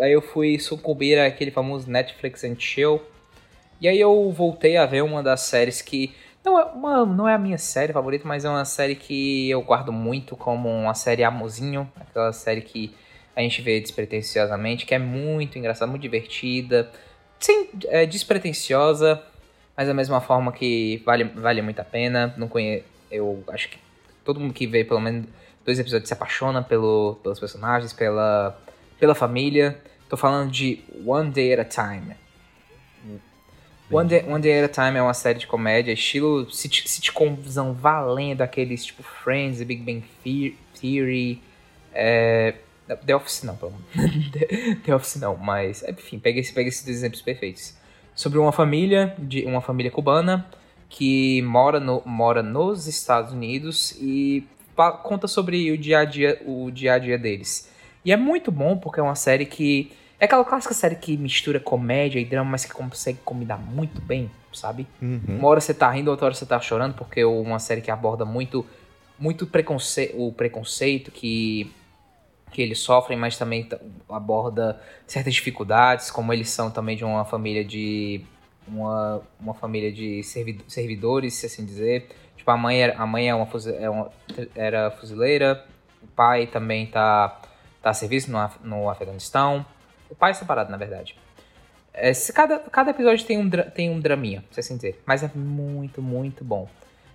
aí 0.00 0.12
eu 0.12 0.22
fui 0.22 0.58
sucumbir 0.58 1.18
àquele 1.18 1.50
famoso 1.50 1.90
Netflix 1.90 2.44
and 2.44 2.56
Chill. 2.58 3.02
E 3.80 3.88
aí 3.88 4.00
eu 4.00 4.30
voltei 4.30 4.76
a 4.76 4.86
ver 4.86 5.02
uma 5.02 5.22
das 5.22 5.40
séries 5.40 5.82
que 5.82 6.14
não 6.44 6.58
é, 6.58 6.64
uma, 6.64 7.06
não 7.06 7.28
é 7.28 7.34
a 7.34 7.38
minha 7.38 7.58
série 7.58 7.92
favorita, 7.92 8.26
mas 8.26 8.44
é 8.44 8.48
uma 8.48 8.64
série 8.64 8.94
que 8.94 9.48
eu 9.50 9.62
guardo 9.62 9.92
muito 9.92 10.36
como 10.36 10.68
uma 10.68 10.94
série 10.94 11.22
amorzinho, 11.22 11.90
aquela 12.00 12.32
série 12.32 12.62
que 12.62 12.94
a 13.34 13.40
gente 13.40 13.62
vê 13.62 13.80
despretensiosamente, 13.80 14.84
que 14.84 14.94
é 14.94 14.98
muito 14.98 15.58
engraçada, 15.58 15.90
muito 15.90 16.02
divertida, 16.02 16.90
sim, 17.38 17.68
é 17.86 18.04
despretensiosa, 18.06 19.22
mas 19.76 19.88
da 19.88 19.94
mesma 19.94 20.20
forma 20.20 20.52
que 20.52 21.02
vale, 21.04 21.24
vale 21.24 21.62
muito 21.62 21.80
a 21.80 21.84
pena. 21.84 22.34
Não 22.36 22.48
conhe... 22.48 22.82
Eu 23.10 23.42
acho 23.48 23.68
que 23.68 23.78
todo 24.24 24.40
mundo 24.40 24.54
que 24.54 24.66
vê 24.66 24.84
pelo 24.84 25.00
menos 25.00 25.26
dois 25.64 25.78
episódios 25.78 26.08
se 26.08 26.14
apaixona 26.14 26.62
pelo, 26.62 27.18
pelos 27.22 27.38
personagens, 27.38 27.92
pela, 27.92 28.58
pela 28.98 29.14
família. 29.14 29.80
Tô 30.08 30.16
falando 30.16 30.50
de 30.50 30.80
One 31.06 31.30
Day 31.30 31.52
at 31.54 31.60
a 31.60 31.64
Time. 31.64 32.14
One 33.90 34.08
Day, 34.08 34.24
One 34.26 34.40
Day 34.40 34.62
at 34.62 34.64
a 34.78 34.86
Time 34.86 34.98
é 34.98 35.02
uma 35.02 35.12
série 35.12 35.38
de 35.38 35.46
comédia, 35.46 35.92
estilo 35.92 36.50
sit- 36.50 36.86
sitcomzão 36.88 37.74
valendo, 37.74 38.40
aqueles 38.40 38.84
tipo 38.86 39.02
Friends, 39.02 39.58
The 39.58 39.64
Big 39.66 39.82
Bang 39.82 40.02
The- 40.24 40.54
Theory, 40.80 41.42
é, 41.92 42.54
The 43.04 43.14
Office 43.14 43.42
não, 43.42 43.54
pelo. 43.54 43.74
The- 44.82 44.94
Office 44.94 45.16
não, 45.16 45.36
mas 45.36 45.82
enfim, 45.82 46.18
pega, 46.18 46.40
esse, 46.40 46.52
pega 46.54 46.68
esses 46.68 46.86
exemplos 46.88 47.20
perfeitos. 47.20 47.74
Sobre 48.14 48.38
uma 48.38 48.52
família, 48.52 49.14
de 49.18 49.44
uma 49.44 49.60
família 49.60 49.90
cubana 49.90 50.46
que 50.88 51.42
mora, 51.42 51.78
no, 51.78 52.02
mora 52.06 52.42
nos 52.42 52.86
Estados 52.86 53.32
Unidos 53.32 53.92
e 54.00 54.46
conta 54.90 55.28
sobre 55.28 55.70
o 55.70 55.78
dia 55.78 56.00
a 56.00 56.04
dia, 56.04 56.42
o 56.44 56.70
dia 56.70 56.94
a 56.94 56.98
dia 56.98 57.16
deles. 57.18 57.70
E 58.04 58.10
é 58.10 58.16
muito 58.16 58.50
bom 58.50 58.76
porque 58.76 58.98
é 58.98 59.02
uma 59.02 59.14
série 59.14 59.46
que 59.46 59.92
é 60.18 60.24
aquela 60.24 60.44
clássica 60.44 60.74
série 60.74 60.96
que 60.96 61.16
mistura 61.16 61.60
comédia 61.60 62.18
e 62.18 62.24
drama, 62.24 62.50
mas 62.50 62.64
que 62.64 62.72
consegue 62.72 63.18
combinar 63.24 63.58
muito 63.58 64.00
bem, 64.00 64.30
sabe? 64.52 64.86
Uhum. 65.00 65.20
Uma 65.38 65.48
hora 65.48 65.60
você 65.60 65.74
tá 65.74 65.90
rindo, 65.90 66.10
outra 66.10 66.26
hora 66.26 66.34
você 66.34 66.46
tá 66.46 66.60
chorando, 66.60 66.94
porque 66.94 67.20
é 67.20 67.26
uma 67.26 67.58
série 67.58 67.80
que 67.80 67.90
aborda 67.90 68.24
muito, 68.24 68.66
muito 69.18 69.46
preconce 69.46 70.12
o 70.16 70.32
preconceito 70.32 71.10
que, 71.10 71.70
que 72.50 72.62
eles 72.62 72.78
sofrem, 72.78 73.18
mas 73.18 73.36
também 73.36 73.68
aborda 74.08 74.80
certas 75.06 75.34
dificuldades, 75.34 76.10
como 76.10 76.32
eles 76.32 76.48
são 76.50 76.70
também 76.70 76.96
de 76.96 77.04
uma 77.04 77.24
família 77.24 77.64
de. 77.64 78.20
uma, 78.66 79.20
uma 79.40 79.54
família 79.54 79.90
de 79.92 80.22
servi- 80.22 80.60
servidores, 80.68 81.34
se 81.34 81.46
assim 81.46 81.64
dizer. 81.64 82.08
Tipo, 82.42 82.50
a 82.50 82.56
mãe, 82.56 82.82
era, 82.82 82.98
a 83.00 83.06
mãe 83.06 83.28
é 83.30 83.34
uma, 83.36 83.46
é 83.78 83.88
uma- 83.88 84.10
era 84.56 84.90
fuzileira, 84.90 85.64
o 86.02 86.08
pai 86.08 86.48
também 86.48 86.86
tá, 86.88 87.40
tá 87.80 87.90
a 87.90 87.94
serviço 87.94 88.32
no, 88.32 88.38
Af- 88.38 88.58
no 88.64 88.90
Afeganistão. 88.90 89.64
O 90.10 90.14
pai 90.16 90.32
é 90.32 90.34
separado, 90.34 90.68
na 90.68 90.76
verdade. 90.76 91.16
É, 91.94 92.10
cada, 92.34 92.58
cada 92.58 92.90
episódio 92.90 93.24
tem 93.24 93.38
um, 93.38 93.48
tem 93.48 93.88
um 93.90 94.00
draminha, 94.00 94.42
se 94.50 94.58
assim 94.58 94.74
dizer. 94.74 95.00
Mas 95.06 95.22
é 95.22 95.30
muito, 95.32 96.02
muito 96.02 96.42
bom. 96.42 96.68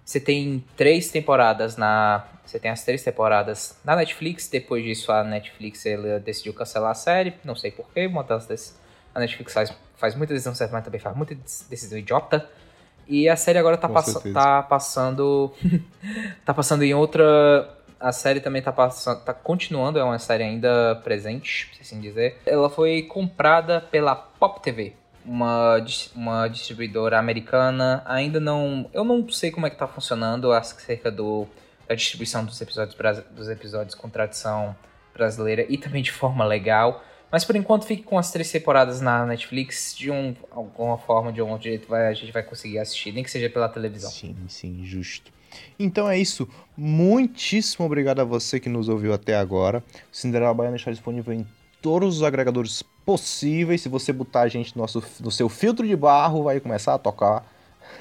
Você 0.06 0.18
tem 0.18 0.64
três 0.78 1.10
temporadas 1.12 1.76
na. 1.76 2.26
Você 2.46 2.58
tem 2.58 2.72
as 2.72 2.86
três 2.86 3.04
temporadas 3.04 3.78
na 3.84 3.98
Netflix. 3.98 4.48
Depois 4.48 4.82
disso, 4.82 5.12
a 5.12 5.26
Netflix 5.26 5.86
ela 5.86 6.22
decidiu 6.22 6.54
cancelar 6.54 6.92
a 6.92 6.96
série. 6.96 7.34
Não 7.44 7.54
sei 7.54 7.72
porquê. 7.72 8.06
Uma 8.08 8.24
das 8.24 8.80
A 9.14 9.20
Netflix 9.20 9.52
faz, 9.54 9.74
faz 9.98 10.16
muita 10.16 10.34
decisão 10.34 10.56
certa, 10.56 10.72
mas 10.74 10.86
também 10.86 11.02
faz 11.02 11.14
muita 11.18 11.36
decisão 11.36 11.98
idiota. 12.00 12.50
E 13.08 13.30
a 13.30 13.36
série 13.36 13.58
agora 13.58 13.78
tá, 13.78 13.88
certeza. 14.02 14.34
tá 14.34 14.64
passando. 14.64 15.54
tá 16.46 16.54
passando 16.54 16.84
em 16.84 16.94
outra. 16.94 17.74
A 18.00 18.12
série 18.12 18.40
também 18.40 18.62
tá 18.62 18.72
passando. 18.72 19.22
tá 19.24 19.34
continuando, 19.34 19.98
é 19.98 20.04
uma 20.04 20.20
série 20.20 20.44
ainda 20.44 21.00
presente, 21.04 21.70
se 21.76 21.82
assim 21.82 22.02
dizer. 22.02 22.40
Ela 22.46 22.70
foi 22.70 23.04
comprada 23.04 23.82
pela 23.82 24.16
Pop 24.16 24.62
TV. 24.62 24.94
Uma, 25.26 25.78
uma 26.16 26.48
distribuidora 26.48 27.18
americana. 27.18 28.04
Ainda 28.06 28.40
não. 28.40 28.90
Eu 28.94 29.04
não 29.04 29.28
sei 29.30 29.52
como 29.52 29.66
é 29.66 29.70
que 29.70 29.78
tá 29.78 29.88
funcionando 29.88 30.52
acerca 30.52 31.10
do, 31.10 31.48
da 31.88 31.96
distribuição 31.96 32.44
dos 32.44 32.60
episódios, 32.62 32.96
dos 33.32 33.50
episódios 33.50 33.96
com 33.96 34.10
tradição 34.10 34.76
brasileira 35.14 35.66
e 35.68 35.78
também 35.78 36.04
de 36.04 36.12
forma 36.12 36.46
legal. 36.46 37.04
Mas 37.32 37.44
por 37.44 37.56
enquanto 37.56 37.86
fique 37.86 38.04
com 38.04 38.18
as 38.18 38.32
três 38.32 38.52
temporadas 38.52 39.02
na 39.02 39.26
Netflix. 39.26 39.96
De 39.96 40.10
um, 40.10 40.36
alguma 40.50 40.98
forma, 40.98 41.32
de 41.32 41.42
algum 41.42 41.60
jeito, 41.62 41.88
vai, 41.88 42.08
a 42.08 42.14
gente 42.14 42.32
vai 42.32 42.44
conseguir 42.44 42.80
assistir, 42.80 43.12
nem 43.12 43.24
que 43.24 43.32
seja 43.32 43.50
pela 43.50 43.68
televisão. 43.68 44.10
Sim, 44.10 44.36
sim, 44.48 44.86
justo. 44.86 45.32
Então 45.78 46.10
é 46.10 46.18
isso. 46.18 46.48
Muitíssimo 46.76 47.86
obrigado 47.86 48.20
a 48.20 48.24
você 48.24 48.60
que 48.60 48.70
nos 48.70 48.88
ouviu 48.88 49.14
até 49.14 49.36
agora. 49.36 49.84
Cinderela 50.12 50.54
Baiana 50.54 50.76
está 50.76 50.92
disponível 50.92 51.34
em 51.34 51.46
todos 51.82 52.18
os 52.18 52.24
agregadores 52.24 52.84
possíveis. 53.06 53.82
Se 53.82 53.90
você 53.90 54.14
botar 54.14 54.42
a 54.42 54.48
gente 54.48 54.76
no, 54.76 54.82
nosso, 54.82 55.04
no 55.20 55.32
seu 55.32 55.50
filtro 55.50 55.86
de 55.86 55.96
barro, 55.96 56.44
vai 56.44 56.60
começar 56.60 56.94
a 56.94 56.98
tocar. 56.98 57.46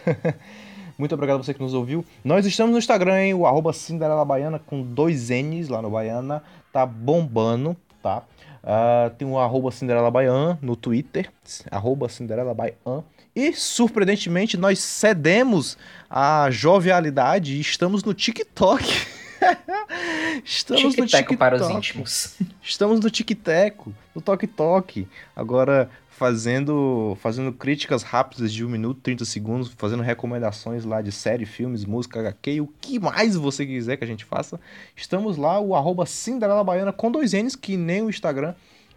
Muito 0.98 1.14
obrigado 1.14 1.40
a 1.40 1.42
você 1.42 1.52
que 1.52 1.62
nos 1.62 1.74
ouviu. 1.74 2.04
Nós 2.24 2.46
estamos 2.46 2.72
no 2.72 2.78
Instagram, 2.78 3.20
hein? 3.20 3.34
O 3.34 3.46
arroba 3.46 3.72
Cinderela 3.72 4.24
Baiana 4.24 4.58
com 4.58 4.82
dois 4.82 5.28
N's 5.28 5.68
lá 5.68 5.82
no 5.82 5.90
Baiana. 5.90 6.42
Tá 6.72 6.86
bombando, 6.86 7.76
tá? 8.02 8.22
Ah, 8.68 9.12
tem 9.16 9.28
o 9.28 9.38
arroba 9.38 9.70
Cinderela 9.70 10.10
Baiana 10.10 10.58
no 10.60 10.74
Twitter. 10.74 11.30
Arroba 11.70 12.08
Cinderela 12.08 12.52
Baiana. 12.52 13.04
E, 13.34 13.52
surpreendentemente, 13.52 14.56
nós 14.56 14.80
cedemos 14.80 15.78
a 16.10 16.48
jovialidade 16.50 17.54
e 17.54 17.60
estamos 17.60 18.02
no 18.02 18.12
TikTok. 18.12 18.82
estamos 20.44 20.82
no 20.82 20.90
Tic-tac 20.90 21.28
TikTok. 21.28 21.36
para 21.36 21.56
os 21.56 21.70
íntimos. 21.70 22.36
Estamos 22.60 22.98
no 22.98 23.08
TikTok, 23.08 23.94
no 24.12 24.20
Tok 24.20 24.46
Tok. 24.48 25.06
Agora 25.36 25.88
fazendo, 26.16 27.14
fazendo 27.20 27.52
críticas 27.52 28.02
rápidas 28.02 28.50
de 28.50 28.64
1 28.64 28.68
minuto, 28.70 29.00
30 29.02 29.26
segundos, 29.26 29.68
fazendo 29.76 30.02
recomendações 30.02 30.82
lá 30.82 31.02
de 31.02 31.12
série, 31.12 31.44
filmes, 31.44 31.84
música, 31.84 32.20
HQ, 32.20 32.62
o 32.62 32.68
que 32.80 32.98
mais 32.98 33.36
você 33.36 33.66
quiser 33.66 33.98
que 33.98 34.04
a 34.04 34.06
gente 34.06 34.24
faça. 34.24 34.58
Estamos 34.96 35.36
lá, 35.36 35.60
o 35.60 35.74
arroba 35.74 36.06
Cinderela 36.06 36.64
Baiana 36.64 36.90
com 36.90 37.12
dois 37.12 37.34
N's, 37.34 37.54
que 37.54 37.76
nem 37.76 38.02
o 38.02 38.08
Instagram. 38.08 38.54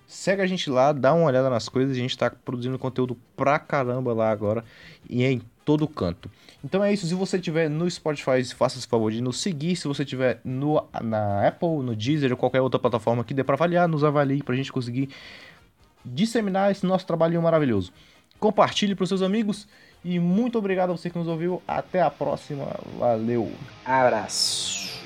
Segue 0.07 0.41
a 0.41 0.47
gente 0.47 0.69
lá, 0.69 0.93
dá 0.93 1.13
uma 1.13 1.25
olhada 1.25 1.49
nas 1.49 1.67
coisas. 1.67 1.95
A 1.95 1.99
gente 1.99 2.17
tá 2.17 2.29
produzindo 2.29 2.79
conteúdo 2.79 3.17
pra 3.35 3.59
caramba 3.59 4.13
lá 4.13 4.31
agora 4.31 4.63
e 5.07 5.21
é 5.21 5.31
em 5.31 5.41
todo 5.65 5.87
canto. 5.89 6.31
Então 6.63 6.83
é 6.83 6.91
isso. 6.91 7.05
Se 7.05 7.13
você 7.13 7.37
tiver 7.37 7.69
no 7.69 7.89
Spotify, 7.91 8.43
faça 8.55 8.79
esse 8.79 8.87
favor 8.87 9.11
de 9.11 9.21
nos 9.21 9.39
seguir. 9.39 9.75
Se 9.75 9.87
você 9.87 10.03
tiver 10.03 10.39
no, 10.43 10.83
na 11.03 11.47
Apple, 11.47 11.83
no 11.83 11.95
Deezer 11.95 12.31
ou 12.31 12.37
qualquer 12.37 12.61
outra 12.61 12.79
plataforma 12.79 13.23
que 13.23 13.33
dê 13.33 13.43
pra 13.43 13.55
avaliar, 13.55 13.87
nos 13.87 14.03
avalie 14.03 14.41
pra 14.41 14.55
gente 14.55 14.71
conseguir 14.71 15.09
disseminar 16.03 16.71
esse 16.71 16.85
nosso 16.85 17.05
trabalhinho 17.05 17.41
maravilhoso. 17.41 17.91
Compartilhe 18.39 18.95
pros 18.95 19.09
seus 19.09 19.21
amigos 19.21 19.67
e 20.03 20.19
muito 20.19 20.57
obrigado 20.57 20.91
a 20.91 20.97
você 20.97 21.09
que 21.09 21.17
nos 21.17 21.27
ouviu. 21.27 21.61
Até 21.67 22.01
a 22.01 22.09
próxima. 22.09 22.67
Valeu. 22.97 23.51
Abraço. 23.85 24.98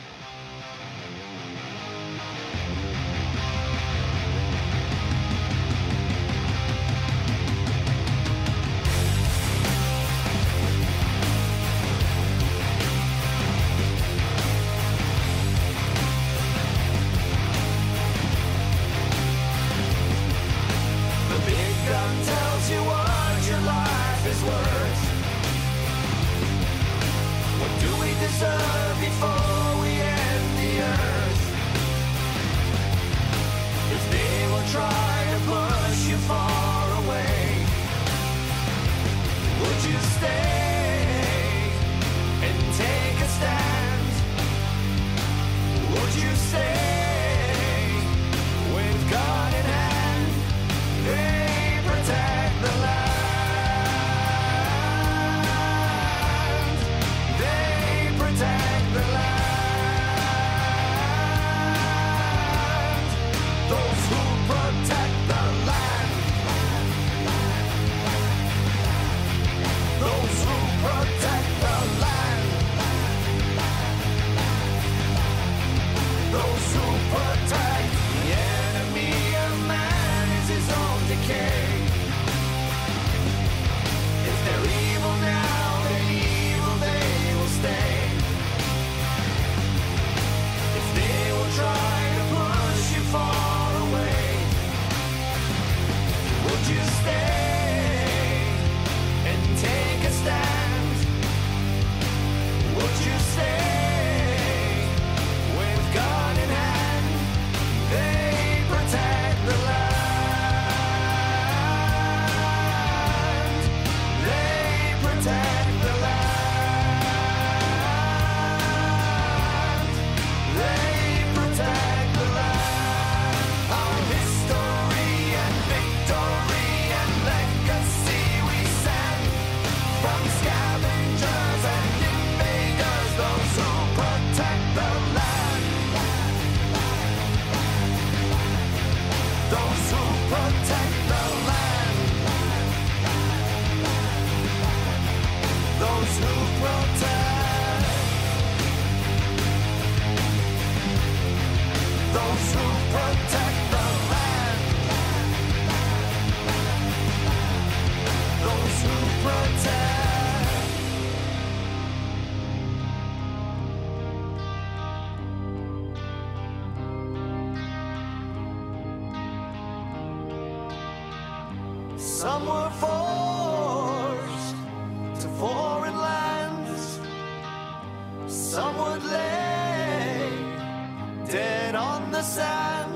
the 182.13 182.21
sand? 182.21 182.93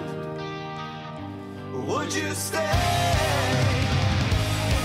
Would 1.88 2.14
you 2.14 2.32
stay 2.36 2.60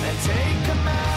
and 0.06 0.18
take 0.24 0.72
a 0.72 0.84
man? 0.86 1.11